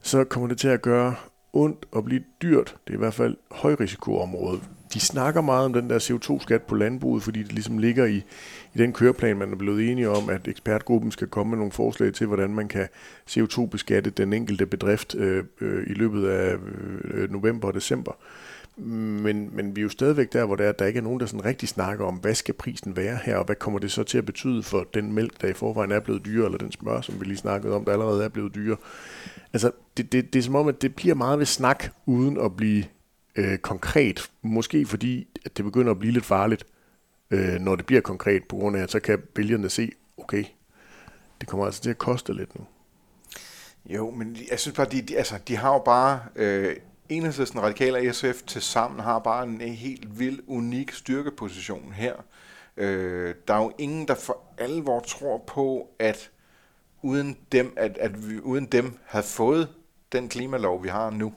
så 0.00 0.24
kommer 0.24 0.48
det 0.48 0.58
til 0.58 0.68
at 0.68 0.82
gøre 0.82 1.14
ondt 1.52 1.86
og 1.92 2.04
blive 2.04 2.22
dyrt. 2.42 2.76
Det 2.86 2.92
er 2.92 2.96
i 2.96 2.98
hvert 2.98 3.14
fald 3.14 3.36
højrisikoområdet 3.50 4.62
de 4.94 5.00
snakker 5.00 5.40
meget 5.40 5.64
om 5.64 5.72
den 5.72 5.90
der 5.90 5.98
CO2-skat 5.98 6.62
på 6.62 6.74
landbruget, 6.74 7.22
fordi 7.22 7.42
det 7.42 7.52
ligesom 7.52 7.78
ligger 7.78 8.04
i, 8.04 8.16
i 8.74 8.78
den 8.78 8.92
køreplan, 8.92 9.36
man 9.36 9.52
er 9.52 9.56
blevet 9.56 9.90
enige 9.90 10.10
om, 10.10 10.30
at 10.30 10.48
ekspertgruppen 10.48 11.10
skal 11.10 11.28
komme 11.28 11.50
med 11.50 11.58
nogle 11.58 11.72
forslag 11.72 12.12
til, 12.12 12.26
hvordan 12.26 12.54
man 12.54 12.68
kan 12.68 12.88
CO2-beskatte 13.30 14.10
den 14.10 14.32
enkelte 14.32 14.66
bedrift 14.66 15.14
øh, 15.14 15.44
øh, 15.60 15.86
i 15.86 15.94
løbet 15.94 16.28
af 16.28 16.56
øh, 17.04 17.32
november 17.32 17.68
og 17.68 17.74
december. 17.74 18.12
Men, 18.76 19.50
men 19.56 19.76
vi 19.76 19.80
er 19.80 19.82
jo 19.82 19.88
stadigvæk 19.88 20.32
der, 20.32 20.44
hvor 20.44 20.56
der, 20.56 20.72
der 20.72 20.86
ikke 20.86 20.98
er 20.98 21.02
nogen, 21.02 21.20
der 21.20 21.26
sådan 21.26 21.44
rigtig 21.44 21.68
snakker 21.68 22.04
om, 22.04 22.14
hvad 22.14 22.34
skal 22.34 22.54
prisen 22.54 22.96
være 22.96 23.18
her, 23.24 23.36
og 23.36 23.44
hvad 23.44 23.56
kommer 23.56 23.78
det 23.78 23.92
så 23.92 24.02
til 24.02 24.18
at 24.18 24.26
betyde 24.26 24.62
for 24.62 24.86
den 24.94 25.12
mælk, 25.12 25.40
der 25.42 25.48
i 25.48 25.52
forvejen 25.52 25.92
er 25.92 26.00
blevet 26.00 26.24
dyre, 26.24 26.44
eller 26.44 26.58
den 26.58 26.72
smør, 26.72 27.00
som 27.00 27.20
vi 27.20 27.24
lige 27.24 27.36
snakkede 27.36 27.74
om, 27.74 27.84
der 27.84 27.92
allerede 27.92 28.24
er 28.24 28.28
blevet 28.28 28.54
dyre. 28.54 28.76
Altså, 29.52 29.70
det, 29.96 30.12
det, 30.12 30.32
det 30.32 30.38
er 30.38 30.42
som 30.42 30.56
om, 30.56 30.68
at 30.68 30.82
det 30.82 30.94
bliver 30.94 31.14
meget 31.14 31.38
ved 31.38 31.46
snak, 31.46 31.84
uden 32.06 32.40
at 32.40 32.56
blive 32.56 32.84
øh, 33.36 33.58
konkret. 33.58 34.30
Måske 34.42 34.86
fordi, 34.86 35.28
at 35.44 35.56
det 35.56 35.64
begynder 35.64 35.90
at 35.90 35.98
blive 35.98 36.12
lidt 36.12 36.24
farligt, 36.24 36.66
øh, 37.30 37.60
når 37.60 37.76
det 37.76 37.86
bliver 37.86 38.02
konkret, 38.02 38.44
på 38.48 38.56
grund 38.56 38.76
af, 38.76 38.82
at 38.82 38.90
så 38.90 39.00
kan 39.00 39.22
vælgerne 39.36 39.68
se, 39.68 39.92
okay, 40.16 40.44
det 41.40 41.48
kommer 41.48 41.66
altså 41.66 41.82
til 41.82 41.90
at 41.90 41.98
koste 41.98 42.32
lidt 42.32 42.58
nu. 42.58 42.64
Jo, 43.86 44.10
men 44.10 44.36
jeg 44.50 44.60
synes 44.60 44.76
bare, 44.76 44.86
de, 44.86 45.02
de, 45.02 45.16
altså, 45.16 45.38
de 45.48 45.56
har 45.56 45.72
jo 45.72 45.78
bare... 45.78 46.20
Øh, 46.36 46.76
Enhedslisten, 47.08 47.62
Radikale 47.62 48.08
og 48.08 48.14
SF 48.14 48.42
til 48.46 48.62
sammen 48.62 49.00
har 49.00 49.18
bare 49.18 49.44
en 49.44 49.60
helt 49.60 50.18
vild, 50.18 50.38
unik 50.46 50.92
styrkeposition 50.92 51.92
her. 51.92 52.14
Øh, 52.76 53.34
der 53.48 53.54
er 53.54 53.62
jo 53.62 53.72
ingen, 53.78 54.08
der 54.08 54.14
for 54.14 54.38
alvor 54.58 55.00
tror 55.00 55.38
på, 55.38 55.90
at 55.98 56.30
uden 57.02 57.36
dem, 57.52 57.72
at, 57.76 57.98
at 57.98 58.30
vi 58.30 58.40
uden 58.40 58.66
dem 58.66 58.98
havde 59.04 59.24
fået 59.24 59.68
den 60.12 60.28
klimalov, 60.28 60.82
vi 60.82 60.88
har 60.88 61.10
nu. 61.10 61.34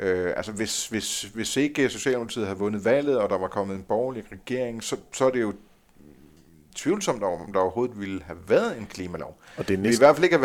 Øh, 0.00 0.32
altså 0.36 0.52
hvis, 0.52 0.88
hvis, 0.88 1.22
hvis 1.22 1.56
ikke 1.56 1.88
Socialdemokratiet 1.88 2.46
havde 2.46 2.58
vundet 2.58 2.84
valget, 2.84 3.18
og 3.18 3.30
der 3.30 3.38
var 3.38 3.48
kommet 3.48 3.76
en 3.76 3.82
borgerlig 3.82 4.24
regering, 4.32 4.84
så, 4.84 4.96
så 5.12 5.26
er 5.26 5.30
det 5.30 5.40
jo 5.40 5.52
tvivlsomt 6.74 7.22
om, 7.22 7.52
der 7.52 7.60
overhovedet 7.60 8.00
ville 8.00 8.22
have 8.22 8.38
været 8.48 8.78
en 8.78 8.86
klimalov. 8.86 9.38
Og 9.56 9.68
det 9.68 9.74
er 9.74 9.78
næsten... 9.78 9.90
Vi 9.90 9.94
i 9.94 10.06
hvert 10.06 10.16
fald 10.16 10.24
ikke 10.24 10.38
have 10.38 10.42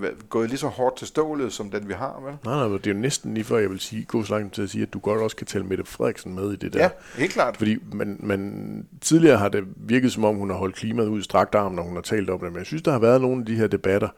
været, 0.00 0.28
gået 0.28 0.48
lige 0.48 0.58
så 0.58 0.66
hårdt 0.66 0.96
til 0.96 1.06
stålet, 1.06 1.52
som 1.52 1.70
den 1.70 1.88
vi 1.88 1.92
har, 1.92 2.20
vel? 2.24 2.34
Nej, 2.44 2.68
nej, 2.68 2.78
det 2.78 2.86
er 2.86 2.94
jo 2.94 2.98
næsten 2.98 3.34
lige 3.34 3.44
før, 3.44 3.58
jeg 3.58 3.70
vil 3.70 3.80
sige, 3.80 4.04
gå 4.04 4.22
så 4.22 4.34
langt 4.34 4.54
til 4.54 4.62
at 4.62 4.70
sige, 4.70 4.82
at 4.82 4.92
du 4.92 4.98
godt 4.98 5.20
også 5.20 5.36
kan 5.36 5.46
tælle 5.46 5.66
Mette 5.66 5.84
Frederiksen 5.84 6.34
med 6.34 6.52
i 6.52 6.56
det 6.56 6.72
der. 6.72 6.82
Ja, 6.82 6.90
helt 7.16 7.32
klart. 7.32 7.56
Fordi 7.56 7.76
man, 7.92 8.16
man, 8.20 8.86
tidligere 9.00 9.38
har 9.38 9.48
det 9.48 9.64
virket 9.76 10.12
som 10.12 10.24
om, 10.24 10.36
hun 10.36 10.50
har 10.50 10.56
holdt 10.56 10.76
klimaet 10.76 11.08
ud 11.08 11.20
i 11.20 11.22
strakt 11.22 11.54
arm, 11.54 11.72
når 11.72 11.82
hun 11.82 11.94
har 11.94 12.02
talt 12.02 12.30
om 12.30 12.40
det, 12.40 12.52
men 12.52 12.58
jeg 12.58 12.66
synes, 12.66 12.82
der 12.82 12.92
har 12.92 12.98
været 12.98 13.20
nogle 13.20 13.40
af 13.40 13.46
de 13.46 13.56
her 13.56 13.66
debatter 13.66 14.08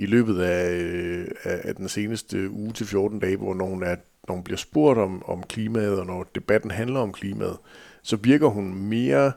i 0.00 0.06
løbet 0.06 0.40
af, 0.40 0.70
øh, 0.72 1.26
af, 1.44 1.60
af 1.64 1.74
den 1.74 1.88
seneste 1.88 2.50
uge 2.50 2.72
til 2.72 2.86
14 2.86 3.18
dage, 3.18 3.36
hvor 3.36 3.54
når 3.54 3.66
hun, 3.66 3.82
er, 3.82 3.96
når 4.28 4.34
hun 4.34 4.44
bliver 4.44 4.58
spurgt 4.58 4.98
om, 4.98 5.24
om 5.26 5.42
klimaet, 5.42 5.98
og 5.98 6.06
når 6.06 6.26
debatten 6.34 6.70
handler 6.70 7.00
om 7.00 7.12
klimaet, 7.12 7.56
så 8.02 8.16
virker 8.16 8.46
hun 8.46 8.74
mere 8.74 9.32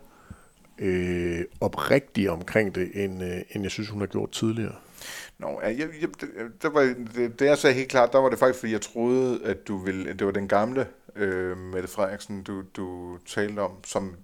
øh, 0.79 1.41
oprigtig 1.61 2.29
omkring 2.29 2.75
det, 2.75 3.03
end, 3.03 3.23
øh, 3.23 3.41
end 3.51 3.63
jeg 3.63 3.71
synes, 3.71 3.89
hun 3.89 3.99
har 3.99 4.07
gjort 4.07 4.31
tidligere. 4.31 4.75
Nå, 5.39 5.61
jeg, 5.63 5.79
jeg, 5.79 6.09
det, 6.61 6.73
var, 6.73 6.81
det, 7.15 7.39
det 7.39 7.45
jeg 7.45 7.57
sagde 7.57 7.75
helt 7.75 7.89
klart, 7.89 8.13
der 8.13 8.19
var 8.19 8.29
det 8.29 8.39
faktisk, 8.39 8.59
fordi 8.59 8.71
jeg 8.71 8.81
troede, 8.81 9.39
at 9.43 9.67
du 9.67 9.77
ville, 9.77 10.09
at 10.09 10.19
det 10.19 10.27
var 10.27 10.33
den 10.33 10.47
gamle 10.47 10.87
øh, 11.15 11.57
Mette 11.57 11.89
Frederiksen, 11.89 12.43
du, 12.43 12.63
du 12.77 13.17
talte 13.27 13.59
om, 13.59 13.71
som 13.83 14.15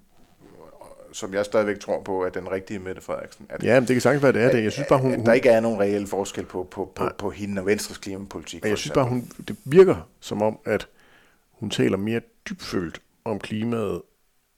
som 1.11 1.33
jeg 1.33 1.45
stadigvæk 1.45 1.79
tror 1.79 2.01
på, 2.01 2.21
at 2.21 2.33
den 2.33 2.51
rigtige 2.51 2.79
Mette 2.79 3.01
Frederiksen. 3.01 3.45
At, 3.49 3.63
ja, 3.63 3.79
men 3.79 3.87
det 3.87 3.95
kan 3.95 4.01
sagtens 4.01 4.23
være, 4.23 4.33
det 4.33 4.43
er 4.43 4.51
det. 4.51 4.63
Jeg 4.63 4.71
synes 4.71 4.87
bare, 4.89 4.99
hun, 4.99 5.13
at 5.13 5.25
der 5.25 5.33
ikke 5.33 5.49
er 5.49 5.59
nogen 5.59 5.79
reel 5.79 6.07
forskel 6.07 6.45
på, 6.45 6.67
på, 6.71 6.91
på, 6.95 7.09
på 7.17 7.29
hende 7.29 7.61
og 7.61 7.65
Venstres 7.65 7.97
klimapolitik. 7.97 8.65
Jeg 8.65 8.77
synes 8.77 8.93
bare, 8.93 9.05
hun, 9.05 9.31
det 9.47 9.55
virker 9.65 10.09
som 10.19 10.41
om, 10.41 10.59
at 10.65 10.87
hun 11.51 11.69
taler 11.69 11.97
mere 11.97 12.21
dybfølt 12.49 13.01
om 13.25 13.39
klimaet, 13.39 14.01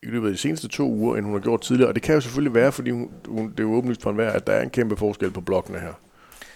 i 0.03 0.07
løbet 0.07 0.27
af 0.27 0.33
de 0.33 0.37
seneste 0.37 0.67
to 0.67 0.89
uger, 0.89 1.17
end 1.17 1.25
hun 1.25 1.33
har 1.33 1.41
gjort 1.41 1.61
tidligere. 1.61 1.89
Og 1.89 1.95
det 1.95 2.03
kan 2.03 2.15
jo 2.15 2.21
selvfølgelig 2.21 2.53
være, 2.53 2.71
fordi 2.71 2.89
hun, 2.89 3.11
hun, 3.27 3.51
det 3.51 3.59
er 3.59 3.63
jo 3.63 3.73
åbenlyst 3.73 4.01
for 4.01 4.09
enhver, 4.09 4.31
at 4.31 4.47
der 4.47 4.53
er 4.53 4.61
en 4.61 4.69
kæmpe 4.69 4.97
forskel 4.97 5.31
på 5.31 5.41
blokkene 5.41 5.79
her. 5.79 5.93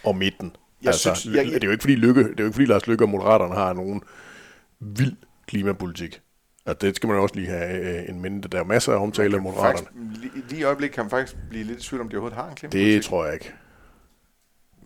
Og 0.04 0.16
midten. 0.16 0.56
Jeg 0.82 0.88
altså, 0.88 1.16
synes, 1.16 1.36
jeg, 1.36 1.46
jeg, 1.46 1.54
det 1.54 1.64
er 1.64 1.68
jo 1.68 1.72
ikke 1.72 1.82
fordi, 1.82 1.96
Lykke, 1.96 2.24
det 2.24 2.30
er 2.30 2.34
jo 2.40 2.46
ikke 2.46 2.54
fordi 2.54 2.66
Lars 2.66 2.88
Lykke 2.88 3.04
og 3.04 3.10
Moderaterne 3.10 3.54
har 3.54 3.74
nogen 3.74 4.02
vild 4.80 5.16
klimapolitik. 5.48 6.22
Og 6.66 6.82
det 6.82 6.96
skal 6.96 7.08
man 7.08 7.18
også 7.18 7.36
lige 7.36 7.48
have 7.48 8.00
øh, 8.00 8.10
en 8.10 8.22
minde. 8.22 8.48
Der 8.48 8.60
er 8.60 8.64
masser 8.64 8.94
af 8.94 9.02
omtale 9.02 9.36
af 9.36 9.42
Moderaterne. 9.42 9.88
lige, 9.96 10.32
lige 10.50 10.60
i 10.60 10.64
øjeblikket 10.64 10.96
kan 10.96 11.04
man 11.04 11.10
faktisk 11.10 11.38
blive 11.50 11.64
lidt 11.64 11.80
i 11.80 11.84
tvivl 11.84 12.02
om, 12.02 12.10
de 12.10 12.16
overhovedet 12.16 12.38
har 12.38 12.50
en 12.50 12.56
klimapolitik. 12.56 12.96
Det 12.96 13.04
tror 13.04 13.26
jeg 13.26 13.34
ikke. 13.34 13.54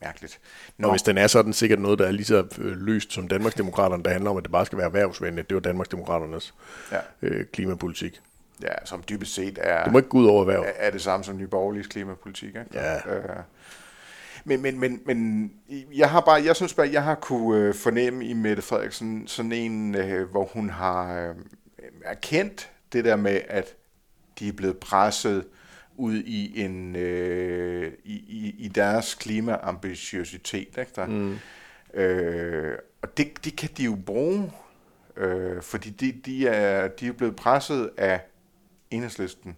Mærkeligt. 0.01 0.39
Nå. 0.77 0.87
Og 0.87 0.93
hvis 0.93 1.01
den 1.01 1.17
er 1.17 1.27
sådan 1.27 1.53
sikkert 1.53 1.79
noget, 1.79 1.99
der 1.99 2.07
er 2.07 2.11
lige 2.11 2.25
så 2.25 2.45
øh, 2.57 2.77
løst 2.77 3.13
som 3.13 3.27
Danmarksdemokraterne, 3.27 4.03
der 4.03 4.09
handler 4.09 4.29
om, 4.29 4.37
at 4.37 4.43
det 4.43 4.51
bare 4.51 4.65
skal 4.65 4.77
være 4.77 4.87
erhvervsvenligt, 4.87 5.49
det 5.49 5.55
var 5.55 5.61
Danmarksdemokraternes 5.61 6.53
ja. 6.91 6.99
øh, 7.21 7.45
klimapolitik. 7.45 8.21
Ja, 8.61 8.85
som 8.85 9.03
dybest 9.09 9.33
set 9.33 9.59
er... 9.61 9.83
Det 9.83 9.91
må 9.91 9.97
ikke 9.97 10.09
gå 10.09 10.17
ud 10.17 10.25
over 10.25 10.41
erhverv. 10.41 10.61
Er, 10.61 10.71
er 10.87 10.91
det 10.91 11.01
samme 11.01 11.23
som 11.23 11.37
Nye 11.37 11.47
Borgerliges 11.47 11.87
klimapolitik, 11.87 12.47
ikke? 12.47 12.65
Ja. 12.73 12.95
Øh, 12.95 13.23
men, 14.45 14.61
men, 14.61 14.79
men, 14.79 15.01
men 15.05 15.51
jeg 15.95 16.09
har 16.09 16.21
bare, 16.21 16.43
jeg 16.43 16.55
synes 16.55 16.73
bare, 16.73 16.89
jeg 16.91 17.03
har 17.03 17.15
kunne 17.15 17.59
øh, 17.59 17.73
fornemme 17.73 18.25
i 18.25 18.33
Mette 18.33 18.61
Frederiksen 18.61 19.27
sådan 19.27 19.51
en, 19.51 19.95
øh, 19.95 20.29
hvor 20.29 20.49
hun 20.53 20.69
har 20.69 21.21
øh, 21.21 21.35
erkendt 22.03 22.71
det 22.93 23.05
der 23.05 23.15
med, 23.15 23.41
at 23.47 23.75
de 24.39 24.47
er 24.47 24.53
blevet 24.53 24.77
presset 24.77 25.45
ud 25.95 26.15
i 26.15 26.61
en 26.61 26.95
øh, 26.95 27.93
i, 28.03 28.13
i, 28.13 28.55
i 28.57 28.67
deres 28.67 29.15
klimaambitiøsitet, 29.15 30.77
ikke 30.77 30.91
der? 30.95 31.05
Mm. 31.05 31.37
Øh, 31.93 32.77
og 33.01 33.17
det, 33.17 33.45
det 33.45 33.55
kan 33.55 33.69
de 33.77 33.83
jo 33.83 33.97
bruge, 34.05 34.51
øh, 35.17 35.61
fordi 35.61 35.89
de, 35.89 36.11
de, 36.11 36.47
er, 36.47 36.87
de 36.87 37.07
er 37.07 37.11
blevet 37.11 37.35
presset 37.35 37.91
af 37.97 38.21
Enhedslisten, 38.91 39.57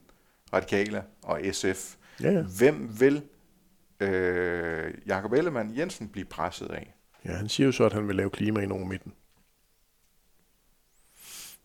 Radikale 0.54 1.04
og 1.22 1.42
SF. 1.52 1.96
Ja, 2.22 2.32
ja. 2.32 2.42
Hvem 2.42 3.00
vil 3.00 3.24
øh, 4.00 4.94
Jakob 5.06 5.34
Ellemann 5.34 5.78
Jensen 5.78 6.10
blive 6.10 6.26
presset 6.26 6.72
af? 6.72 6.96
Ja, 7.26 7.32
han 7.32 7.50
siger 7.50 7.66
jo 7.66 7.72
så, 7.72 7.86
at 7.86 7.94
han 7.94 8.08
vil 8.08 8.16
lave 8.16 8.30
klima 8.30 8.60
ind 8.60 8.72
over 8.72 8.86
midten. 8.86 9.14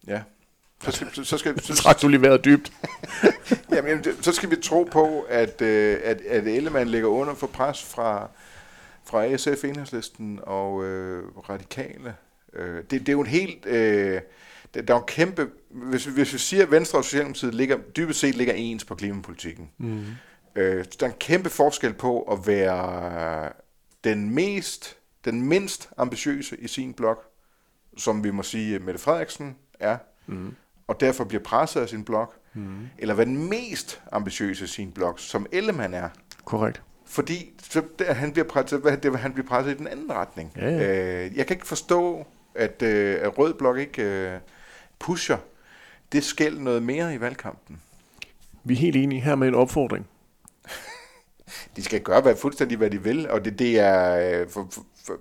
Ja. 0.07 0.23
Så 0.83 0.91
skal, 0.93 1.15
så, 1.15 1.25
så 1.25 1.39
skal, 1.39 1.63
så, 1.63 1.75
Træk 1.83 2.03
du 2.03 2.09
lige 2.09 2.23
været 2.23 2.45
dybt. 2.45 2.73
jamen, 3.75 4.05
så 4.23 4.33
skal 4.33 4.51
vi 4.51 4.57
tro 4.57 4.89
på, 4.93 5.27
at, 5.29 5.63
øh, 5.63 5.99
at, 6.05 6.21
at 6.21 6.47
Ellemann 6.47 6.91
ligger 6.91 7.09
under 7.09 7.35
for 7.35 7.47
pres 7.47 7.85
fra, 7.85 8.31
fra 9.05 9.37
SF, 9.37 9.65
Enhedslisten 9.65 10.41
og 10.43 10.85
øh, 10.85 11.25
Radikale. 11.51 12.15
Øh, 12.53 12.77
det, 12.77 12.91
det 12.91 13.09
er 13.09 13.13
jo 13.13 13.21
en 13.21 13.27
helt... 13.27 13.67
Øh, 13.67 14.21
der 14.75 14.95
er 14.95 14.99
en 14.99 15.07
kæmpe, 15.07 15.51
hvis, 15.69 16.05
hvis 16.05 16.33
vi 16.33 16.39
siger, 16.39 16.63
at 16.63 16.71
Venstre 16.71 16.99
og 16.99 17.05
Socialdemokratiet 17.05 17.55
ligger, 17.55 17.79
dybest 17.97 18.21
set 18.21 18.35
ligger 18.35 18.55
ens 18.55 18.85
på 18.85 18.95
klimapolitikken, 18.95 19.71
mm. 19.79 20.05
øh, 20.57 20.85
der 21.01 21.07
er 21.07 21.11
en 21.11 21.17
kæmpe 21.21 21.51
forskel 21.51 21.93
på 21.93 22.23
at 22.23 22.47
være 22.47 23.53
den 24.05 24.31
mest, 24.31 24.97
den 25.25 25.43
mindst 25.43 25.89
ambitiøse 25.97 26.57
i 26.61 26.69
sin 26.69 26.95
blok, 26.95 27.25
som 27.97 28.25
vi 28.25 28.31
må 28.31 28.43
sige, 28.43 28.79
Mette 28.79 29.01
Frederiksen 29.01 29.57
er, 29.81 29.99
mm. 30.27 30.55
Og 30.89 31.01
derfor 31.01 31.25
bliver 31.25 31.43
presset 31.43 31.81
af 31.81 31.89
sin 31.89 32.05
blok, 32.05 32.35
mm. 32.55 32.89
eller 32.99 33.15
være 33.15 33.27
den 33.27 33.49
mest 33.49 34.03
ambitiøse 34.13 34.65
i 34.65 34.69
sin 34.69 34.93
blok, 34.93 35.21
som 35.21 35.47
Ellemann 35.53 35.95
er. 35.95 36.09
Korrekt. 36.45 36.83
Fordi 37.07 37.53
så 37.63 37.83
der, 37.99 38.13
han, 38.13 38.33
bliver 38.33 38.49
presset, 38.49 39.03
det, 39.03 39.19
han 39.19 39.33
bliver 39.33 39.47
presset 39.47 39.75
i 39.75 39.79
den 39.79 39.87
anden 39.87 40.13
retning. 40.13 40.53
Ja, 40.57 40.71
ja. 40.71 41.25
Øh, 41.25 41.37
jeg 41.37 41.47
kan 41.47 41.57
ikke 41.57 41.67
forstå, 41.67 42.27
at, 42.55 42.83
øh, 42.83 43.19
at 43.21 43.39
Rød 43.39 43.55
Blok 43.55 43.79
ikke... 43.79 44.03
Øh, 44.03 44.39
pusher 44.99 45.37
det 46.13 46.25
skæld 46.25 46.59
noget 46.59 46.83
mere 46.83 47.15
i 47.15 47.21
valgkampen. 47.21 47.81
Vi 48.65 48.75
er 48.75 48.79
helt 48.79 48.97
enige 48.97 49.21
her 49.21 49.35
med 49.35 49.49
en 49.49 49.55
opfordring. 49.55 50.07
de 51.77 51.83
skal 51.83 52.01
gøre 52.01 52.21
hvad, 52.21 52.37
fuldstændig, 52.37 52.79
hvad 52.79 52.91
de 52.91 53.03
vil, 53.03 53.31
og 53.31 53.45
det, 53.45 53.59
det 53.59 53.81
er... 53.81 54.41
Øh, 54.41 54.49
for, 54.49 54.69
for, 54.73 54.87
for, 55.07 55.19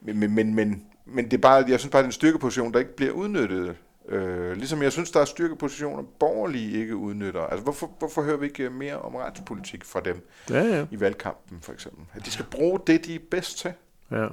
men, 0.00 0.34
men, 0.34 0.54
men, 0.54 0.84
men 1.04 1.24
det 1.24 1.32
er 1.32 1.38
bare, 1.38 1.64
jeg 1.68 1.80
synes 1.80 1.90
bare, 1.90 2.02
det 2.02 2.04
er 2.04 2.08
en 2.08 2.12
styrkeposition, 2.12 2.72
der 2.72 2.78
ikke 2.78 2.96
bliver 2.96 3.12
udnyttet. 3.12 3.76
Øh, 4.10 4.56
ligesom 4.56 4.82
jeg 4.82 4.92
synes, 4.92 5.10
der 5.10 5.20
er 5.20 5.24
styrkepositioner, 5.24 6.02
borgerlige 6.20 6.80
ikke 6.80 6.96
udnytter. 6.96 7.40
Altså, 7.40 7.62
hvorfor, 7.62 7.90
hvorfor 7.98 8.22
hører 8.22 8.36
vi 8.36 8.46
ikke 8.46 8.70
mere 8.70 8.98
om 8.98 9.14
retspolitik 9.14 9.84
fra 9.84 10.00
dem 10.00 10.28
ja, 10.50 10.62
ja. 10.62 10.86
i 10.90 11.00
valgkampen, 11.00 11.60
for 11.60 11.72
eksempel? 11.72 12.04
At 12.14 12.24
de 12.24 12.30
skal 12.30 12.44
bruge 12.50 12.80
det, 12.86 13.04
de 13.04 13.14
er 13.14 13.18
bedst 13.30 13.58
til. 13.58 13.72
Ja. 14.10 14.26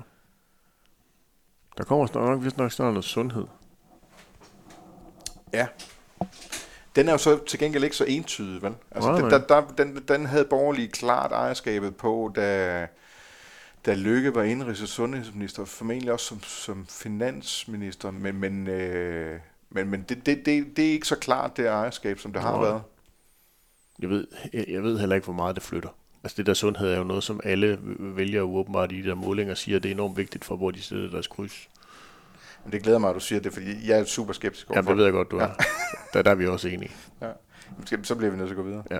Der 1.77 1.83
kommer 1.83 2.05
snart 2.05 2.29
nok, 2.29 2.41
hvis 2.41 2.57
nok 2.57 2.71
snart 2.71 2.93
noget 2.93 3.05
sundhed. 3.05 3.45
Ja. 5.53 5.67
Den 6.95 7.07
er 7.07 7.11
jo 7.11 7.17
så 7.17 7.45
til 7.45 7.59
gengæld 7.59 7.83
ikke 7.83 7.95
så 7.95 8.05
entydig, 8.07 8.61
vel? 8.61 8.75
Altså, 8.91 9.11
nej, 9.11 9.21
nej. 9.21 9.29
Den, 9.29 9.43
der, 9.49 9.67
den, 9.77 10.03
den 10.07 10.25
havde 10.25 10.45
borgerlige 10.45 10.87
klart 10.87 11.31
ejerskabet 11.31 11.95
på, 11.95 12.31
da, 12.35 12.87
da 13.85 13.93
Lykke 13.93 14.35
var 14.35 14.43
indrigs- 14.43 14.81
og 14.81 14.87
sundhedsminister, 14.87 15.65
formentlig 15.65 16.11
også 16.11 16.25
som, 16.25 16.43
som 16.43 16.85
finansminister, 16.89 18.11
men, 18.11 18.37
men, 18.37 18.67
øh, 18.67 19.39
men, 19.69 19.89
men 19.89 20.01
det, 20.01 20.25
det, 20.25 20.45
det, 20.45 20.77
det 20.77 20.87
er 20.87 20.91
ikke 20.91 21.07
så 21.07 21.15
klart 21.15 21.57
det 21.57 21.67
ejerskab, 21.67 22.19
som 22.19 22.33
det 22.33 22.41
har 22.41 22.61
været. 22.61 22.81
Jeg 23.99 24.09
ved, 24.09 24.27
jeg, 24.53 24.65
jeg 24.67 24.83
ved 24.83 24.99
heller 24.99 25.15
ikke, 25.15 25.25
hvor 25.25 25.33
meget 25.33 25.55
det 25.55 25.63
flytter. 25.63 25.89
Altså 26.23 26.37
det 26.37 26.45
der 26.45 26.53
sundhed 26.53 26.91
er 26.91 26.97
jo 26.97 27.03
noget, 27.03 27.23
som 27.23 27.39
alle 27.43 27.79
vælger 27.99 28.41
åbenbart 28.41 28.91
i 28.91 29.01
de 29.01 29.09
der 29.09 29.15
målinger 29.15 29.53
siger, 29.53 29.79
det 29.79 29.89
er 29.89 29.93
enormt 29.95 30.17
vigtigt 30.17 30.45
for, 30.45 30.55
hvor 30.55 30.71
de 30.71 30.81
sætter 30.81 31.09
deres 31.09 31.27
kryds. 31.27 31.69
Men 32.63 32.71
det 32.73 32.83
glæder 32.83 32.97
mig, 32.99 33.09
at 33.09 33.15
du 33.15 33.19
siger 33.19 33.39
det, 33.39 33.53
fordi 33.53 33.89
jeg 33.89 33.99
er 33.99 34.03
super 34.03 34.33
skeptisk 34.33 34.69
overfor 34.69 34.83
Ja, 34.83 34.89
det 34.89 34.97
ved 34.97 35.03
jeg 35.03 35.13
godt, 35.13 35.31
du 35.31 35.37
er. 35.37 35.41
Ja. 35.41 35.53
der, 36.13 36.21
der 36.21 36.31
er 36.31 36.35
vi 36.35 36.47
også 36.47 36.67
enige. 36.67 36.91
Ja. 37.21 37.31
Så 38.03 38.15
bliver 38.15 38.31
vi 38.31 38.37
nødt 38.37 38.47
til 38.47 38.53
at 38.53 38.57
gå 38.57 38.63
videre. 38.63 38.83
Ja. 38.91 38.99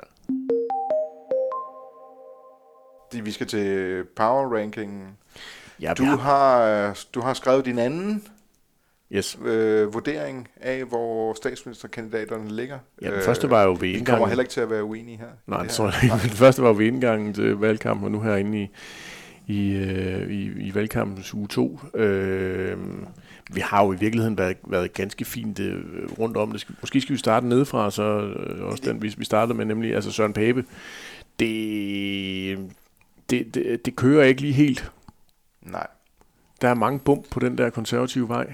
Vi 3.22 3.32
skal 3.32 3.48
til 3.48 4.04
power 4.16 4.58
rankingen. 4.58 5.18
Ja, 5.82 5.94
du, 5.94 6.04
har, 6.04 6.98
du 7.14 7.22
har 7.22 7.34
skrevet 7.34 7.66
din 7.66 7.80
anden 7.80 8.24
Yes. 9.12 9.40
øh, 9.46 9.94
vurdering 9.94 10.48
af, 10.62 10.84
hvor 10.84 11.34
statsministerkandidaterne 11.34 12.56
ligger. 12.56 12.80
Ja, 13.02 13.12
den 13.16 13.22
første 13.22 13.50
var 13.50 13.64
jo 13.64 13.70
ved 13.70 13.78
kommer 13.78 13.96
indgangen. 13.98 14.28
heller 14.28 14.42
ikke 14.44 14.52
til 14.52 14.62
at 14.62 14.70
være 14.70 14.84
uenige 14.84 15.18
her. 15.18 15.26
Nej, 15.48 15.62
Det 15.62 15.72
tror 15.72 15.86
jeg 15.86 16.04
ikke. 16.04 16.16
Den 16.24 16.30
første 16.38 16.62
var 16.62 16.68
jo 16.70 16.76
ved 16.78 16.86
indgangen 16.86 17.34
til 17.34 17.56
valgkampen, 17.56 18.06
og 18.06 18.12
nu 18.12 18.22
herinde 18.22 18.62
i, 18.62 18.70
i, 19.48 19.72
øh, 19.76 20.32
i, 20.32 20.44
i 20.68 20.76
valgkampens 20.76 21.34
uge 21.34 21.48
2. 21.48 21.80
Øh, 21.96 22.78
vi 23.54 23.60
har 23.62 23.86
jo 23.86 23.94
i 23.94 23.98
virkeligheden 23.98 24.38
været, 24.38 24.58
været 24.68 24.94
ganske 24.94 25.26
fint 25.26 25.60
øh, 25.60 25.84
rundt 26.20 26.38
om 26.38 26.52
det. 26.52 26.62
Skal, 26.62 26.76
måske 26.82 27.02
skal 27.02 27.14
vi 27.14 27.20
starte 27.20 27.48
nedefra, 27.48 27.92
så 27.92 28.04
øh, 28.04 28.66
også 28.66 28.84
den, 28.86 29.02
vi, 29.02 29.16
vi 29.18 29.26
startede 29.26 29.58
med, 29.58 29.66
nemlig 29.66 29.96
altså 29.96 30.12
Søren 30.12 30.34
Pape. 30.34 30.66
Det, 31.40 32.58
det, 33.30 33.56
det, 33.56 33.86
det 33.86 33.96
kører 33.96 34.24
ikke 34.26 34.42
lige 34.42 34.54
helt. 34.54 34.92
Nej. 35.62 35.88
Der 36.62 36.70
er 36.70 36.74
mange 36.76 37.00
bump 37.00 37.30
på 37.32 37.40
den 37.40 37.58
der 37.58 37.70
konservative 37.70 38.30
vej. 38.30 38.54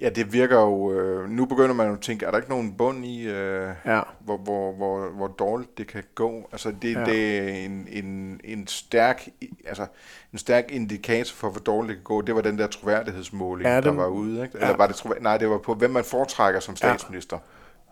Ja, 0.00 0.08
det 0.08 0.32
virker 0.32 0.60
jo... 0.60 0.92
Øh, 0.92 1.30
nu 1.30 1.44
begynder 1.44 1.74
man 1.74 1.86
jo 1.86 1.92
at 1.92 2.00
tænke, 2.00 2.26
er 2.26 2.30
der 2.30 2.38
ikke 2.38 2.50
nogen 2.50 2.72
bund 2.74 3.04
i, 3.04 3.22
øh, 3.28 3.68
Ja. 3.86 4.00
hvor, 4.20 4.36
hvor, 4.36 4.72
hvor, 4.72 5.08
hvor 5.16 5.26
dårligt 5.26 5.78
det 5.78 5.86
kan 5.86 6.02
gå? 6.14 6.48
Altså, 6.52 6.72
det, 6.82 6.92
Ja. 6.94 6.98
ja. 7.00 7.04
det 7.06 7.38
er 7.38 7.64
en, 7.64 7.88
en, 7.90 8.40
en, 8.44 8.66
stærk, 8.66 9.28
altså, 9.66 9.86
en 10.32 10.38
stærk 10.38 10.64
indikator 10.70 11.34
for, 11.34 11.50
hvor 11.50 11.60
dårligt 11.60 11.88
det 11.88 11.96
kan 11.96 12.02
gå. 12.04 12.20
Det 12.20 12.34
var 12.34 12.40
den 12.40 12.58
der 12.58 12.66
troværdighedsmåling, 12.66 13.66
Ja, 13.68 13.74
ja, 13.74 13.80
der 13.80 13.88
den- 13.88 13.96
var 13.96 14.06
ude. 14.06 14.42
Ikke? 14.42 14.58
ja. 14.58 14.64
Eller 14.64 14.76
var 14.76 14.86
det 14.86 14.96
trovær- 14.96 15.20
Nej, 15.22 15.36
det 15.38 15.48
var 15.50 15.58
på, 15.58 15.74
hvem 15.74 15.90
man 15.90 16.04
foretrækker 16.04 16.60
som 16.60 16.76
statsminister. 16.76 17.38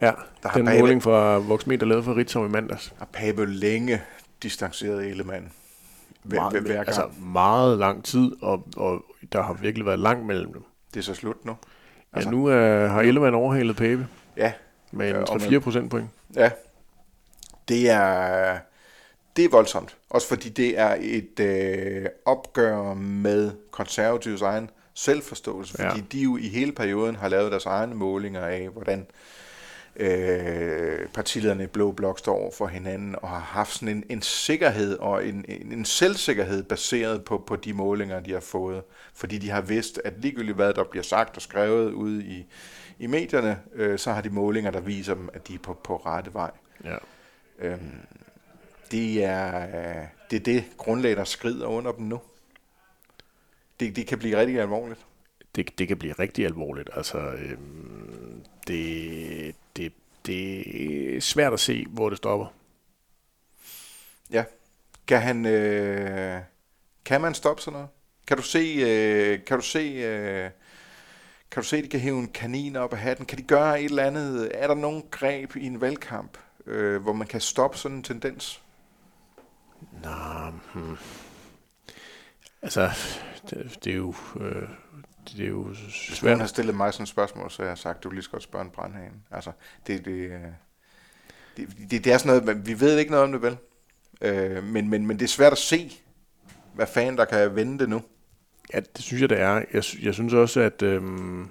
Ja, 0.00 0.12
Der 0.42 0.48
har 0.48 0.58
den 0.58 0.68
Pape- 0.68 0.78
måling 0.80 1.02
fra 1.02 1.38
Voxmeter 1.38 1.86
lavet 1.86 2.04
for 2.04 2.16
Ritzau 2.16 2.44
i 2.44 2.48
mandags. 2.48 2.94
Har 2.98 3.08
Pape 3.12 3.44
længe 3.46 4.02
distanceret 4.42 5.06
Ellemann. 5.10 5.52
Hver, 6.22 6.50
hver, 6.50 6.60
hver 6.60 6.74
gang. 6.74 6.86
altså 6.86 7.08
meget 7.20 7.78
lang 7.78 8.04
tid, 8.04 8.32
og, 8.42 8.66
og 8.76 9.04
der 9.32 9.42
har 9.42 9.52
virkelig 9.52 9.86
været 9.86 9.98
langt 9.98 10.26
mellem 10.26 10.52
dem. 10.52 10.62
Det 10.94 11.00
er 11.00 11.04
så 11.04 11.14
slut 11.14 11.44
nu. 11.44 11.52
Ja, 12.12 12.16
Altså- 12.16 12.30
nu 12.30 12.46
er, 12.46 12.86
har 12.86 13.00
Ellemann 13.00 13.34
overhalet 13.34 13.76
Pape 13.76 14.06
Ja, 14.36 14.52
med 14.90 15.08
en 15.08 15.14
Ja, 15.16 15.22
og 15.22 15.36
3-4 15.42 15.58
procentpoint. 15.58 16.08
Ja, 16.36 16.50
det 17.68 17.90
er, 17.90 18.58
det 19.36 19.44
er 19.44 19.48
voldsomt. 19.48 19.96
Også 20.10 20.28
fordi 20.28 20.48
det 20.48 20.78
er 20.78 20.96
et 21.00 21.40
øh, 21.40 22.06
opgør 22.24 22.94
med 22.94 23.50
konservatives 23.70 24.42
egen 24.42 24.70
selvforståelse. 24.94 25.72
Fordi 25.76 25.98
Ja. 25.98 26.04
de 26.12 26.18
jo 26.18 26.36
i 26.36 26.48
hele 26.48 26.72
perioden 26.72 27.16
har 27.16 27.28
lavet 27.28 27.50
deres 27.52 27.66
egne 27.66 27.94
målinger 27.94 28.40
af, 28.46 28.68
hvordan 28.68 28.98
øh, 28.98 29.06
partilederne 31.14 31.64
i 31.64 31.66
Blå 31.66 31.92
Blok 31.92 32.18
står 32.18 32.34
over 32.34 32.50
for 32.50 32.66
hinanden, 32.66 33.16
og 33.22 33.28
har 33.28 33.38
haft 33.38 33.72
sådan 33.72 33.88
en, 33.88 34.04
en 34.08 34.22
sikkerhed 34.22 34.98
og 34.98 35.26
en, 35.26 35.44
en, 35.48 35.72
en 35.72 35.84
selvsikkerhed 35.84 36.62
baseret 36.62 37.24
på, 37.24 37.38
på 37.46 37.56
de 37.56 37.72
målinger, 37.72 38.20
de 38.20 38.32
har 38.32 38.40
fået. 38.40 38.82
Fordi 39.14 39.38
de 39.38 39.50
har 39.50 39.60
vidst, 39.60 40.00
at 40.04 40.12
ligegyldigt 40.18 40.56
hvad 40.56 40.74
der 40.74 40.84
bliver 40.84 41.02
sagt 41.02 41.36
og 41.36 41.42
skrevet 41.42 41.92
ude 41.92 42.24
i, 42.24 42.46
i 42.98 43.06
medierne, 43.06 43.58
øh, 43.74 43.98
så 43.98 44.12
har 44.12 44.20
de 44.20 44.30
målinger, 44.30 44.70
der 44.70 44.80
viser 44.80 45.14
dem, 45.14 45.28
at 45.32 45.48
de 45.48 45.54
er 45.54 45.58
på, 45.58 45.78
på 45.84 45.96
rette 45.96 46.34
vej. 46.34 46.50
Ja. 46.84 46.96
Øhm, 47.58 48.06
det, 48.90 49.24
er, 49.24 49.66
øh, 49.66 50.06
det 50.30 50.36
er 50.36 50.40
det 50.40 50.64
grundlag, 50.76 51.16
der 51.16 51.24
skrider 51.24 51.66
under 51.66 51.92
dem 51.92 52.04
nu. 52.04 52.20
Det, 53.80 53.96
det 53.96 54.06
kan 54.06 54.18
blive 54.18 54.36
rigtig 54.36 54.60
alvorligt. 54.60 55.00
Det, 55.54 55.78
det 55.78 55.88
kan 55.88 55.96
blive 55.96 56.12
rigtig 56.12 56.44
alvorligt. 56.44 56.90
Altså, 56.92 57.18
øhm, 57.18 58.44
det, 58.66 59.54
det, 60.26 61.16
er 61.16 61.20
svært 61.20 61.52
at 61.52 61.60
se, 61.60 61.86
hvor 61.88 62.08
det 62.08 62.18
stopper. 62.18 62.46
Ja. 64.30 64.44
Kan 65.06 65.22
han... 65.22 65.46
Øh, 65.46 66.40
kan 67.04 67.20
man 67.20 67.34
stoppe 67.34 67.62
sådan 67.62 67.72
noget? 67.72 67.88
Kan 68.26 68.36
du 68.36 68.42
se... 68.42 68.58
Øh, 68.58 69.44
kan 69.44 69.56
du 69.56 69.64
se... 69.64 69.78
Øh, 69.78 70.50
kan 71.50 71.62
du 71.62 71.68
se, 71.68 71.76
at 71.76 71.84
de 71.84 71.88
kan 71.88 72.00
hæve 72.00 72.18
en 72.18 72.28
kanin 72.28 72.76
op 72.76 72.92
af 72.92 72.98
hatten? 72.98 73.26
Kan 73.26 73.38
de 73.38 73.42
gøre 73.42 73.80
et 73.80 73.84
eller 73.84 74.04
andet? 74.04 74.50
Er 74.54 74.66
der 74.66 74.74
nogen 74.74 75.04
greb 75.10 75.56
i 75.56 75.66
en 75.66 75.80
valgkamp, 75.80 76.38
øh, 76.66 77.02
hvor 77.02 77.12
man 77.12 77.26
kan 77.26 77.40
stoppe 77.40 77.78
sådan 77.78 77.96
en 77.96 78.02
tendens? 78.02 78.62
Nå, 80.02 80.50
hmm. 80.74 80.96
Altså, 82.62 82.90
det, 83.50 83.78
det 83.84 83.92
er 83.92 83.96
jo... 83.96 84.14
Øh, 84.40 84.68
det 85.28 85.44
er 85.44 85.48
jo 85.48 85.62
Hvis 85.62 85.78
nogen 85.78 86.16
svært. 86.16 86.38
har 86.38 86.46
stillet 86.46 86.74
mig 86.74 86.92
sådan 86.92 87.02
et 87.02 87.08
spørgsmål, 87.08 87.50
så 87.50 87.62
har 87.62 87.68
jeg 87.68 87.78
sagt, 87.78 88.02
du 88.04 88.08
vil 88.08 88.16
lige 88.16 88.24
så 88.24 88.30
godt 88.30 88.42
spørge 88.42 88.64
en 88.64 88.70
brandhane. 88.70 89.14
Altså, 89.30 89.52
det, 89.86 90.04
det, 90.04 90.12
øh, 90.12 90.40
det, 91.56 91.68
det, 91.90 92.04
det 92.04 92.12
er 92.12 92.18
sådan 92.18 92.42
noget, 92.44 92.66
vi 92.66 92.80
ved 92.80 92.98
ikke 92.98 93.10
noget 93.10 93.24
om 93.24 93.32
det, 93.32 93.42
vel? 93.42 93.56
Øh, 94.20 94.64
men, 94.64 94.88
men, 94.90 95.06
men 95.06 95.18
det 95.18 95.24
er 95.24 95.28
svært 95.28 95.52
at 95.52 95.58
se, 95.58 95.92
hvad 96.74 96.86
fanden 96.86 97.16
der 97.16 97.24
kan 97.24 97.54
vende 97.56 97.78
det 97.78 97.88
nu. 97.88 98.02
Ja, 98.74 98.80
det 98.80 99.04
synes 99.04 99.20
jeg, 99.20 99.28
det 99.30 99.40
er. 99.40 99.54
Jeg, 99.54 99.84
jeg 100.02 100.14
synes 100.14 100.32
også, 100.32 100.60
at... 100.60 100.82
Øhm, 100.82 101.48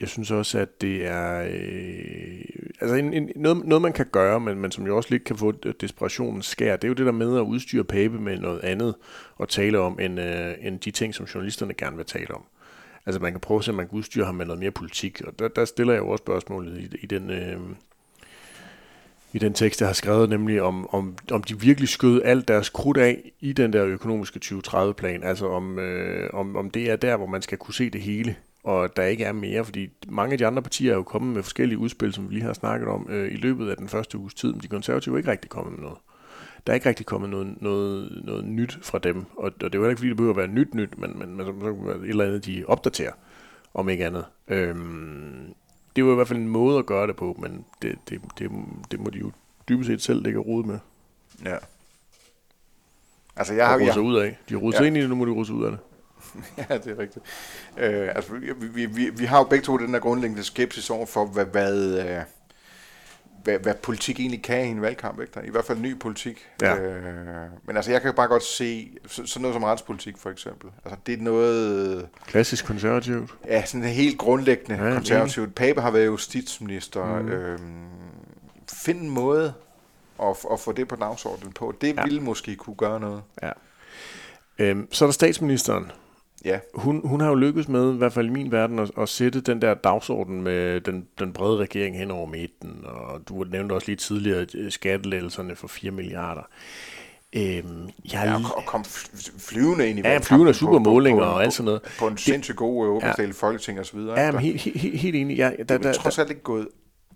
jeg 0.00 0.08
synes 0.08 0.30
også, 0.30 0.58
at 0.58 0.80
det 0.80 1.06
er... 1.06 1.48
Øh, 1.50 2.44
altså 2.80 2.96
en, 2.96 3.12
en, 3.12 3.30
noget, 3.36 3.64
noget, 3.66 3.82
man 3.82 3.92
kan 3.92 4.06
gøre, 4.12 4.40
men, 4.40 4.58
men 4.58 4.70
som 4.70 4.86
jo 4.86 4.96
også 4.96 5.10
lidt 5.10 5.24
kan 5.24 5.36
få 5.36 5.52
øh, 5.66 5.74
desperationens 5.80 6.46
skær, 6.46 6.76
det 6.76 6.84
er 6.84 6.88
jo 6.88 6.94
det 6.94 7.06
der 7.06 7.12
med 7.12 7.36
at 7.36 7.40
udstyre 7.40 7.84
Pape 7.84 8.18
med 8.18 8.38
noget 8.38 8.60
andet 8.60 8.94
og 9.36 9.48
tale 9.48 9.78
om, 9.78 10.00
end, 10.00 10.20
øh, 10.20 10.54
end 10.60 10.80
de 10.80 10.90
ting, 10.90 11.14
som 11.14 11.26
journalisterne 11.26 11.74
gerne 11.74 11.96
vil 11.96 12.06
tale 12.06 12.34
om. 12.34 12.42
Altså 13.06 13.20
man 13.20 13.32
kan 13.32 13.40
prøve 13.40 13.58
at 13.58 13.64
se, 13.64 13.70
om 13.70 13.76
man 13.76 13.88
kan 13.88 13.98
udstyre 13.98 14.26
ham 14.26 14.34
med 14.34 14.46
noget 14.46 14.60
mere 14.60 14.70
politik, 14.70 15.22
og 15.26 15.38
der, 15.38 15.48
der 15.48 15.64
stiller 15.64 15.92
jeg 15.92 16.00
jo 16.00 16.08
også 16.08 16.22
spørgsmålet 16.22 16.80
i, 16.80 16.96
i 17.02 17.06
den... 17.06 17.30
Øh, 17.30 17.60
i 19.32 19.38
den 19.38 19.54
tekst, 19.54 19.80
jeg 19.80 19.88
har 19.88 19.94
skrevet, 19.94 20.28
nemlig 20.28 20.62
om, 20.62 20.94
om, 20.94 21.16
om 21.30 21.42
de 21.42 21.60
virkelig 21.60 21.88
skød 21.88 22.22
alt 22.24 22.48
deres 22.48 22.68
krudt 22.68 22.96
af 22.96 23.32
i 23.40 23.52
den 23.52 23.72
der 23.72 23.84
økonomiske 23.84 24.40
2030-plan. 24.44 25.22
Altså 25.22 25.46
om, 25.48 25.78
øh, 25.78 26.30
om, 26.32 26.56
om 26.56 26.70
det 26.70 26.90
er 26.90 26.96
der, 26.96 27.16
hvor 27.16 27.26
man 27.26 27.42
skal 27.42 27.58
kunne 27.58 27.74
se 27.74 27.90
det 27.90 28.00
hele, 28.00 28.36
og 28.64 28.96
der 28.96 29.02
ikke 29.02 29.24
er 29.24 29.32
mere. 29.32 29.64
Fordi 29.64 29.90
mange 30.08 30.32
af 30.32 30.38
de 30.38 30.46
andre 30.46 30.62
partier 30.62 30.92
er 30.92 30.96
jo 30.96 31.02
kommet 31.02 31.34
med 31.34 31.42
forskellige 31.42 31.78
udspil, 31.78 32.12
som 32.12 32.28
vi 32.30 32.34
lige 32.34 32.44
har 32.44 32.52
snakket 32.52 32.88
om 32.88 33.06
øh, 33.10 33.32
i 33.32 33.36
løbet 33.36 33.70
af 33.70 33.76
den 33.76 33.88
første 33.88 34.18
uges 34.18 34.34
tid, 34.34 34.52
men 34.52 34.60
de 34.60 34.68
konservative 34.68 35.14
er 35.14 35.16
ikke 35.18 35.30
rigtig 35.30 35.50
kommet 35.50 35.72
med 35.72 35.82
noget. 35.82 35.98
Der 36.66 36.72
er 36.72 36.74
ikke 36.74 36.88
rigtig 36.88 37.06
kommet 37.06 37.30
noget, 37.30 37.62
noget, 37.62 38.22
noget 38.24 38.44
nyt 38.44 38.78
fra 38.82 38.98
dem, 38.98 39.24
og, 39.36 39.44
og 39.44 39.52
det 39.60 39.64
er 39.64 39.68
jo 39.74 39.80
heller 39.80 39.88
ikke, 39.90 39.98
fordi 39.98 40.08
det 40.08 40.16
behøver 40.16 40.32
at 40.34 40.38
være 40.38 40.48
nyt 40.48 40.74
nyt, 40.74 40.98
men, 40.98 41.18
men, 41.18 41.36
men 41.36 41.46
så, 41.46 41.52
kan 41.52 41.86
være 41.86 41.96
et 41.96 42.08
eller 42.08 42.24
andet, 42.24 42.46
de 42.46 42.64
opdaterer, 42.68 43.12
om 43.74 43.88
ikke 43.88 44.06
andet. 44.06 44.24
Øhm, 44.48 45.54
det 45.96 46.04
var 46.04 46.12
i 46.12 46.14
hvert 46.14 46.28
fald 46.28 46.38
en 46.38 46.48
måde 46.48 46.78
at 46.78 46.86
gøre 46.86 47.06
det 47.06 47.16
på, 47.16 47.36
men 47.42 47.64
det, 47.82 47.98
det, 48.08 48.20
det, 48.38 48.50
det 48.90 49.00
må 49.00 49.10
de 49.10 49.18
jo 49.18 49.30
dybest 49.68 49.86
set 49.86 50.02
selv 50.02 50.22
lægge 50.22 50.38
rod 50.38 50.64
med 50.64 50.78
Ja. 51.44 51.56
Altså, 53.36 53.54
jeg 53.54 53.62
og 53.62 53.68
har... 53.68 53.76
rode 53.76 53.86
Jeg, 53.86 53.98
ud 53.98 54.14
af. 54.16 54.38
De 54.48 54.54
har 54.54 54.60
rodet 54.60 54.80
Ja. 54.80 54.84
ind 54.84 54.96
i 54.96 55.00
det, 55.00 55.08
nu 55.08 55.14
må 55.14 55.24
de 55.24 55.30
rode 55.30 55.46
sig 55.46 55.54
ud 55.54 55.64
af 55.64 55.70
det. 55.70 55.80
ja, 56.58 56.78
det 56.78 56.86
er 56.86 56.98
rigtigt. 56.98 57.24
Øh, 57.76 58.08
altså, 58.14 58.32
vi, 58.32 58.52
vi, 58.66 58.86
vi, 58.86 59.10
vi 59.10 59.24
har 59.24 59.38
jo 59.38 59.44
begge 59.44 59.64
to 59.64 59.76
den 59.76 59.94
der 59.94 60.00
grundlæggende 60.00 60.44
skepsis 60.44 60.90
over 60.90 61.06
for, 61.06 61.26
hvad, 61.26 61.44
hvad, 61.44 61.98
øh, 61.98 62.22
hvad, 63.44 63.58
hvad 63.58 63.74
politik 63.74 64.20
egentlig 64.20 64.42
kan 64.42 64.66
i 64.66 64.68
en 64.68 64.82
valgkamp. 64.82 65.20
Ikke? 65.20 65.32
Der 65.34 65.40
er 65.40 65.44
I 65.44 65.50
hvert 65.50 65.64
fald 65.64 65.78
ny 65.78 65.98
politik. 65.98 66.48
Ja. 66.62 66.76
Øh, 66.76 67.02
men 67.66 67.76
altså, 67.76 67.90
jeg 67.90 68.02
kan 68.02 68.14
bare 68.14 68.28
godt 68.28 68.44
se 68.44 68.90
så, 69.06 69.26
sådan 69.26 69.42
noget 69.42 69.54
som 69.54 69.64
retspolitik, 69.64 70.18
for 70.18 70.30
eksempel. 70.30 70.70
Altså, 70.84 70.98
det 71.06 71.18
er 71.18 71.22
noget... 71.22 72.08
Klassisk 72.26 72.66
konservativt. 72.66 73.34
Ja, 73.46 73.64
sådan 73.64 73.84
helt 73.84 74.18
grundlæggende 74.18 74.84
Ja, 74.84 74.94
konservativt. 74.94 75.54
Pape 75.54 75.80
har 75.80 75.90
været 75.90 76.06
justitsminister. 76.06 77.20
Mm. 77.20 77.28
Øhm, 77.28 77.86
find 78.72 79.00
en 79.00 79.10
måde 79.10 79.54
at, 80.22 80.36
at 80.52 80.60
få 80.60 80.72
det 80.72 80.88
på 80.88 80.96
dagsordenen 80.96 81.52
på. 81.52 81.74
Det 81.80 81.96
ja. 81.96 82.02
ville 82.04 82.20
måske 82.20 82.56
kunne 82.56 82.76
gøre 82.76 83.00
noget. 83.00 83.22
Ja. 83.42 83.50
Øhm, 84.58 84.88
så 84.92 85.04
er 85.04 85.06
der 85.06 85.12
statsministeren. 85.12 85.92
Ja, 86.44 86.58
Hun, 86.74 87.00
hun 87.08 87.20
har 87.20 87.28
jo 87.28 87.34
lykkes 87.34 87.68
med, 87.68 87.94
i 87.94 87.96
hvert 87.96 88.12
fald 88.12 88.26
i 88.26 88.30
min 88.30 88.52
verden, 88.52 88.78
at, 88.78 88.90
at 88.98 89.08
sætte 89.08 89.40
den 89.40 89.62
der 89.62 89.74
dagsorden 89.74 90.42
med 90.42 90.80
den, 90.80 91.06
den 91.18 91.32
brede 91.32 91.56
regering 91.56 91.98
hen 91.98 92.10
over 92.10 92.26
midten. 92.26 92.84
Og 92.84 93.20
du 93.28 93.44
nævnte 93.44 93.72
også 93.72 93.86
lige 93.86 93.96
tidligere 93.96 94.46
øh, 94.54 94.72
skattelettelserne 94.72 95.56
for 95.56 95.68
4 95.68 95.90
milliarder. 95.90 96.42
Øhm, 97.36 97.86
jeg, 97.86 97.92
ja 98.12 98.34
og, 98.56 98.62
kom 98.66 98.84
fly- 98.84 99.38
flyvende 99.38 99.88
ind 99.90 99.98
i 99.98 100.02
Ja, 100.02 100.18
flyvende 100.18 100.54
supermålinger 100.54 101.22
og 101.24 101.42
alt 101.42 101.52
sådan 101.52 101.64
noget. 101.64 101.82
På 101.98 102.06
en 102.06 102.16
sindssygt 102.18 102.56
god 102.56 102.86
øh, 102.86 102.92
åbningsdel 102.92 103.30
i 103.30 103.32
Folketing 103.32 103.80
og 103.80 103.86
så 103.86 103.96
videre. 103.96 104.20
ja, 104.20 104.32
men 104.32 104.40
helt, 104.40 104.60
helt, 104.60 105.00
helt, 105.00 105.16
enig. 105.16 105.36
Ja, 105.36 105.50
der, 105.58 105.64
det 105.64 105.70
er 105.70 105.78
der, 105.78 105.92
trods 105.92 106.18
alt 106.18 106.30
ikke 106.30 106.42
gået 106.42 106.68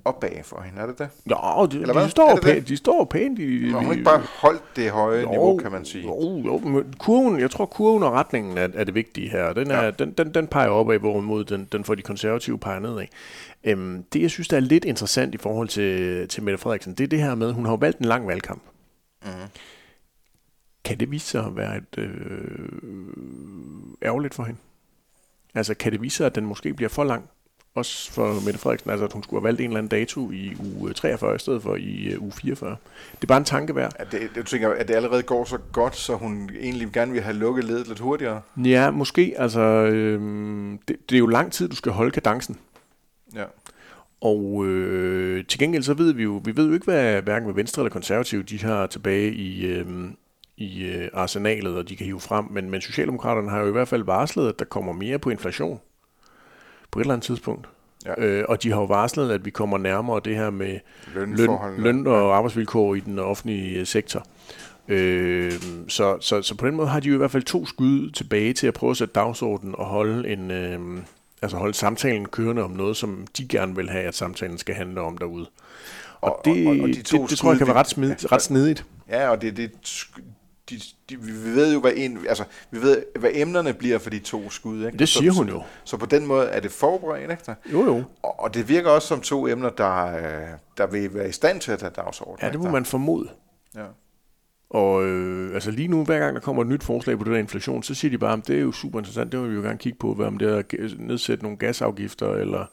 opad 0.09 0.43
for 0.45 0.61
hende, 0.63 0.81
er 0.81 0.87
det 0.87 0.99
det? 0.99 1.09
Jo, 1.31 1.67
de, 1.67 1.81
Eller 1.81 1.93
hvad? 1.93 2.05
de, 2.05 2.11
står 2.11 2.29
Er 2.31 2.35
det 2.35 2.45
det? 2.45 2.55
pænt, 2.55 2.69
de 2.69 2.77
står 2.77 3.05
pænt. 3.05 3.39
De, 3.39 3.71
Nå, 3.71 3.77
hun 3.79 3.85
har 3.87 3.93
ikke 3.93 4.05
bare 4.05 4.23
holdt 4.41 4.63
det 4.77 4.91
høje 4.91 5.21
Jo, 5.21 5.31
niveau, 5.31 5.57
kan 5.59 5.73
man 5.73 5.85
sige. 5.85 6.05
Jo, 6.05 6.43
jo, 6.45 6.59
men 6.59 6.95
kurven, 6.99 7.41
jeg 7.41 7.51
tror 7.51 7.67
kurven 7.67 8.03
og 8.03 8.13
retningen 8.13 8.59
er, 8.59 8.69
er 8.75 8.85
det 8.85 8.95
vigtige 8.95 9.29
her. 9.31 9.53
Den, 9.53 9.71
er, 9.71 9.85
Ja. 9.85 9.91
den, 9.91 10.11
den, 10.13 10.35
den 10.35 10.47
peger 10.47 10.69
opad, 10.69 10.99
hvorimod 10.99 11.45
den, 11.45 11.69
den 11.73 11.85
får 11.85 11.95
de 11.95 12.03
konservative 12.03 12.59
peger 12.59 12.79
nedad. 12.79 13.07
Øhm, 13.65 14.05
det, 14.13 14.23
jeg 14.23 14.31
synes, 14.31 14.49
der 14.49 14.57
er 14.57 14.61
lidt 14.61 14.85
interessant 14.85 15.35
i 15.35 15.39
forhold 15.39 15.69
til, 15.69 16.29
til 16.29 16.43
Mette 16.43 16.59
Frederiksen, 16.59 16.95
det 16.95 17.05
er 17.05 17.09
det 17.09 17.21
her 17.23 17.35
med, 17.35 17.53
hun 17.53 17.67
har 17.67 17.77
valgt 17.77 17.99
en 17.99 18.05
lang 18.05 18.27
valgkamp. 18.29 18.63
Mhm. 19.25 19.33
Kan 20.85 21.01
det 21.01 21.11
vise 21.11 21.27
sig 21.27 21.45
at 21.47 21.57
være 21.57 21.77
et 21.77 21.99
øh, 21.99 22.09
ærgerligt 24.03 24.35
for 24.35 24.45
hende? 24.45 24.61
Altså, 25.55 25.75
kan 25.75 25.93
det 25.93 26.03
vise 26.03 26.17
sig, 26.17 26.27
at 26.27 26.35
den 26.35 26.47
måske 26.47 26.75
bliver 26.75 26.89
for 26.89 27.05
lang, 27.05 27.25
også 27.75 28.13
for 28.13 28.45
Mette 28.45 28.61
Frederiksen, 28.61 28.91
altså 28.91 29.05
at 29.05 29.13
hun 29.13 29.23
skulle 29.23 29.41
have 29.41 29.45
valgt 29.45 29.61
en 29.61 29.67
eller 29.67 29.79
anden 29.79 29.89
dato 29.89 30.31
i 30.31 30.53
uge 30.77 30.93
43 30.93 31.35
i 31.35 31.39
stedet 31.39 31.63
for 31.63 31.77
i 31.77 32.17
uh, 32.17 32.23
uge 32.23 32.33
44. 32.33 32.77
Det 33.13 33.23
er 33.23 33.27
bare 33.27 33.39
en 33.39 33.45
tanke 33.45 33.77
værd. 33.77 33.93
At 33.97 34.13
det, 34.13 34.31
du 34.37 34.43
tænker, 34.43 34.71
at 34.71 34.89
det 34.89 34.95
allerede 34.95 35.23
går 35.23 35.45
så 35.45 35.59
godt, 35.73 35.97
så 35.97 36.15
hun 36.15 36.51
egentlig 36.61 36.93
gerne 36.93 37.13
vil 37.13 37.23
have 37.23 37.37
lukket 37.37 37.65
ledet 37.65 37.89
lidt 37.89 37.99
hurtigere? 37.99 38.41
Ja, 38.65 38.91
måske. 38.91 39.35
Altså, 39.37 39.61
øhm, 39.61 40.79
det, 40.89 40.97
det 41.11 41.17
er 41.17 41.19
jo 41.19 41.27
lang 41.27 41.53
tid, 41.53 41.69
du 41.69 41.77
skal 41.77 41.93
holde 41.93 42.11
kadencen. 42.11 42.59
Ja. 43.35 43.45
Og 44.21 44.67
øh, 44.67 45.45
til 45.45 45.59
gengæld 45.59 45.83
så 45.83 45.95
ved 45.95 46.13
vi 46.13 46.23
jo, 46.23 46.41
vi 46.45 46.57
ved 46.57 46.67
jo 46.67 46.75
ikke, 46.75 46.85
hvad 46.85 47.23
hverken 47.23 47.47
med 47.47 47.55
Venstre 47.55 47.83
eller 47.83 47.91
Konservative, 47.91 48.43
de 48.43 48.59
har 48.59 48.87
tilbage 48.87 49.33
i, 49.33 49.67
øh, 49.67 49.87
i 50.57 50.85
øh, 50.85 51.09
arsenalet, 51.13 51.77
og 51.77 51.89
de 51.89 51.97
kan 51.97 52.07
hive 52.07 52.21
frem. 52.21 52.45
Men, 52.51 52.71
men 52.71 52.81
Socialdemokraterne 52.81 53.51
har 53.51 53.61
jo 53.61 53.69
i 53.69 53.73
hvert 53.73 53.89
fald 53.89 54.03
varslet, 54.03 54.49
at 54.49 54.59
der 54.59 54.65
kommer 54.65 54.93
mere 54.93 55.19
på 55.19 55.31
inflation 55.31 55.81
på 56.99 57.01
et 57.01 57.05
eller 57.05 57.15
andet 57.15 57.27
tidspunkt. 57.27 57.69
Ja. 58.07 58.25
Øh, 58.25 58.45
og 58.49 58.63
de 58.63 58.71
har 58.73 58.79
jo 58.81 58.85
varslet, 58.85 59.31
at 59.31 59.45
vi 59.45 59.51
kommer 59.51 59.79
nærmere 59.79 60.21
det 60.25 60.37
her 60.37 60.51
med 60.51 60.79
løn, 61.15 61.37
løn 61.79 62.07
og 62.07 62.37
arbejdsvilkår 62.37 62.95
i 62.95 63.01
den 63.01 63.19
offentlige 63.19 63.81
øh, 63.81 63.87
sektor. 63.87 64.27
Øh, 64.89 65.53
så, 65.89 66.17
så, 66.21 66.43
så 66.43 66.55
på 66.55 66.67
den 66.67 66.75
måde 66.77 66.89
har 66.89 67.01
de 67.01 67.09
jo 67.09 67.15
i 67.15 67.17
hvert 67.17 67.31
fald 67.31 67.43
to 67.43 67.67
skud 67.67 68.11
tilbage 68.11 68.53
til 68.53 68.67
at 68.67 68.75
prøve 68.75 68.91
at 68.91 68.97
sætte 68.97 69.13
dagsordenen 69.15 69.75
og 69.79 69.87
holde 69.87 70.29
en, 70.29 70.51
øh, 70.51 70.99
altså 71.43 71.57
holde 71.57 71.75
samtalen 71.75 72.27
kørende 72.29 72.63
om 72.63 72.71
noget, 72.71 72.97
som 72.97 73.27
de 73.39 73.49
gerne 73.49 73.77
vil 73.77 73.91
have, 73.91 74.05
at 74.05 74.15
samtalen 74.15 74.59
skal 74.59 74.75
handle 74.75 75.01
om 75.01 75.19
derude. 75.19 75.47
Og, 76.21 76.33
Og- 76.37 76.41
det, 76.45 76.67
og- 76.67 76.73
og 76.83 76.89
de 76.89 76.93
det, 76.95 77.05
to 77.05 77.27
det 77.27 77.39
tror 77.39 77.51
jeg 77.51 77.59
kan 77.59 77.67
være 77.67 77.77
ret, 77.77 77.89
smid, 77.89 78.09
ja. 78.09 78.15
ret 78.33 78.43
snedigt. 78.43 78.85
Ja, 79.11 79.29
og 79.31 79.43
det, 79.43 79.57
det 79.57 79.71
de, 80.71 80.81
de, 81.11 81.21
vi 81.23 81.33
ved 81.33 81.73
jo, 81.73 81.81
hvad, 81.81 81.93
en, 81.97 82.19
altså, 82.29 82.45
vi 82.71 82.81
ved, 82.83 83.03
hvad 83.19 83.31
emnerne 83.35 83.73
bliver 83.75 83.99
for 83.99 84.11
de 84.11 84.19
to 84.19 84.51
skud. 84.51 84.87
Ikke? 84.87 84.99
Det 84.99 85.09
siger 85.09 85.33
så, 85.33 85.39
hun 85.39 85.49
jo. 85.49 85.63
Så, 85.85 85.91
så 85.91 85.97
på 85.97 86.07
den 86.07 86.27
måde 86.27 86.47
er 86.47 86.61
det 86.61 86.71
forberedt. 86.73 87.31
Ikke? 87.31 87.55
Jo, 87.73 87.85
jo. 87.85 88.03
Og, 88.23 88.41
og 88.41 88.55
det 88.55 88.69
virker 88.69 88.91
også 88.91 89.09
som 89.09 89.21
to 89.21 89.47
emner, 89.49 89.71
der, 89.71 90.17
øh, 90.17 90.49
der 90.79 90.87
vil 90.87 91.15
være 91.15 91.29
i 91.29 91.33
stand 91.33 91.61
til 91.61 91.73
at 91.73 91.79
tage 91.79 91.93
dagsordenen. 91.97 92.39
Ja, 92.43 92.47
det 92.47 92.53
ikke? 92.53 92.59
må 92.59 92.65
Der- 92.65 92.73
man 92.73 92.85
formode. 92.85 93.29
Ja. 93.77 93.85
Og 94.71 95.07
øh, 95.07 95.55
altså 95.55 95.71
lige 95.71 95.89
nu, 95.89 96.05
hver 96.05 96.19
gang 96.19 96.35
der 96.35 96.41
kommer 96.41 96.63
et 96.63 96.69
nyt 96.69 96.83
forslag 96.83 97.19
på 97.19 97.25
det 97.25 97.33
der 97.33 97.39
inflation, 97.39 97.83
så 97.83 97.95
siger 97.95 98.11
de 98.11 98.19
bare, 98.19 98.33
at 98.39 98.47
det 98.49 98.57
er 98.57 98.61
jo 98.61 98.73
super 98.73 98.99
interessant, 98.99 99.33
det 99.33 99.41
vil 99.43 99.51
vi 99.51 99.55
jo 99.57 99.63
gerne 99.63 99.79
kigge 99.79 99.99
på, 99.99 100.15
hvad 100.15 100.27
om 100.27 100.39
det 100.39 100.49
er 100.53 100.57
at 100.59 100.75
nedsætte 100.99 101.43
nogle 101.43 101.59
gasafgifter, 101.59 102.33
eller 102.33 102.65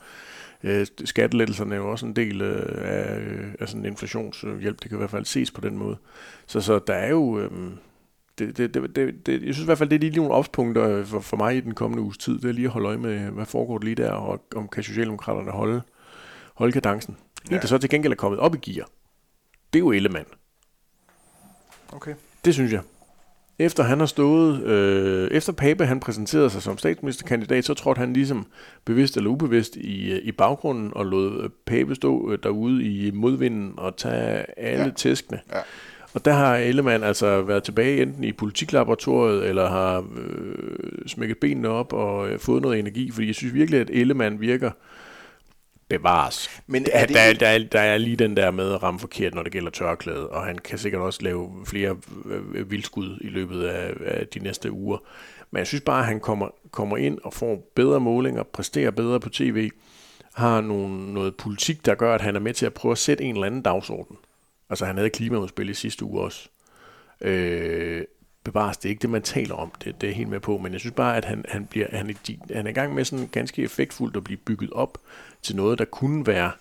øh, 0.66 0.88
skattelettelserne 1.06 1.76
er 1.76 1.80
jo 1.80 1.92
også 1.92 2.06
en 2.06 2.16
del 2.16 2.42
øh, 2.42 2.78
af, 2.78 3.20
øh, 3.20 3.54
af 3.60 3.68
sådan 3.70 3.82
en 3.82 3.92
inflationshjælp, 3.92 4.82
det 4.82 4.90
kan 4.90 4.98
i 4.98 5.00
hvert 5.00 5.10
fald 5.10 5.26
ses 5.26 5.52
på 5.52 5.62
den 5.62 5.78
måde. 5.78 5.98
Så, 6.48 6.62
så 6.62 6.80
der 6.88 6.94
er 6.94 7.10
jo, 7.10 7.40
øh, 7.40 7.52
det, 8.40 8.58
det, 8.58 8.74
det, 8.74 8.96
det, 8.96 9.26
det, 9.26 9.34
jeg 9.34 9.54
synes 9.54 9.60
i 9.60 9.66
hvert 9.66 9.78
fald, 9.78 9.90
det 9.90 9.96
er 9.96 10.00
lige 10.00 10.16
nogle 10.16 10.32
opspunkter 10.34 11.06
for, 11.06 11.20
for 11.20 11.38
mig 11.38 11.56
i 11.58 11.62
den 11.62 11.74
kommende 11.74 12.04
uges 12.04 12.18
tid, 12.18 12.40
det 12.40 12.50
er 12.50 12.54
lige 12.54 12.66
at 12.66 12.72
holde 12.72 12.88
øje 12.88 12.98
med, 12.98 13.20
hvad 13.20 13.46
foregår 13.46 13.78
der 13.78 13.86
lige 13.86 13.96
der, 13.96 14.12
og 14.12 14.46
om 14.56 14.68
kan 14.68 14.84
Socialdemokraterne 14.84 15.52
holde, 15.52 15.82
holde 16.56 16.72
kadencen. 16.72 17.18
En, 17.46 17.52
Ja. 17.52 17.58
der 17.60 17.68
så 17.68 17.78
til 17.78 17.90
gengæld 17.90 18.14
er 18.14 18.18
kommet 18.18 18.40
op 18.40 18.56
i 18.56 18.58
gear, 18.58 18.88
det 19.74 19.80
er 19.80 19.84
jo 19.84 19.92
Ellemann. 19.92 20.26
Okay. 21.94 22.14
Det 22.46 22.54
synes 22.54 22.72
jeg. 22.72 22.82
Efter 23.60 23.84
han 23.84 24.00
har 24.00 24.06
stået, 24.06 24.64
øh, 24.64 25.28
efter 25.32 25.54
Pape 25.54 25.86
han 25.86 26.00
præsenterede 26.00 26.50
sig 26.50 26.62
som 26.62 26.78
statsministerkandidat, 26.78 27.66
så 27.66 27.74
trådte 27.74 28.00
han 28.00 28.14
ligesom 28.14 28.46
bevidst 28.86 29.18
eller 29.18 29.30
ubevidst 29.30 29.76
i, 29.76 30.12
øh, 30.12 30.20
i 30.24 30.32
baggrunden 30.32 30.92
og 30.96 31.06
lod 31.06 31.44
øh, 31.44 31.50
Pape 31.66 31.96
stå 31.96 32.32
øh, 32.32 32.38
derude 32.44 32.84
i 32.84 33.12
modvinden 33.12 33.74
og 33.78 33.98
tage 33.98 34.60
alle 34.60 34.84
Ja. 34.86 34.90
tæskene. 34.90 35.40
Ja. 35.54 35.60
Og 36.14 36.26
der 36.26 36.34
har 36.34 36.56
Ellemann 36.56 37.04
altså 37.04 37.42
været 37.42 37.64
tilbage 37.64 38.02
enten 38.02 38.24
i 38.24 38.32
politiklaboratoriet, 38.32 39.46
eller 39.50 39.70
har 39.70 40.00
øh, 40.18 41.08
smækket 41.08 41.38
benene 41.38 41.70
op 41.70 41.94
og 41.94 42.30
øh, 42.30 42.40
fået 42.40 42.62
noget 42.62 42.80
energi, 42.80 43.12
fordi 43.12 43.28
jeg 43.28 43.36
synes 43.36 43.54
virkelig, 43.54 43.80
at 43.80 43.90
Ellemann 43.94 44.42
virker 44.42 44.72
bevares. 45.90 46.62
Men 46.68 46.86
er 46.94 47.06
det, 47.06 47.16
der, 47.16 47.22
er, 47.22 47.34
der, 47.34 47.48
er, 47.48 47.60
der 47.60 47.80
er 47.80 47.98
lige 47.98 48.16
den 48.16 48.38
der 48.38 48.52
med 48.52 48.74
at 48.74 48.84
ramme 48.84 49.00
forkert, 49.00 49.34
når 49.34 49.44
det 49.44 49.52
gælder 49.52 49.72
tørklæde, 49.72 50.30
og 50.30 50.46
han 50.46 50.58
kan 50.58 50.78
sikkert 50.78 51.02
også 51.02 51.22
lave 51.22 51.52
flere 51.66 51.98
øh, 52.26 52.72
vildskud 52.72 53.18
i 53.22 53.28
løbet 53.28 53.64
af, 53.64 53.94
af 54.06 54.28
de 54.28 54.40
næste 54.40 54.72
uger. 54.72 54.98
Men 55.52 55.58
jeg 55.60 55.68
synes 55.68 55.82
bare, 55.82 56.00
at 56.00 56.06
han 56.06 56.20
kommer, 56.20 56.48
kommer 56.72 56.98
ind 56.98 57.20
og 57.24 57.34
får 57.34 57.72
bedre 57.76 58.00
målinger, 58.00 58.44
præsterer 58.44 58.92
bedre 58.92 59.20
på 59.20 59.30
tv, 59.30 59.72
har 60.34 60.62
nogle, 60.62 61.14
noget 61.14 61.36
politik, 61.36 61.86
der 61.86 61.96
gør, 61.96 62.16
at 62.16 62.22
han 62.22 62.36
er 62.36 62.40
med 62.40 62.54
til 62.54 62.66
at 62.66 62.74
prøve 62.74 62.92
at 62.92 62.98
sætte 62.98 63.24
en 63.24 63.36
eller 63.36 63.48
anden 63.48 63.62
dagsorden. 63.62 64.18
Altså 64.70 64.86
han 64.86 64.98
havde 64.98 65.10
klimaudspil 65.10 65.70
i 65.70 65.74
sidste 65.74 66.06
uge 66.06 66.22
også. 66.22 66.50
Øh, 67.22 68.04
bevares, 68.44 68.78
det 68.78 68.86
er 68.86 68.90
ikke 68.90 69.02
det, 69.02 69.10
man 69.10 69.22
taler 69.22 69.56
om, 69.56 69.72
det, 69.84 70.02
det 70.02 70.10
er 70.10 70.14
helt 70.14 70.30
med 70.30 70.40
på, 70.40 70.58
men 70.58 70.72
jeg 70.72 70.80
synes 70.80 70.96
bare, 70.96 71.18
at 71.18 71.26
han, 71.26 71.46
han, 71.48 71.66
bliver, 71.66 71.88
han, 71.92 72.10
er, 72.10 72.54
han 72.54 72.66
er 72.68 72.72
i 72.72 72.74
gang 72.74 72.96
med 72.96 73.06
sådan 73.06 73.28
ganske 73.32 73.64
effektfuldt 73.64 74.18
at 74.18 74.24
blive 74.24 74.38
bygget 74.38 74.70
op 74.72 74.98
til 75.46 75.56
noget, 75.56 75.80
der 75.80 75.86
kunne 75.86 76.28
være 76.28 76.52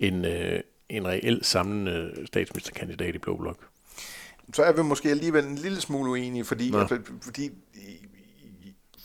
en, 0.00 0.24
øh, 0.24 0.60
en 0.88 1.06
reel 1.06 1.40
samlende 1.42 2.12
statsministerkandidat 2.26 3.14
i 3.14 3.18
Blå 3.18 3.36
Blok. 3.36 3.56
så 4.54 4.62
er 4.62 4.72
vi 4.72 4.82
måske 4.82 5.10
alligevel 5.10 5.44
en 5.44 5.56
lille 5.56 5.80
smule 5.80 6.10
uenige, 6.10 6.44
fordi, 6.44 6.74
altså, 6.74 6.98
fordi 7.22 7.50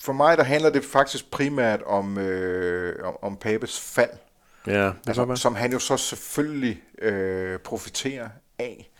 for 0.02 0.14
mig 0.14 0.38
der 0.38 0.44
handler 0.44 0.70
det 0.70 0.84
faktisk 0.84 1.32
primært 1.32 1.82
om, 1.82 2.18
øh, 2.18 3.08
om, 3.08 3.18
om 3.22 3.38
Papes 3.38 3.80
fald, 3.80 4.10
Ja, 4.68 4.86
det 4.86 4.96
altså, 5.08 5.36
som 5.36 5.56
han 5.56 5.72
jo 5.72 5.80
så 5.80 5.98
selvfølgelig 5.98 6.84
øh, 7.02 7.60
profiterer 7.60 8.30
af. 8.60 8.92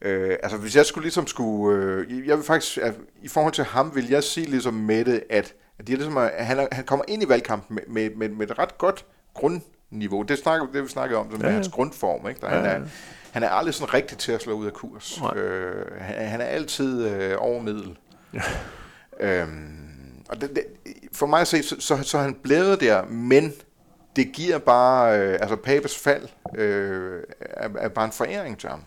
Øh, 0.00 0.36
altså 0.42 0.58
hvis 0.58 0.76
jeg 0.76 0.86
skulle 0.86 1.04
ligesom 1.04 1.26
skulle, 1.26 1.78
øh, 1.78 2.28
jeg 2.28 2.36
vil 2.36 2.44
faktisk, 2.44 2.78
at, 2.78 2.94
i 3.22 3.28
forhold 3.28 3.52
til 3.52 3.64
ham 3.64 3.94
vil 3.94 4.08
jeg 4.08 4.24
sige 4.24 4.46
ligesom 4.46 4.74
Mette, 4.74 5.32
at, 5.32 5.54
at, 5.78 5.86
de 5.86 5.92
er 5.92 5.96
ligesom, 5.96 6.16
at 6.16 6.46
han, 6.46 6.58
er, 6.58 6.68
han 6.72 6.84
kommer 6.84 7.04
ind 7.08 7.22
i 7.22 7.28
valgkampen 7.28 7.74
med, 7.74 7.82
med, 7.86 8.16
med, 8.16 8.28
med 8.28 8.50
et 8.50 8.58
ret 8.58 8.78
godt 8.78 9.06
grundniveau. 9.34 10.22
Det 10.22 10.38
snakker 10.38 10.66
det 10.72 10.82
vi 10.82 10.88
snakkede 10.88 11.20
om, 11.20 11.30
som 11.30 11.40
ja, 11.40 11.46
er 11.46 11.52
hans 11.52 11.68
grundform. 11.68 12.28
Ikke? 12.28 12.40
Der, 12.40 12.48
Ja, 12.48 12.56
han, 12.56 12.82
er, 12.82 12.86
han 13.30 13.42
er 13.42 13.48
aldrig 13.48 13.74
sådan 13.74 13.94
rigtig 13.94 14.18
til 14.18 14.32
at 14.32 14.42
slå 14.42 14.52
ud 14.52 14.66
af 14.66 14.72
kurs. 14.72 15.20
Nej. 15.20 15.36
Øh, 15.36 16.00
han, 16.00 16.28
han 16.28 16.40
er 16.40 16.44
altid 16.44 17.08
øh, 17.08 17.36
over 17.38 17.62
middel. 17.62 17.98
Ja. 18.34 18.42
Øhm, 19.20 20.24
og 20.28 20.40
det, 20.40 20.50
det, 20.50 20.64
for 21.12 21.26
mig 21.26 21.40
at 21.40 21.48
se, 21.48 21.62
så, 21.62 21.76
så, 21.78 22.02
så 22.02 22.18
han 22.18 22.34
blevet 22.34 22.80
der, 22.80 23.04
men 23.04 23.52
det 24.16 24.32
giver 24.32 24.58
bare, 24.58 25.18
øh, 25.20 25.32
altså 25.32 25.56
Papes 25.56 25.98
fald 25.98 26.28
øh, 26.54 27.22
er, 27.40 27.68
er 27.78 27.88
bare 27.88 28.04
en 28.04 28.12
foræring 28.12 28.58
til 28.58 28.68
ham. 28.68 28.82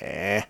Ja, 0.00 0.42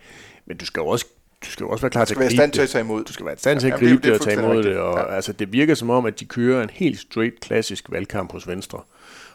men 0.46 0.56
du 0.56 0.66
skal 0.66 0.80
jo 0.80 0.86
også, 0.86 1.06
du 1.44 1.46
skal 1.50 1.64
jo 1.64 1.70
også 1.70 1.82
være 1.82 1.90
klar 1.90 2.04
til 2.04 2.14
skal 2.14 2.20
være 2.20 2.26
i 2.26 2.34
at 2.34 2.36
stand 2.38 2.50
gribe 2.50 2.56
til 2.56 2.62
at 2.62 2.68
tage 2.68 2.84
imod. 2.84 3.04
Du 3.04 3.12
skal 3.12 3.26
være 3.26 3.34
i 3.34 3.38
stand 3.38 3.60
til 3.60 3.66
at 3.70 3.78
gribe 3.78 4.02
det 4.02 4.12
og 4.14 4.20
tage 4.20 4.38
imod 4.42 4.62
det. 4.62 4.76
Og, 4.78 4.98
Ja. 4.98 5.14
altså, 5.14 5.32
det 5.32 5.52
virker 5.52 5.74
som 5.74 5.90
om, 5.90 6.06
at 6.06 6.20
de 6.20 6.24
kører 6.24 6.62
en 6.62 6.70
helt 6.70 6.98
straight, 6.98 7.40
klassisk 7.40 7.90
valgkamp 7.90 8.32
hos 8.32 8.48
Venstre. 8.48 8.80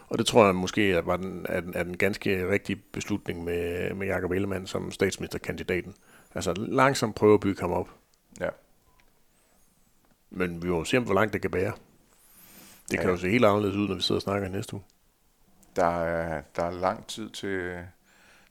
Og 0.08 0.18
det 0.18 0.26
tror 0.26 0.44
jeg 0.46 0.54
måske 0.54 0.82
at 0.82 1.06
var 1.06 1.16
den, 1.16 1.46
er, 1.48 1.60
den, 1.60 1.72
er 1.74 1.82
den 1.82 1.96
ganske 1.96 2.50
rigtige 2.50 2.76
beslutning 2.92 3.44
med, 3.44 3.94
med 3.94 4.06
Jakob 4.06 4.30
Ellemann 4.30 4.66
som 4.66 4.90
statsministerkandidaten. 4.90 5.94
Altså 6.34 6.52
langsomt 6.56 7.14
prøve 7.14 7.34
at 7.34 7.40
bygge 7.40 7.60
ham 7.60 7.72
op. 7.72 7.88
Ja. 8.40 8.48
Men 10.30 10.62
vi 10.62 10.68
må 10.68 10.84
se, 10.84 10.98
hvor 10.98 11.14
langt 11.14 11.32
det 11.32 11.40
kan 11.42 11.50
bære. 11.50 11.72
Det 12.90 12.98
kan 12.98 13.06
Ja. 13.08 13.12
jo 13.12 13.16
se 13.18 13.28
helt 13.30 13.44
anderledes 13.44 13.76
ud, 13.76 13.88
når 13.88 13.94
vi 13.94 14.02
sidder 14.02 14.18
og 14.18 14.22
snakker 14.22 14.48
næste 14.48 14.74
uge. 14.74 14.82
Der 15.76 16.02
er, 16.02 16.42
der 16.56 16.62
er 16.62 16.70
lang 16.70 17.06
tid 17.06 17.30
til, 17.30 17.72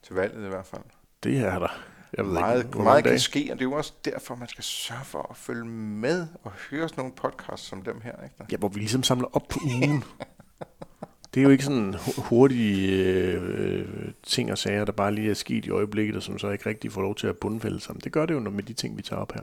til 0.04 0.16
valget 0.16 0.46
i 0.46 0.50
hvert 0.50 0.66
fald. 0.66 0.82
Det 1.24 1.38
er 1.38 1.60
der. 1.60 1.80
Jeg 2.18 2.26
ved 2.26 2.34
Meget, 2.34 2.66
ikke, 2.66 2.78
meget 2.78 3.04
kan 3.04 3.20
ske, 3.20 3.50
og 3.52 3.60
det 3.60 3.66
er 3.66 3.70
jo 3.70 3.74
også 3.74 3.94
derfor, 4.06 4.36
man 4.36 4.48
skal 4.48 4.64
sørge 4.64 5.06
for 5.06 5.28
at 5.30 5.38
følge 5.38 5.66
med 5.66 6.28
og 6.44 6.52
høre 6.52 6.90
sådan 6.90 7.02
nogle 7.02 7.14
podcasts 7.16 7.68
som 7.68 7.82
dem 7.82 8.02
her. 8.02 8.24
Ikke? 8.24 8.36
Ja, 8.52 8.58
hvor 8.58 8.68
vi 8.68 8.80
ligesom 8.80 9.04
samler 9.04 9.36
op 9.36 9.48
på 9.50 9.60
ugen. 9.66 10.04
Det 11.34 11.42
er 11.42 11.44
jo 11.44 11.50
ikke 11.50 11.64
sådan 11.64 11.94
hu- 11.94 12.22
hurtige 12.22 13.04
øh, 13.06 13.88
ting 14.24 14.52
og 14.52 14.58
sager, 14.58 14.86
der 14.86 14.92
bare 14.92 15.16
lige 15.16 15.30
er 15.30 15.34
sket 15.34 15.66
i 15.66 15.70
øjeblikket, 15.70 16.16
og 16.16 16.24
som 16.24 16.40
så 16.40 16.50
ikke 16.50 16.70
rigtig 16.70 16.92
får 16.92 17.02
lov 17.02 17.16
til 17.16 17.28
at 17.28 17.38
bundfælde 17.38 17.80
sammen. 17.80 18.02
Det 18.04 18.12
gør 18.12 18.26
det 18.26 18.34
jo 18.34 18.40
med 18.40 18.64
de 18.64 18.74
ting, 18.74 18.98
vi 18.98 19.02
tager 19.02 19.22
op 19.22 19.34
her. 19.34 19.42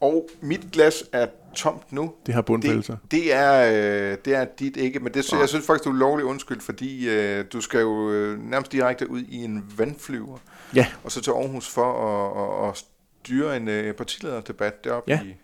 Og 0.00 0.28
mit 0.40 0.60
glas 0.72 1.04
er 1.12 1.26
tomt 1.54 1.92
nu. 1.92 2.12
Det 2.26 2.34
har 2.34 2.42
bundfældelser. 2.42 2.96
Det, 3.02 3.10
det, 3.10 3.34
er, 3.34 4.12
øh, 4.12 4.18
det 4.24 4.34
er 4.34 4.44
dit 4.44 4.76
ikke, 4.76 5.00
men 5.00 5.14
det, 5.14 5.24
så 5.24 5.38
jeg 5.38 5.48
synes 5.48 5.66
faktisk, 5.66 5.84
du 5.84 5.90
er 5.90 5.94
lovligt 5.94 6.26
undskyld, 6.26 6.60
fordi 6.60 7.08
øh, 7.08 7.44
du 7.52 7.60
skal 7.60 7.80
jo 7.80 8.12
øh, 8.12 8.50
nærmest 8.50 8.72
direkte 8.72 9.10
ud 9.10 9.20
i 9.20 9.36
en 9.36 9.64
vandflyver, 9.76 10.38
Ja. 10.74 10.86
og 11.04 11.12
så 11.12 11.20
til 11.20 11.30
Aarhus 11.30 11.68
for 11.68 11.92
at, 11.92 12.64
at, 12.64 12.70
at 12.70 12.84
styre 13.22 13.56
en 13.56 13.68
øh, 13.68 13.94
partilederdebat 13.94 14.84
deroppe 14.84 15.10
Ja. 15.10 15.20
i... 15.24 15.34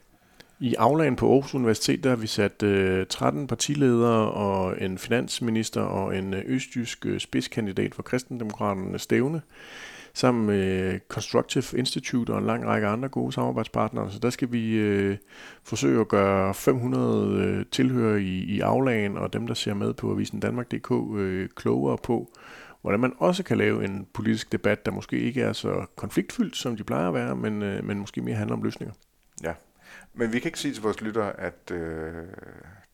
I 0.61 0.75
aflagen 0.75 1.17
på 1.17 1.33
Aarhus 1.33 1.55
Universitet, 1.55 2.05
der 2.05 2.11
har 2.11 2.17
vi 2.17 2.27
sat 2.27 2.63
øh, 2.63 3.07
13 3.07 3.47
partiledere 3.47 4.31
og 4.33 4.83
en 4.83 4.99
finansminister 4.99 5.81
og 5.81 6.17
en 6.17 6.35
øh, 6.35 6.43
østjysk 6.47 7.07
øh, 7.07 7.21
spidskandidat 7.21 7.95
for 7.95 8.03
kristendemokraterne 8.03 8.99
stævne, 8.99 9.43
sammen 10.15 10.47
med 10.47 10.99
Constructive 11.09 11.79
Institute 11.79 12.31
og 12.31 12.39
en 12.39 12.47
lang 12.47 12.67
række 12.67 12.87
andre 12.87 13.09
gode 13.09 13.33
samarbejdspartnere. 13.33 14.11
Så 14.11 14.19
der 14.19 14.31
skal 14.31 14.53
vi 14.53 14.71
øh, 14.73 15.17
forsøge 15.65 16.01
at 16.01 16.09
gøre 16.09 16.55
500 16.55 17.37
øh, 17.37 17.65
tilhører 17.71 18.17
i, 18.17 18.39
i 18.39 18.61
aflagen, 18.61 19.17
og 19.17 19.33
dem, 19.33 19.47
der 19.47 19.55
ser 19.55 19.75
med 19.75 19.95
på 19.95 20.11
Avisen 20.13 20.41
Danmark.dk, 20.41 20.93
øh, 21.17 21.49
klogere 21.57 21.99
på, 22.03 22.31
hvordan 22.83 23.01
man 23.01 23.13
også 23.19 23.43
kan 23.43 23.59
lave 23.59 23.85
en 23.85 24.07
politisk 24.13 24.53
debat, 24.53 24.87
der 24.87 24.93
måske 24.93 25.19
ikke 25.19 25.43
er 25.43 25.53
så 25.53 25.87
konfliktfyldt, 25.97 26.57
som 26.57 26.77
de 26.77 26.85
plejer 26.85 27.09
at 27.09 27.15
være, 27.15 27.37
men, 27.37 27.63
øh, 27.63 27.85
men 27.85 27.99
måske 27.99 28.21
mere 28.21 28.37
handler 28.37 28.57
om 28.57 28.63
løsninger. 28.63 28.95
Men 30.15 30.33
vi 30.33 30.39
kan 30.39 30.49
ikke 30.49 30.59
sige 30.59 30.75
til 30.75 30.83
vores 30.83 31.01
lyttere, 31.01 31.41
at 31.41 31.71
øh, 31.71 32.13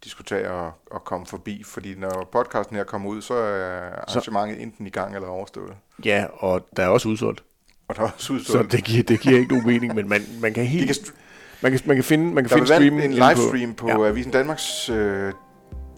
de 0.05 0.11
skulle 0.11 0.27
tage 0.27 0.51
og, 0.51 0.73
og 0.91 1.05
komme 1.05 1.27
forbi, 1.27 1.63
fordi 1.67 1.95
når 1.95 2.29
podcasten 2.33 2.77
her 2.77 2.85
kommer 2.85 3.11
ud, 3.11 3.23
så 3.23 3.35
er 3.35 3.91
arrangementet 4.09 4.57
så. 4.57 4.63
enten 4.63 4.87
i 4.87 4.91
gang 4.91 5.15
eller 5.15 5.29
overstået. 5.29 5.75
Ja, 6.05 6.27
og 6.33 6.69
der 6.77 6.83
er 6.83 6.89
også 6.89 7.09
udsolgt. 7.09 7.43
Og 7.89 7.97
der 7.97 8.03
er 8.03 8.11
også 8.17 8.33
udsolgt. 8.33 8.73
Så 8.73 8.77
det 8.77 8.85
giver, 8.85 9.03
det 9.03 9.21
giver 9.21 9.39
ikke 9.39 9.53
nogen 9.53 9.67
mening, 9.67 9.95
men 9.95 10.09
man, 10.09 10.21
man 10.41 10.55
kan 10.55 10.65
helt... 10.65 10.87
Kan 10.87 11.15
man 11.63 11.73
kan, 11.73 11.81
man 11.85 11.97
kan 11.97 12.05
finde, 12.05 12.35
man 12.35 12.45
kan 12.45 12.51
der 12.51 12.57
finde 12.57 12.67
streaming 12.67 13.05
en 13.05 13.13
livestream 13.13 13.75
på, 13.75 13.87
på 13.87 14.05
ja. 14.05 14.09
Avisen 14.09 14.33
Danmarks 14.33 14.91
øh, 14.91 15.33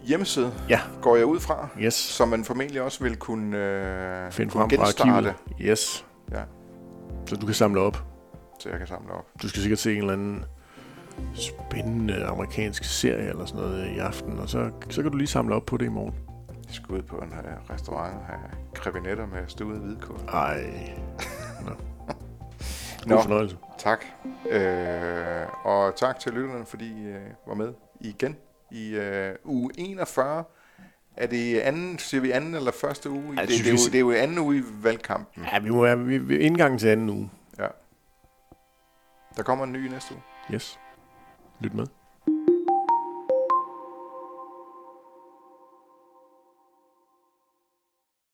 hjemmeside, 0.03 0.53
ja. 0.69 0.79
går 1.01 1.15
jeg 1.15 1.25
ud 1.25 1.39
fra, 1.39 1.67
yes. 1.79 1.93
som 1.93 2.27
man 2.27 2.43
formentlig 2.43 2.81
også 2.81 3.03
vil 3.03 3.17
kunne, 3.17 3.57
øh, 3.57 4.31
finde 4.31 4.51
frem 4.51 4.69
fra 4.69 5.11
arkivet. 5.11 5.35
Yes. 5.61 6.05
Ja. 6.31 6.41
Så 7.25 7.35
du 7.35 7.45
kan 7.45 7.55
samle 7.55 7.81
op. 7.81 8.03
Så 8.59 8.69
jeg 8.69 8.77
kan 8.77 8.87
samle 8.87 9.13
op. 9.13 9.25
Du 9.41 9.49
skal 9.49 9.61
sikkert 9.61 9.79
se 9.79 9.91
en 9.91 9.97
eller 9.97 10.13
anden 10.13 10.45
spændende 11.33 12.25
amerikansk 12.25 12.83
serie 12.83 13.29
eller 13.29 13.45
sådan 13.45 13.61
noget 13.61 13.95
i 13.95 13.97
aften, 13.97 14.39
og 14.39 14.49
så, 14.49 14.71
så 14.89 15.01
kan 15.01 15.11
du 15.11 15.17
lige 15.17 15.27
samle 15.27 15.55
op 15.55 15.65
på 15.65 15.77
det 15.77 15.85
i 15.85 15.89
morgen. 15.89 16.15
Jeg 16.47 16.75
skal 16.75 16.95
ud 16.95 17.01
på 17.01 17.15
en 17.15 17.29
uh, 17.29 17.69
restaurant 17.69 18.13
og 18.13 18.25
have 18.25 18.39
krebinetter 18.73 19.27
med 19.27 19.47
stuet 19.47 19.79
hvidkål. 19.79 20.19
Ej. 20.33 20.63
Nå. 21.65 21.71
God 23.01 23.07
Nå, 23.07 23.21
fornøjelse. 23.21 23.57
Tak. 23.77 24.05
Øh, 24.49 25.65
og 25.65 25.95
tak 25.95 26.19
til 26.19 26.31
lytterne, 26.31 26.65
fordi 26.65 26.85
I 26.85 27.05
øh, 27.05 27.21
var 27.47 27.55
med 27.55 27.73
igen 27.99 28.35
i 28.71 28.95
øh, 28.95 29.35
uge 29.43 29.71
41. 29.77 30.43
Er 31.17 31.27
det 31.27 31.59
anden, 31.59 31.99
siger 31.99 32.21
vi 32.21 32.31
anden 32.31 32.55
eller 32.55 32.71
første 32.71 33.09
uge? 33.09 33.35
Ja, 33.35 33.41
det, 33.41 33.49
det, 33.49 33.57
det, 33.57 33.67
er 33.67 33.71
jo, 33.71 33.77
det 33.77 33.95
er 33.95 33.99
jo 33.99 34.11
anden 34.11 34.39
uge 34.39 34.57
i 34.57 34.61
valgkampen. 34.81 35.43
Ja, 35.53 35.59
vi 35.59 35.69
må 35.69 35.81
være 35.81 35.99
vi, 35.99 36.17
vi, 36.17 36.37
indgangen 36.37 36.79
til 36.79 36.87
anden 36.87 37.09
uge. 37.09 37.31
Ja. 37.59 37.67
Der 39.37 39.43
kommer 39.43 39.65
en 39.65 39.73
ny 39.73 39.87
næste 39.87 40.13
uge. 40.13 40.23
Yes. 40.53 40.79
Lyt 41.59 41.73
med. 41.73 41.85